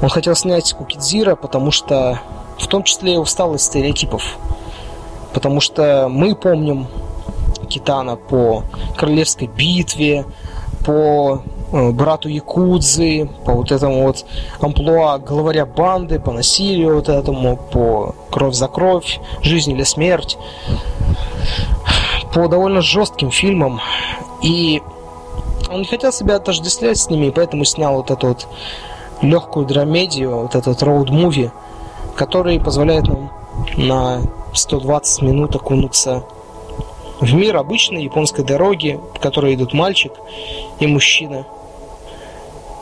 Он 0.00 0.08
хотел 0.08 0.36
снять 0.36 0.72
Кукидзира, 0.72 1.34
потому 1.34 1.72
что 1.72 2.20
в 2.58 2.68
том 2.68 2.84
числе 2.84 3.14
и 3.14 3.16
устал 3.16 3.56
из 3.56 3.62
стереотипов. 3.62 4.22
Потому 5.34 5.60
что 5.60 6.06
мы 6.08 6.36
помним 6.36 6.86
Китана 7.68 8.14
по 8.14 8.62
Королевской 8.96 9.48
битве, 9.48 10.24
по 10.86 11.42
э, 11.72 11.90
брату 11.90 12.28
Якудзы, 12.28 13.28
по 13.44 13.52
вот 13.52 13.72
этому 13.72 14.04
вот 14.04 14.24
амплуа 14.60 15.18
главаря 15.18 15.66
банды, 15.66 16.20
по 16.20 16.30
насилию 16.30 16.94
вот 16.94 17.08
этому, 17.08 17.56
по 17.56 18.14
кровь 18.30 18.54
за 18.54 18.68
кровь, 18.68 19.18
жизнь 19.42 19.72
или 19.72 19.82
смерть, 19.82 20.38
по 22.32 22.48
довольно 22.48 22.80
жестким 22.80 23.30
фильмам. 23.30 23.80
И 24.42 24.82
он 25.70 25.80
не 25.80 25.86
хотел 25.86 26.12
себя 26.12 26.36
отождествлять 26.36 26.98
с 26.98 27.08
ними, 27.08 27.26
и 27.26 27.30
поэтому 27.30 27.64
снял 27.64 27.94
вот 27.96 28.10
эту 28.10 28.28
вот 28.28 28.48
легкую 29.20 29.66
драмедию, 29.66 30.42
вот 30.42 30.54
этот 30.54 30.82
роуд-муви, 30.82 31.50
который 32.16 32.60
позволяет 32.60 33.06
нам 33.06 33.30
на 33.76 34.20
120 34.52 35.22
минут 35.22 35.54
окунуться 35.54 36.24
в 37.20 37.32
мир 37.34 37.56
обычной 37.56 38.02
японской 38.02 38.42
дороги, 38.42 39.00
по 39.14 39.20
которой 39.20 39.54
идут 39.54 39.72
мальчик 39.72 40.12
и 40.80 40.86
мужчина, 40.86 41.46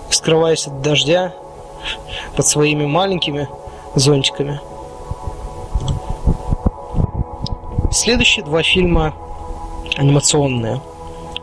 скрываясь 0.08 0.66
от 0.66 0.80
дождя 0.80 1.34
под 2.36 2.46
своими 2.46 2.86
маленькими 2.86 3.48
зонтиками. 3.94 4.60
Следующие 7.92 8.44
два 8.44 8.62
фильма 8.62 9.14
анимационные. 9.96 10.80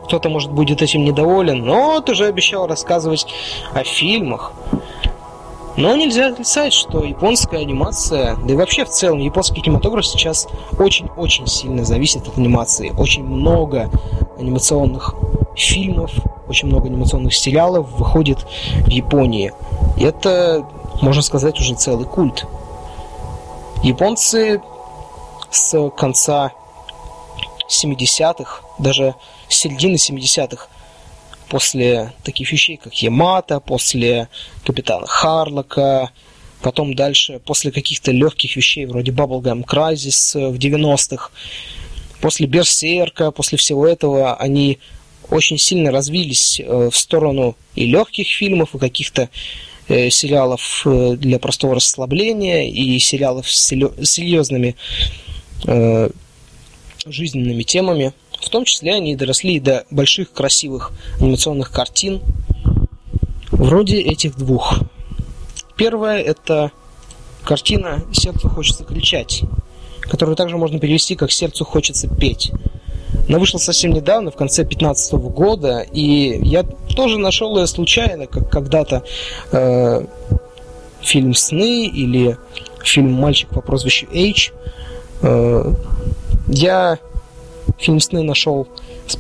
Кто-то, 0.06 0.30
может, 0.30 0.52
будет 0.52 0.82
этим 0.82 1.04
недоволен, 1.04 1.66
но 1.66 2.00
ты 2.00 2.16
же 2.16 2.26
обещал 2.26 2.66
рассказывать 2.68 3.28
о 3.74 3.84
фильмах, 3.84 4.54
но 5.78 5.96
нельзя 5.96 6.30
отрицать, 6.30 6.74
что 6.74 7.04
японская 7.04 7.62
анимация, 7.62 8.36
да 8.38 8.54
и 8.54 8.56
вообще 8.56 8.84
в 8.84 8.90
целом 8.90 9.20
японский 9.20 9.62
кинематограф 9.62 10.08
сейчас 10.08 10.48
очень-очень 10.80 11.46
сильно 11.46 11.86
зависит 11.86 12.28
от 12.28 12.38
анимации. 12.38 12.92
Очень 12.98 13.24
много 13.24 13.92
анимационных 14.40 15.14
фильмов, 15.56 16.12
очень 16.48 16.68
много 16.68 16.88
анимационных 16.88 17.36
сериалов 17.36 17.92
выходит 17.92 18.40
в 18.86 18.90
Японии. 18.90 19.54
И 19.98 20.04
это, 20.04 20.66
можно 21.02 21.22
сказать, 21.22 21.60
уже 21.60 21.76
целый 21.76 22.06
культ. 22.06 22.46
Японцы 23.84 24.62
с 25.52 25.90
конца 25.92 26.54
70-х, 27.70 28.62
даже 28.80 29.16
середины 29.50 29.96
70-х, 29.96 30.68
после 31.50 32.14
таких 32.24 32.52
вещей, 32.52 32.78
как 32.78 32.94
Ямата, 33.02 33.60
после 33.60 34.30
Капитана 34.66 35.08
Харлока, 35.08 36.12
потом 36.62 36.96
дальше, 36.96 37.40
после 37.40 37.72
каких-то 37.72 38.12
легких 38.12 38.56
вещей, 38.56 38.86
вроде 38.86 39.12
Bubblegum 39.12 39.64
Crisis 39.66 40.52
в 40.52 40.58
90-х, 40.58 41.32
после 42.22 42.48
Берсерка, 42.48 43.32
после 43.32 43.58
всего 43.58 43.88
этого, 43.88 44.36
они 44.36 44.80
очень 45.30 45.58
сильно 45.58 45.92
развились 45.92 46.60
э, 46.60 46.90
в 46.92 46.98
сторону 46.98 47.56
и 47.76 47.86
легких 47.86 48.28
фильмов, 48.28 48.74
и 48.74 48.80
каких-то 48.80 49.30
э, 49.88 50.10
сериалов 50.10 50.84
э, 50.86 51.16
для 51.18 51.38
простого 51.40 51.76
расслабления, 51.76 52.70
и 52.70 52.98
сериалов 53.00 53.52
с 53.52 53.68
серьезными 53.68 54.76
жизненными 57.12 57.64
темами– 57.64 58.14
в 58.48 58.50
том 58.50 58.66
числе 58.66 58.94
они 58.94 59.16
доросли 59.16 59.60
до 59.60 59.86
больших 59.92 60.32
красивых 60.32 60.92
анимационных 61.20 61.72
картин, 61.72 62.22
вроде 63.52 64.00
этих 64.00 64.38
двух. 64.38 64.80
Первая 65.76 66.22
это 66.22 66.72
картина 67.44 68.04
«Сердцу 68.14 68.50
хочется 68.50 68.84
кричать», 68.84 69.44
которую 70.02 70.36
также 70.36 70.58
можно 70.58 70.80
перевести 70.80 71.16
как 71.16 71.32
«Сердцу 71.32 71.66
хочется 71.66 72.08
петь». 72.08 72.52
Она 73.28 73.40
вышла 73.40 73.58
совсем 73.58 73.92
недавно, 73.92 74.32
в 74.32 74.36
конце 74.36 74.64
2015 74.64 75.14
года, 75.14 75.80
и 75.80 76.40
я 76.48 76.64
тоже 76.64 77.18
нашел 77.18 77.58
ее 77.58 77.68
случайно, 77.68 78.28
как 78.28 78.50
когда-то 78.50 79.04
э, 79.52 80.06
фильм 81.02 81.34
«Сны» 81.34 81.88
или 81.88 82.38
фильм 82.84 83.12
«Мальчик 83.14 83.50
по 83.50 83.62
прозвищу 83.62 84.08
Эйч». 84.14 84.52
Э, 85.22 85.74
я 86.48 87.00
фильм 87.78 88.00
«Сны» 88.00 88.24
нашел 88.24 88.68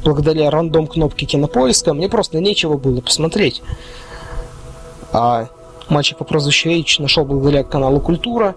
благодаря 0.03 0.49
рандом 0.49 0.87
кнопки 0.87 1.25
кинопоиска, 1.25 1.93
мне 1.93 2.09
просто 2.09 2.39
нечего 2.39 2.77
было 2.77 3.01
посмотреть. 3.01 3.61
А 5.11 5.47
«Мальчик 5.89 6.17
по 6.17 6.25
прозвищу 6.25 6.69
Эйч» 6.69 6.99
нашел 6.99 7.25
благодаря 7.25 7.63
каналу 7.63 7.99
«Культура». 7.99 8.55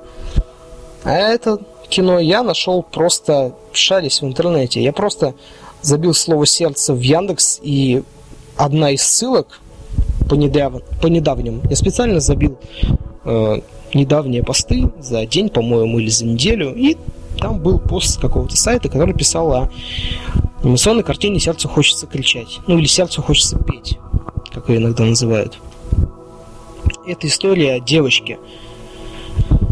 А 1.05 1.12
это 1.12 1.61
кино 1.89 2.18
я 2.18 2.43
нашел 2.43 2.83
просто 2.83 3.55
шарясь 3.73 4.21
в 4.21 4.27
интернете. 4.27 4.83
Я 4.83 4.93
просто 4.93 5.35
забил 5.83 6.14
слово 6.14 6.47
«сердце» 6.47 6.95
в 6.95 7.01
Яндекс, 7.01 7.61
и 7.62 8.03
одна 8.57 8.91
из 8.91 9.03
ссылок 9.03 9.61
по, 10.29 10.35
недав... 10.35 10.75
по 11.01 11.07
недавним, 11.07 11.62
я 11.68 11.77
специально 11.77 12.21
забил 12.21 12.59
э, 13.25 13.61
недавние 13.95 14.43
посты 14.43 14.91
за 15.01 15.27
день, 15.27 15.49
по-моему, 15.49 15.99
или 15.99 16.11
за 16.11 16.27
неделю, 16.27 16.75
и 16.75 16.97
там 17.41 17.59
был 17.59 17.78
пост 17.78 18.20
какого-то 18.20 18.57
сайта, 18.57 18.88
который 18.88 19.14
писал 19.14 19.53
о 19.53 19.70
анимационной 20.62 21.03
картине 21.03 21.41
«Сердцу 21.41 21.68
хочется 21.68 22.07
кричать». 22.07 22.61
Ну, 22.66 22.78
или 22.78 22.86
«Сердцу 22.86 23.22
хочется 23.22 23.59
петь», 23.59 23.99
как 24.53 24.68
ее 24.68 24.78
иногда 24.78 25.05
называют. 25.05 25.59
Это 27.07 27.26
история 27.26 27.74
о 27.74 27.80
девочке. 27.80 28.38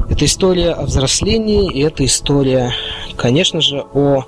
Это 0.09 0.25
история 0.25 0.73
о 0.73 0.87
взрослении, 0.87 1.71
и 1.71 1.81
это 1.81 2.05
история, 2.05 2.73
конечно 3.17 3.61
же, 3.61 3.85
о 3.93 4.25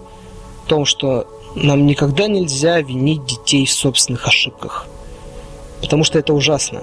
том, 0.68 0.84
что 0.84 1.26
нам 1.56 1.86
никогда 1.86 2.28
нельзя 2.28 2.80
винить 2.80 3.24
детей 3.24 3.66
в 3.66 3.72
собственных 3.72 4.26
ошибках. 4.26 4.86
Потому 5.80 6.04
что 6.04 6.18
это 6.18 6.34
ужасно. 6.34 6.82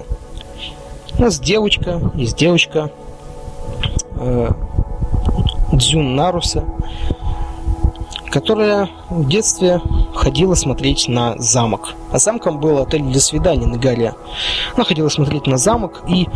У 1.16 1.22
нас 1.22 1.38
девочка, 1.38 2.12
есть 2.14 2.36
девочка, 2.36 2.90
э, 4.16 4.50
Дзюн 5.78 6.16
Наруса, 6.16 6.64
которая 8.30 8.90
в 9.08 9.26
детстве 9.26 9.80
ходила 10.14 10.54
смотреть 10.54 11.08
на 11.08 11.36
замок. 11.38 11.94
А 12.12 12.18
замком 12.18 12.58
был 12.58 12.78
отель 12.78 13.02
для 13.02 13.20
свиданий 13.20 13.66
на 13.66 13.78
горе. 13.78 14.14
Она 14.74 14.84
ходила 14.84 15.08
смотреть 15.08 15.46
на 15.46 15.56
замок, 15.56 16.02
и 16.08 16.26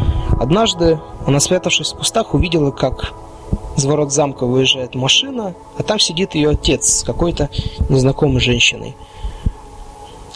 однажды 0.40 1.01
она, 1.26 1.40
спрятавшись 1.40 1.93
в 1.93 1.97
кустах, 1.97 2.34
увидела, 2.34 2.70
как 2.70 3.12
с 3.76 3.84
ворот 3.84 4.12
замка 4.12 4.47
выезжает 4.47 4.95
машина, 4.95 5.55
а 5.78 5.82
там 5.82 5.99
сидит 5.99 6.34
ее 6.34 6.51
отец 6.51 7.01
с 7.01 7.03
какой-то 7.05 7.51
незнакомой 7.88 8.40
женщиной. 8.40 8.95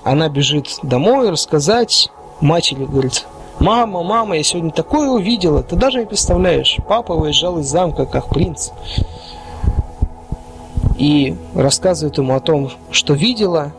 Она 0.02 0.28
бежит 0.28 0.78
домой 0.82 1.30
рассказать 1.30 2.10
матери, 2.40 2.84
говорит, 2.84 3.26
Мама, 3.58 4.02
мама, 4.02 4.36
я 4.36 4.42
сегодня 4.42 4.70
такое 4.70 5.08
увидела, 5.08 5.62
ты 5.62 5.76
даже 5.76 6.00
не 6.00 6.06
представляешь. 6.06 6.76
Папа 6.86 7.14
выезжал 7.14 7.58
из 7.58 7.66
замка 7.66 8.04
как 8.04 8.28
принц. 8.28 8.70
И 10.98 11.36
рассказывает 11.54 12.18
ему 12.18 12.34
о 12.34 12.40
том, 12.40 12.70
что 12.90 13.14
видела. 13.14 13.72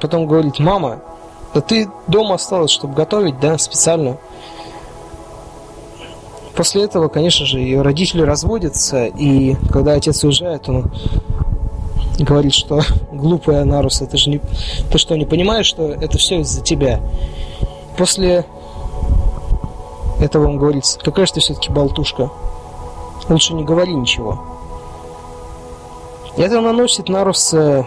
Потом 0.00 0.26
говорит, 0.26 0.58
мама, 0.58 1.00
да 1.54 1.60
ты 1.60 1.88
дома 2.06 2.36
осталась, 2.36 2.70
чтобы 2.70 2.94
готовить, 2.94 3.38
да, 3.40 3.58
специально. 3.58 4.16
После 6.56 6.84
этого, 6.84 7.08
конечно 7.08 7.44
же, 7.46 7.58
ее 7.58 7.82
родители 7.82 8.22
разводятся, 8.22 9.06
и 9.06 9.56
когда 9.72 9.92
отец 9.92 10.22
уезжает, 10.24 10.68
он 10.68 10.90
говорит, 12.18 12.52
что 12.54 12.82
глупая 13.12 13.64
Нарус, 13.64 14.02
это 14.02 14.16
же 14.16 14.30
не... 14.30 14.40
Ты 14.90 14.98
что, 14.98 15.16
не 15.16 15.24
понимаешь, 15.24 15.66
что 15.66 15.90
это 15.90 16.18
все 16.18 16.40
из-за 16.40 16.62
тебя? 16.62 17.00
После 18.00 18.46
этого 20.20 20.46
он 20.46 20.56
говорит, 20.56 20.86
какая 21.04 21.26
же 21.26 21.34
ты 21.34 21.40
все-таки 21.40 21.70
болтушка. 21.70 22.30
Лучше 23.28 23.52
не 23.52 23.62
говори 23.62 23.94
ничего. 23.94 24.42
И 26.38 26.40
это 26.40 26.62
наносит 26.62 27.10
Нарус 27.10 27.52
э, 27.52 27.84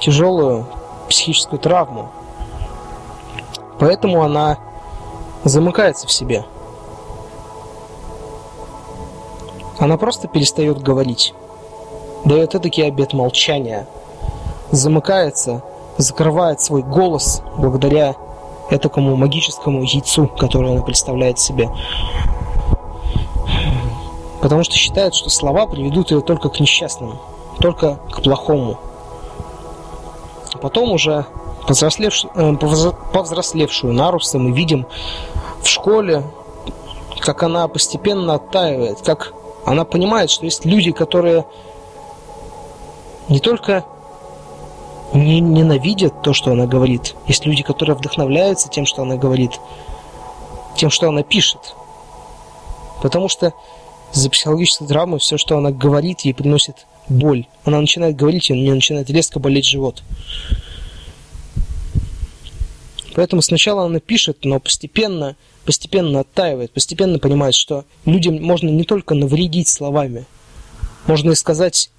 тяжелую 0.00 0.66
психическую 1.08 1.60
травму. 1.60 2.08
Поэтому 3.78 4.24
она 4.24 4.58
замыкается 5.44 6.08
в 6.08 6.12
себе. 6.12 6.44
Она 9.78 9.96
просто 9.96 10.26
перестает 10.26 10.82
говорить. 10.82 11.34
Дает 12.24 12.56
этакий 12.56 12.84
обет 12.84 13.12
молчания. 13.12 13.86
Замыкается, 14.72 15.62
закрывает 15.98 16.60
свой 16.60 16.82
голос 16.82 17.42
благодаря 17.56 18.16
этакому 18.70 19.16
магическому 19.16 19.82
яйцу, 19.82 20.26
которое 20.26 20.72
она 20.72 20.82
представляет 20.82 21.38
себе. 21.38 21.70
Потому 24.40 24.64
что 24.64 24.74
считает, 24.74 25.14
что 25.14 25.30
слова 25.30 25.66
приведут 25.66 26.10
ее 26.10 26.20
только 26.20 26.48
к 26.48 26.60
несчастному, 26.60 27.20
только 27.60 27.98
к 28.10 28.22
плохому. 28.22 28.78
Потом 30.60 30.92
уже 30.92 31.26
повзрослевшую, 31.66 32.32
э, 32.34 32.56
повзрослевшую 33.12 33.92
Наруса 33.92 34.38
мы 34.38 34.52
видим 34.52 34.86
в 35.60 35.66
школе, 35.66 36.22
как 37.20 37.42
она 37.42 37.66
постепенно 37.68 38.34
оттаивает, 38.34 39.00
как 39.02 39.32
она 39.64 39.84
понимает, 39.84 40.30
что 40.30 40.44
есть 40.44 40.64
люди, 40.64 40.92
которые 40.92 41.44
не 43.28 43.40
только 43.40 43.84
не 45.14 45.40
ненавидят 45.40 46.22
то, 46.22 46.32
что 46.32 46.52
она 46.52 46.66
говорит. 46.66 47.14
Есть 47.26 47.46
люди, 47.46 47.62
которые 47.62 47.96
вдохновляются 47.96 48.68
тем, 48.68 48.86
что 48.86 49.02
она 49.02 49.16
говорит, 49.16 49.52
тем, 50.76 50.90
что 50.90 51.08
она 51.08 51.22
пишет. 51.22 51.74
Потому 53.02 53.28
что 53.28 53.52
за 54.12 54.30
психологической 54.30 54.86
травмой 54.86 55.18
все, 55.18 55.36
что 55.36 55.56
она 55.56 55.70
говорит, 55.70 56.20
ей 56.22 56.34
приносит 56.34 56.86
боль. 57.08 57.46
Она 57.64 57.80
начинает 57.80 58.16
говорить, 58.16 58.50
и 58.50 58.52
у 58.52 58.56
нее 58.56 58.74
начинает 58.74 59.10
резко 59.10 59.38
болеть 59.38 59.66
живот. 59.66 60.02
Поэтому 63.14 63.40
сначала 63.40 63.84
она 63.86 63.98
пишет, 63.98 64.44
но 64.44 64.60
постепенно, 64.60 65.36
постепенно 65.64 66.20
оттаивает, 66.20 66.70
постепенно 66.72 67.18
понимает, 67.18 67.54
что 67.54 67.84
людям 68.04 68.42
можно 68.42 68.68
не 68.68 68.84
только 68.84 69.14
навредить 69.14 69.68
словами, 69.68 70.26
можно 71.06 71.30
и 71.30 71.34
сказать 71.34 71.90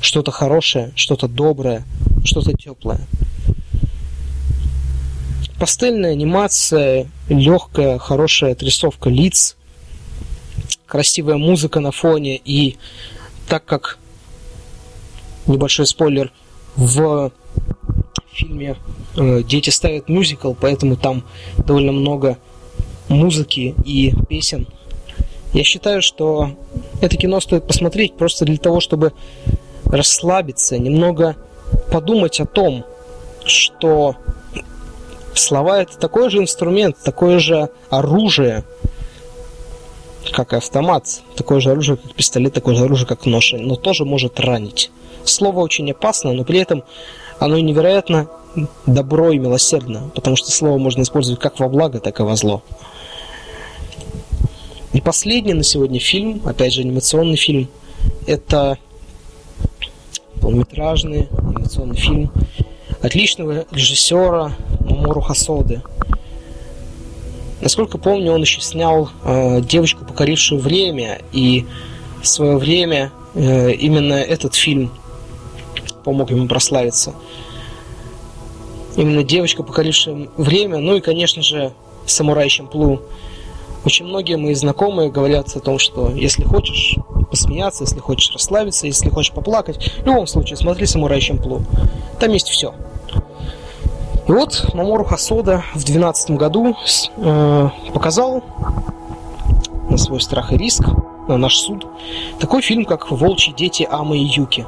что-то 0.00 0.30
хорошее, 0.30 0.92
что-то 0.94 1.28
доброе, 1.28 1.84
что-то 2.24 2.52
теплое. 2.52 3.00
Пастельная 5.58 6.12
анимация, 6.12 7.08
легкая, 7.28 7.98
хорошая 7.98 8.52
отрисовка 8.52 9.10
лиц, 9.10 9.56
красивая 10.86 11.36
музыка 11.36 11.80
на 11.80 11.92
фоне 11.92 12.40
и 12.42 12.78
так 13.46 13.64
как 13.64 13.98
небольшой 15.46 15.86
спойлер 15.86 16.32
в 16.76 17.30
фильме 18.32 18.76
э, 19.16 19.42
дети 19.42 19.70
ставят 19.70 20.08
мюзикл, 20.08 20.54
поэтому 20.58 20.96
там 20.96 21.24
довольно 21.58 21.92
много 21.92 22.38
музыки 23.08 23.74
и 23.84 24.14
песен. 24.28 24.66
Я 25.52 25.64
считаю, 25.64 26.00
что 26.00 26.56
это 27.00 27.16
кино 27.16 27.40
стоит 27.40 27.66
посмотреть 27.66 28.14
просто 28.14 28.44
для 28.44 28.56
того, 28.56 28.80
чтобы 28.80 29.12
расслабиться, 29.90 30.78
немного 30.78 31.36
подумать 31.90 32.40
о 32.40 32.46
том, 32.46 32.84
что 33.44 34.16
слова 35.34 35.82
это 35.82 35.98
такой 35.98 36.30
же 36.30 36.38
инструмент, 36.38 36.96
такое 37.02 37.38
же 37.38 37.70
оружие, 37.88 38.64
как 40.32 40.52
и 40.52 40.56
автомат, 40.56 41.22
такое 41.36 41.60
же 41.60 41.70
оружие, 41.70 41.96
как 41.96 42.14
пистолет, 42.14 42.52
такое 42.54 42.74
же 42.74 42.84
оружие, 42.84 43.06
как 43.06 43.26
нож, 43.26 43.52
но 43.52 43.76
тоже 43.76 44.04
может 44.04 44.38
ранить. 44.38 44.90
Слово 45.24 45.60
очень 45.60 45.90
опасно, 45.90 46.32
но 46.32 46.44
при 46.44 46.58
этом 46.58 46.84
оно 47.38 47.58
невероятно 47.58 48.28
добро 48.86 49.30
и 49.30 49.38
милосердно, 49.38 50.10
потому 50.14 50.36
что 50.36 50.50
слово 50.50 50.78
можно 50.78 51.02
использовать 51.02 51.40
как 51.40 51.58
во 51.60 51.68
благо, 51.68 52.00
так 52.00 52.20
и 52.20 52.22
во 52.22 52.36
зло. 52.36 52.62
И 54.92 55.00
последний 55.00 55.54
на 55.54 55.62
сегодня 55.62 56.00
фильм, 56.00 56.42
опять 56.44 56.72
же 56.72 56.80
анимационный 56.80 57.36
фильм, 57.36 57.68
это 58.26 58.76
полнометражный 60.40 61.28
анимационный 61.38 61.96
фильм 61.96 62.32
отличного 63.02 63.64
режиссера 63.70 64.52
Мамору 64.80 65.20
Хасоды. 65.20 65.82
Насколько 67.60 67.98
помню, 67.98 68.32
он 68.32 68.40
еще 68.40 68.60
снял 68.60 69.10
э, 69.24 69.60
«Девочку, 69.60 70.04
покорившую 70.04 70.60
время», 70.60 71.20
и 71.32 71.66
в 72.22 72.26
свое 72.26 72.56
время 72.56 73.12
э, 73.34 73.72
именно 73.72 74.14
этот 74.14 74.54
фильм 74.54 74.90
помог 76.04 76.30
ему 76.30 76.48
прославиться. 76.48 77.14
Именно 78.96 79.24
«Девочка, 79.24 79.62
покорившая 79.62 80.28
время», 80.36 80.78
ну 80.78 80.96
и, 80.96 81.00
конечно 81.00 81.42
же, 81.42 81.72
«Самурай 82.06 82.48
Чемплу». 82.48 83.02
Очень 83.84 84.06
многие 84.06 84.36
мои 84.36 84.54
знакомые 84.54 85.10
говорят 85.10 85.54
о 85.56 85.60
том, 85.60 85.78
что 85.78 86.10
если 86.10 86.44
хочешь 86.44 86.96
посмеяться, 87.30 87.84
если 87.84 87.98
хочешь 87.98 88.32
расслабиться, 88.32 88.86
если 88.86 89.08
хочешь 89.08 89.32
поплакать, 89.32 89.92
в 90.02 90.06
любом 90.06 90.26
случае 90.26 90.56
смотри 90.56 90.86
«Самурай 90.86 91.20
Чемплу». 91.20 91.62
Там 92.18 92.30
есть 92.32 92.48
все. 92.48 92.74
И 94.28 94.32
вот 94.32 94.74
Мамору 94.74 95.04
Хасода 95.04 95.64
в 95.72 95.84
2012 95.84 96.30
году 96.32 96.76
э, 97.16 97.68
показал 97.94 98.44
на 99.88 99.96
свой 99.96 100.20
страх 100.20 100.52
и 100.52 100.56
риск, 100.56 100.84
на 101.26 101.36
наш 101.36 101.56
суд, 101.56 101.86
такой 102.38 102.62
фильм, 102.62 102.84
как 102.84 103.10
«Волчьи 103.10 103.54
дети 103.54 103.88
Амы 103.90 104.18
и 104.18 104.24
Юки». 104.24 104.66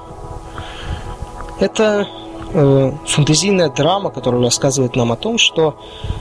Это 1.60 2.08
э, 2.52 2.92
фантазийная 3.06 3.70
драма, 3.70 4.10
которая 4.10 4.42
рассказывает 4.42 4.96
нам 4.96 5.12
о 5.12 5.16
том, 5.16 5.38
что 5.38 5.76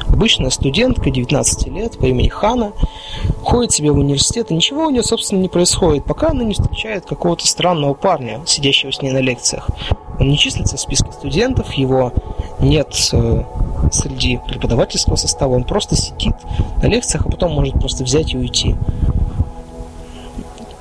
обычная 0.07 0.49
студентка 0.49 1.09
19 1.09 1.67
лет 1.67 1.97
по 1.97 2.05
имени 2.05 2.29
Хана 2.29 2.73
ходит 3.43 3.71
себе 3.71 3.91
в 3.91 3.97
университет, 3.97 4.51
и 4.51 4.55
ничего 4.55 4.85
у 4.85 4.89
нее, 4.89 5.03
собственно, 5.03 5.39
не 5.39 5.49
происходит, 5.49 6.05
пока 6.05 6.29
она 6.29 6.43
не 6.43 6.53
встречает 6.53 7.05
какого-то 7.05 7.47
странного 7.47 7.93
парня, 7.93 8.41
сидящего 8.45 8.91
с 8.91 9.01
ней 9.01 9.11
на 9.11 9.19
лекциях. 9.19 9.69
Он 10.19 10.29
не 10.29 10.37
числится 10.37 10.77
в 10.77 10.79
списке 10.79 11.11
студентов, 11.11 11.73
его 11.73 12.13
нет 12.59 12.95
э, 13.13 13.43
среди 13.91 14.39
преподавательского 14.47 15.15
состава, 15.15 15.55
он 15.55 15.63
просто 15.63 15.95
сидит 15.95 16.35
на 16.81 16.87
лекциях, 16.87 17.25
а 17.25 17.31
потом 17.31 17.53
может 17.53 17.73
просто 17.73 18.03
взять 18.03 18.33
и 18.33 18.37
уйти. 18.37 18.75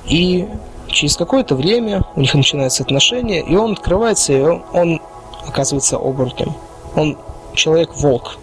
И 0.07 0.47
через 0.87 1.15
какое-то 1.15 1.55
время 1.55 2.03
у 2.15 2.21
них 2.21 2.33
начинаются 2.33 2.83
отношения, 2.83 3.41
и 3.41 3.55
он 3.55 3.73
открывается, 3.73 4.33
и 4.33 4.41
он, 4.41 4.61
он 4.73 5.01
оказывается 5.47 5.97
оборотнем. 5.97 6.53
Он 6.95 7.17
человек-волк. 7.53 8.37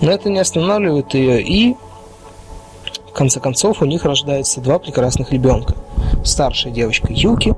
Но 0.00 0.12
это 0.12 0.30
не 0.30 0.38
останавливает 0.38 1.14
ее, 1.14 1.42
и 1.42 1.76
в 3.08 3.12
конце 3.12 3.40
концов 3.40 3.82
у 3.82 3.84
них 3.84 4.04
рождаются 4.04 4.60
два 4.60 4.78
прекрасных 4.78 5.32
ребенка. 5.32 5.74
Старшая 6.24 6.72
девочка 6.72 7.08
Юки, 7.10 7.54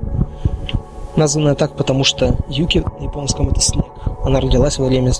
названная 1.15 1.55
так, 1.55 1.75
потому 1.75 2.03
что 2.03 2.35
Юки 2.47 2.83
на 2.99 3.03
японском 3.03 3.49
это 3.49 3.61
снег. 3.61 3.85
Она 4.23 4.39
родилась 4.39 4.79
во 4.79 4.85
время 4.85 5.11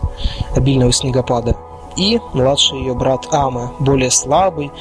обильного 0.56 0.92
снегопада. 0.92 1.56
И 1.96 2.20
младший 2.34 2.80
ее 2.80 2.94
брат 2.94 3.28
Ама, 3.32 3.74
более 3.80 4.10
слабый, 4.10 4.72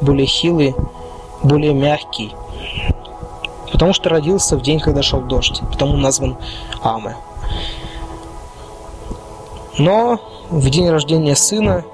более 0.00 0.26
хилый, 0.26 0.74
более 1.42 1.72
мягкий. 1.72 2.32
Потому 3.72 3.92
что 3.92 4.10
родился 4.10 4.56
в 4.56 4.62
день, 4.62 4.78
когда 4.78 5.02
шел 5.02 5.20
дождь. 5.22 5.60
Потому 5.70 5.96
назван 5.96 6.36
Аме. 6.82 7.16
Но 9.80 10.20
в 10.50 10.68
день 10.68 10.90
рождения 10.90 11.34
сына 11.34 11.86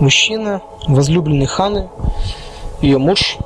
мужчина, 0.00 0.62
возлюбленный 0.88 1.46
Ханы, 1.46 1.88
ее 2.80 2.98
муж, 2.98 3.38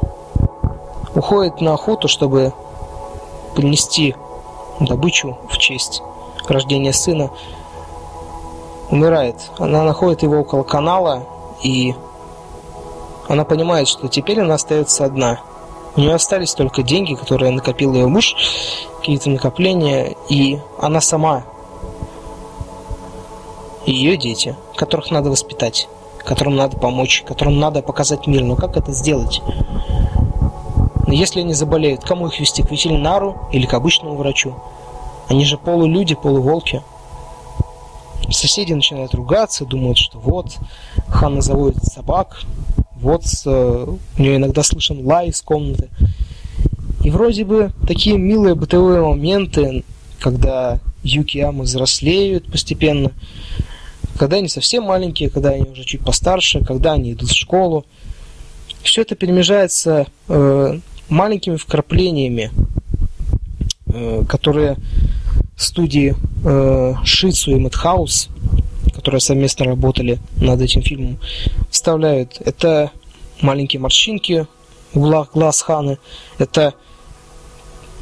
уходит 1.14 1.60
на 1.60 1.74
охоту, 1.74 2.08
чтобы 2.08 2.54
принести 3.54 4.16
добычу 4.80 5.36
в 5.50 5.58
честь 5.58 6.00
рождения 6.48 6.94
сына. 6.94 7.28
Умирает. 8.90 9.36
Она 9.58 9.82
находит 9.82 10.22
его 10.22 10.40
около 10.40 10.62
канала, 10.62 11.24
и 11.62 11.94
она 13.28 13.44
понимает, 13.44 13.86
что 13.86 14.08
теперь 14.08 14.40
она 14.40 14.54
остается 14.54 15.04
одна. 15.04 15.40
У 15.94 16.00
нее 16.00 16.14
остались 16.14 16.54
только 16.54 16.82
деньги, 16.82 17.12
которые 17.12 17.50
накопил 17.50 17.92
ее 17.92 18.06
муж, 18.06 18.34
какие-то 18.96 19.28
накопления, 19.28 20.16
и 20.30 20.58
она 20.80 21.02
сама 21.02 21.44
и 23.86 23.92
ее 23.92 24.16
дети, 24.16 24.56
которых 24.74 25.10
надо 25.10 25.30
воспитать, 25.30 25.88
которым 26.24 26.56
надо 26.56 26.76
помочь, 26.76 27.22
которым 27.26 27.58
надо 27.58 27.82
показать 27.82 28.26
мир. 28.26 28.42
Но 28.42 28.56
как 28.56 28.76
это 28.76 28.92
сделать? 28.92 29.40
Но 31.06 31.12
если 31.12 31.40
они 31.40 31.54
заболеют, 31.54 32.02
кому 32.02 32.26
их 32.26 32.38
вести, 32.40 32.62
к 32.62 32.70
ветеринару 32.70 33.48
или 33.52 33.64
к 33.64 33.74
обычному 33.74 34.16
врачу? 34.16 34.56
Они 35.28 35.44
же 35.44 35.56
полулюди, 35.56 36.16
полуволки. 36.16 36.82
Соседи 38.28 38.72
начинают 38.72 39.14
ругаться, 39.14 39.64
думают, 39.64 39.98
что 39.98 40.18
вот, 40.18 40.56
Ханна 41.06 41.40
заводит 41.40 41.84
собак, 41.84 42.42
вот 43.00 43.22
э, 43.44 43.86
у 44.18 44.20
нее 44.20 44.36
иногда 44.36 44.64
слышен 44.64 45.06
лай 45.06 45.28
из 45.28 45.40
комнаты. 45.42 45.90
И 47.04 47.10
вроде 47.10 47.44
бы 47.44 47.70
такие 47.86 48.18
милые 48.18 48.56
бытовые 48.56 49.00
моменты, 49.00 49.84
когда 50.18 50.80
Юки 51.04 51.38
и 51.38 51.44
взрослеют 51.44 52.50
постепенно, 52.50 53.12
когда 54.16 54.36
они 54.36 54.48
совсем 54.48 54.84
маленькие, 54.84 55.30
когда 55.30 55.50
они 55.50 55.68
уже 55.70 55.84
чуть 55.84 56.04
постарше, 56.04 56.64
когда 56.64 56.92
они 56.92 57.12
идут 57.12 57.30
в 57.30 57.36
школу. 57.36 57.84
Все 58.82 59.02
это 59.02 59.14
перемежается 59.14 60.06
э, 60.28 60.78
маленькими 61.08 61.56
вкраплениями, 61.56 62.50
э, 63.86 64.24
которые 64.28 64.76
студии 65.56 66.14
э, 66.44 66.94
Шицу 67.04 67.52
и 67.52 67.56
Мэтхаус, 67.56 68.28
которые 68.94 69.20
совместно 69.20 69.66
работали 69.66 70.18
над 70.36 70.60
этим 70.60 70.82
фильмом, 70.82 71.18
вставляют. 71.70 72.40
Это 72.44 72.90
маленькие 73.40 73.80
морщинки 73.80 74.46
в 74.92 74.98
углах 74.98 75.32
глаз 75.32 75.62
Ханы, 75.62 75.98
это 76.38 76.74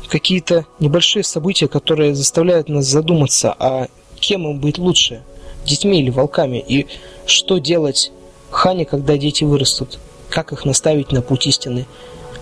какие-то 0.08 0.66
небольшие 0.80 1.24
события, 1.24 1.66
которые 1.66 2.14
заставляют 2.14 2.68
нас 2.68 2.86
задуматься, 2.86 3.54
а 3.58 3.88
кем 4.20 4.48
им 4.48 4.60
быть 4.60 4.78
лучше, 4.78 5.22
детьми 5.64 6.00
или 6.00 6.10
волками, 6.10 6.58
и 6.66 6.86
что 7.26 7.58
делать 7.58 8.12
Хане, 8.50 8.84
когда 8.84 9.16
дети 9.16 9.44
вырастут, 9.44 9.98
как 10.28 10.52
их 10.52 10.64
наставить 10.64 11.10
на 11.10 11.22
путь 11.22 11.46
истины, 11.46 11.86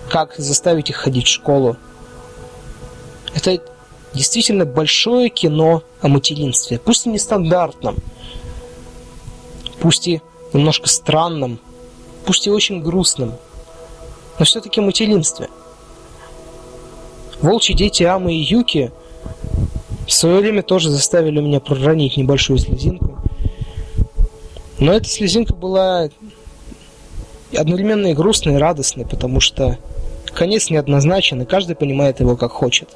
как 0.09 0.35
заставить 0.37 0.89
их 0.89 0.97
ходить 0.97 1.25
в 1.25 1.31
школу. 1.31 1.75
Это 3.33 3.59
действительно 4.13 4.65
большое 4.65 5.29
кино 5.29 5.81
о 6.01 6.07
материнстве, 6.07 6.77
пусть 6.77 7.07
и 7.07 7.09
нестандартном, 7.09 7.97
пусть 9.79 10.07
и 10.07 10.21
немножко 10.53 10.87
странном, 10.87 11.59
пусть 12.25 12.45
и 12.45 12.51
очень 12.51 12.81
грустном, 12.81 13.33
но 14.37 14.45
все-таки 14.45 14.81
материнстве. 14.81 15.49
Волчьи 17.41 17.75
дети 17.75 18.03
Амы 18.03 18.35
и 18.35 18.41
Юки 18.41 18.91
в 20.07 20.13
свое 20.13 20.39
время 20.39 20.63
тоже 20.63 20.89
заставили 20.89 21.41
меня 21.41 21.59
проронить 21.59 22.17
небольшую 22.17 22.59
слезинку. 22.59 23.12
Но 24.79 24.93
эта 24.93 25.07
слезинка 25.07 25.53
была 25.53 26.09
одновременно 27.55 28.07
и 28.07 28.13
грустной, 28.13 28.55
и 28.55 28.57
радостной, 28.57 29.05
потому 29.05 29.39
что 29.39 29.77
конец 30.33 30.69
неоднозначен, 30.69 31.41
и 31.41 31.45
каждый 31.45 31.75
понимает 31.75 32.19
его 32.19 32.35
как 32.35 32.51
хочет. 32.51 32.89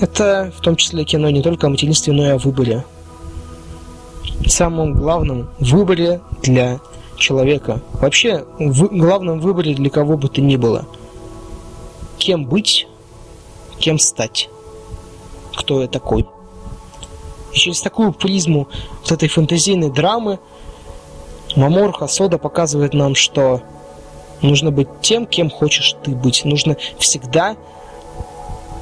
Это 0.00 0.52
в 0.56 0.60
том 0.60 0.76
числе 0.76 1.04
кино 1.04 1.30
не 1.30 1.42
только 1.42 1.66
о 1.66 1.70
материнстве, 1.70 2.12
но 2.12 2.26
и 2.26 2.30
о 2.30 2.38
выборе. 2.38 2.84
Самом 4.46 4.94
главном 4.94 5.50
выборе 5.58 6.20
для 6.42 6.80
человека. 7.16 7.80
Вообще, 7.92 8.44
в 8.58 8.88
главном 8.96 9.40
выборе 9.40 9.74
для 9.74 9.90
кого 9.90 10.16
бы 10.16 10.28
то 10.28 10.40
ни 10.40 10.56
было. 10.56 10.86
Кем 12.18 12.44
быть, 12.44 12.86
кем 13.78 13.98
стать. 13.98 14.48
Кто 15.56 15.82
я 15.82 15.88
такой. 15.88 16.26
И 17.54 17.56
через 17.56 17.80
такую 17.80 18.12
призму 18.12 18.68
вот 19.02 19.12
этой 19.12 19.28
фантазийной 19.28 19.90
драмы 19.90 20.40
Мамор 21.54 21.92
Хасода 21.92 22.36
показывает 22.36 22.94
нам, 22.94 23.14
что 23.14 23.62
нужно 24.42 24.72
быть 24.72 24.88
тем, 25.00 25.24
кем 25.24 25.50
хочешь 25.50 25.94
ты 26.02 26.10
быть. 26.10 26.44
Нужно 26.44 26.76
всегда 26.98 27.56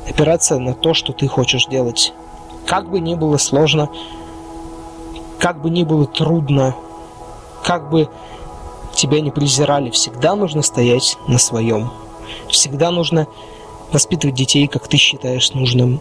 опираться 0.09 0.59
на 0.59 0.73
то, 0.73 0.95
что 0.95 1.13
ты 1.13 1.29
хочешь 1.29 1.67
делать. 1.67 2.15
Как 2.67 2.91
бы 2.91 3.01
ни 3.01 3.15
было 3.15 3.37
сложно, 3.37 3.91
как 5.39 5.61
бы 5.61 5.69
ни 5.69 5.85
было 5.85 6.07
трудно, 6.07 6.75
как 7.63 7.91
бы 7.91 8.09
тебя 8.95 9.21
не 9.21 9.31
презирали, 9.31 9.91
всегда 9.91 10.35
нужно 10.35 10.63
стоять 10.63 11.19
на 11.29 11.39
своем. 11.39 11.91
Всегда 12.49 12.91
нужно 12.91 13.27
воспитывать 13.91 14.37
детей, 14.37 14.67
как 14.67 14.89
ты 14.89 14.97
считаешь 14.97 15.53
нужным. 15.53 16.01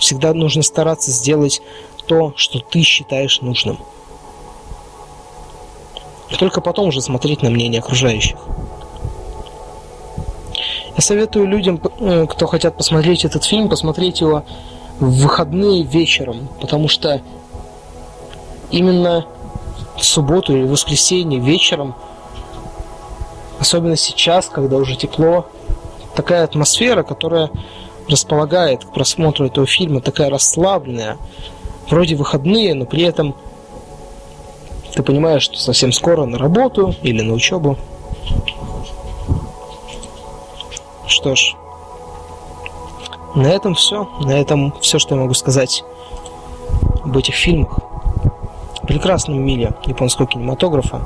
Всегда 0.00 0.32
нужно 0.32 0.62
стараться 0.62 1.10
сделать 1.10 1.60
то, 2.06 2.32
что 2.34 2.58
ты 2.58 2.82
считаешь 2.82 3.42
нужным. 3.42 3.78
И 6.30 6.36
только 6.36 6.60
потом 6.60 6.88
уже 6.88 7.02
смотреть 7.02 7.42
на 7.42 7.50
мнение 7.50 7.80
окружающих. 7.80 8.38
Я 10.96 11.02
советую 11.02 11.46
людям, 11.46 11.80
э, 12.00 12.26
кто 12.28 12.46
хотят 12.46 12.76
посмотреть 12.76 13.24
этот 13.24 13.44
фильм, 13.44 13.68
посмотреть 13.68 14.22
его 14.22 14.44
в 14.98 15.22
выходные 15.22 15.82
вечером, 15.82 16.48
потому 16.60 16.88
что 16.88 17.20
именно 18.70 19.26
в 19.96 20.04
субботу 20.04 20.56
или 20.56 20.64
в 20.64 20.70
воскресенье 20.70 21.38
вечером, 21.38 21.94
особенно 23.58 23.96
сейчас, 23.96 24.48
когда 24.48 24.76
уже 24.76 24.96
тепло, 24.96 25.46
такая 26.14 26.44
атмосфера, 26.44 27.02
которая 27.02 27.50
располагает 28.10 28.84
к 28.84 28.92
просмотру 28.92 29.46
этого 29.46 29.66
фильма, 29.66 30.00
такая 30.00 30.30
расслабленная, 30.30 31.16
вроде 31.88 32.16
выходные, 32.16 32.74
но 32.74 32.84
при 32.84 33.02
этом 33.02 33.34
ты 34.94 35.02
понимаешь, 35.02 35.42
что 35.42 35.58
совсем 35.58 35.92
скоро 35.92 36.24
на 36.24 36.38
работу 36.38 36.94
или 37.02 37.22
на 37.22 37.32
учебу. 37.32 37.76
Что 41.06 41.34
ж, 41.34 41.54
на 43.34 43.46
этом 43.46 43.74
все. 43.74 44.08
На 44.20 44.32
этом 44.32 44.74
все, 44.80 44.98
что 44.98 45.14
я 45.14 45.20
могу 45.20 45.34
сказать 45.34 45.84
об 47.04 47.16
этих 47.16 47.34
фильмах. 47.34 47.78
Прекрасном 48.86 49.40
мире 49.40 49.72
японского 49.86 50.26
кинематографа. 50.26 51.04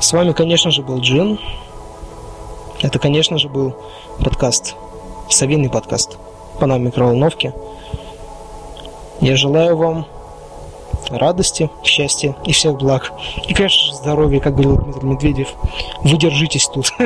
С 0.00 0.12
вами, 0.12 0.32
конечно 0.32 0.72
же, 0.72 0.82
был 0.82 0.98
Джин. 0.98 1.38
Это, 2.80 2.98
конечно 2.98 3.38
же, 3.38 3.48
был 3.48 3.76
подкаст, 4.18 4.74
совиный 5.30 5.70
подкаст 5.70 6.18
по 6.58 6.66
нам 6.66 6.84
микроволновке. 6.84 7.54
Я 9.20 9.36
желаю 9.36 9.76
вам 9.76 10.06
радости, 11.08 11.70
счастья 11.82 12.36
и 12.44 12.52
всех 12.52 12.76
благ. 12.76 13.12
И, 13.46 13.54
конечно 13.54 13.86
же, 13.86 13.94
здоровья, 13.94 14.40
как 14.40 14.54
говорил 14.54 14.76
Дмитрий 14.76 15.08
Медведев. 15.08 15.48
Вы 16.02 16.16
держитесь 16.16 16.66
тут. 16.66 16.92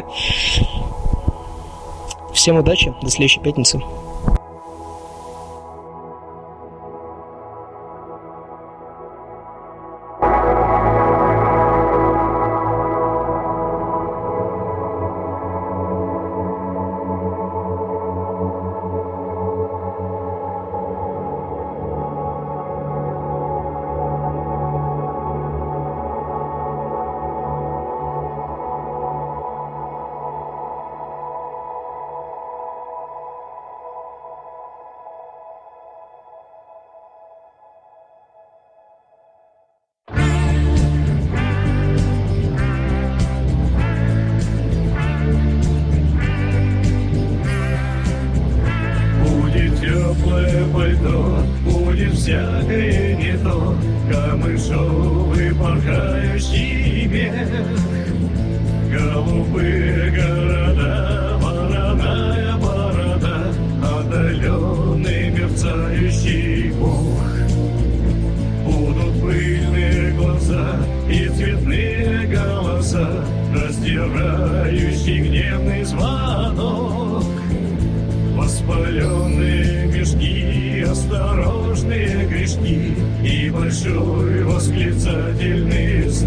Всем 2.33 2.57
удачи, 2.57 2.95
до 3.01 3.11
следующей 3.11 3.41
пятницы. 3.41 3.81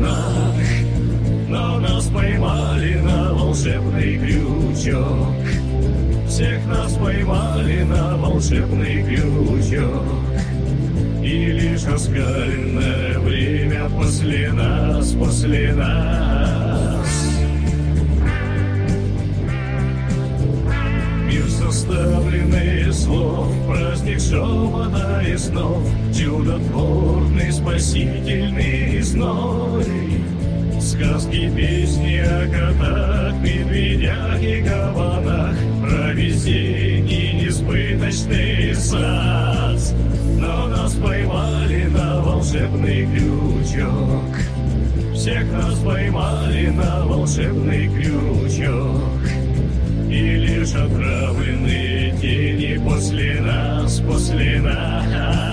Знак. 0.08 0.88
Но 1.49 1.80
нас 1.80 2.08
поймали 2.08 2.95
на 2.95 3.34
волшебный 3.34 4.18
крючок 4.18 5.34
Всех 6.28 6.66
нас 6.66 6.93
поймали 6.93 7.84
на 7.84 8.18
волшебный 8.18 9.03
крючок 9.03 10.03
И 11.24 11.45
лишь 11.51 11.86
оскаленное 11.86 13.20
время 13.20 13.89
после 13.89 14.51
нас, 14.51 15.12
после 15.14 15.74
нас 15.74 16.66
шепота 24.28 25.21
и 25.21 25.38
снов 25.38 25.84
Чудотворный, 26.13 27.51
спасительный 27.51 29.01
зной. 29.01 29.86
Сказки, 30.82 31.49
песни 31.55 32.17
о 32.17 32.47
котах, 32.47 33.34
медведях 33.41 34.41
и 34.41 34.63
кабанах 34.63 35.55
Про 35.82 36.13
везение 36.13 37.45
несбыточный 37.45 38.75
сад. 38.75 39.80
Но 40.39 40.67
нас 40.67 40.93
поймали 40.95 41.86
на 41.86 42.21
волшебный 42.21 43.05
крючок. 43.05 44.38
Всех 45.13 45.51
нас 45.51 45.78
поймали 45.80 46.67
на 46.67 47.05
волшебный 47.05 47.88
крючок. 47.88 49.21
И 50.09 50.36
лишь 50.36 50.73
отравленные 50.73 51.87
после 54.08 54.62
нас 54.62 55.47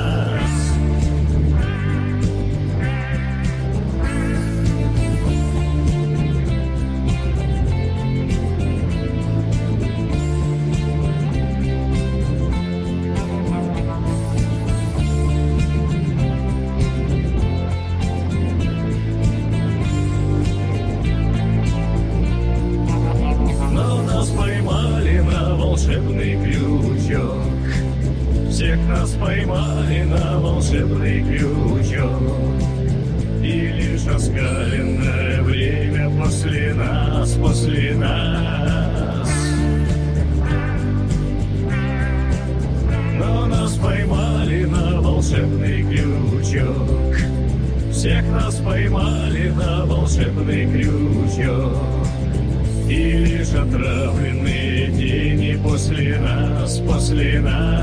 лишь 57.15 57.74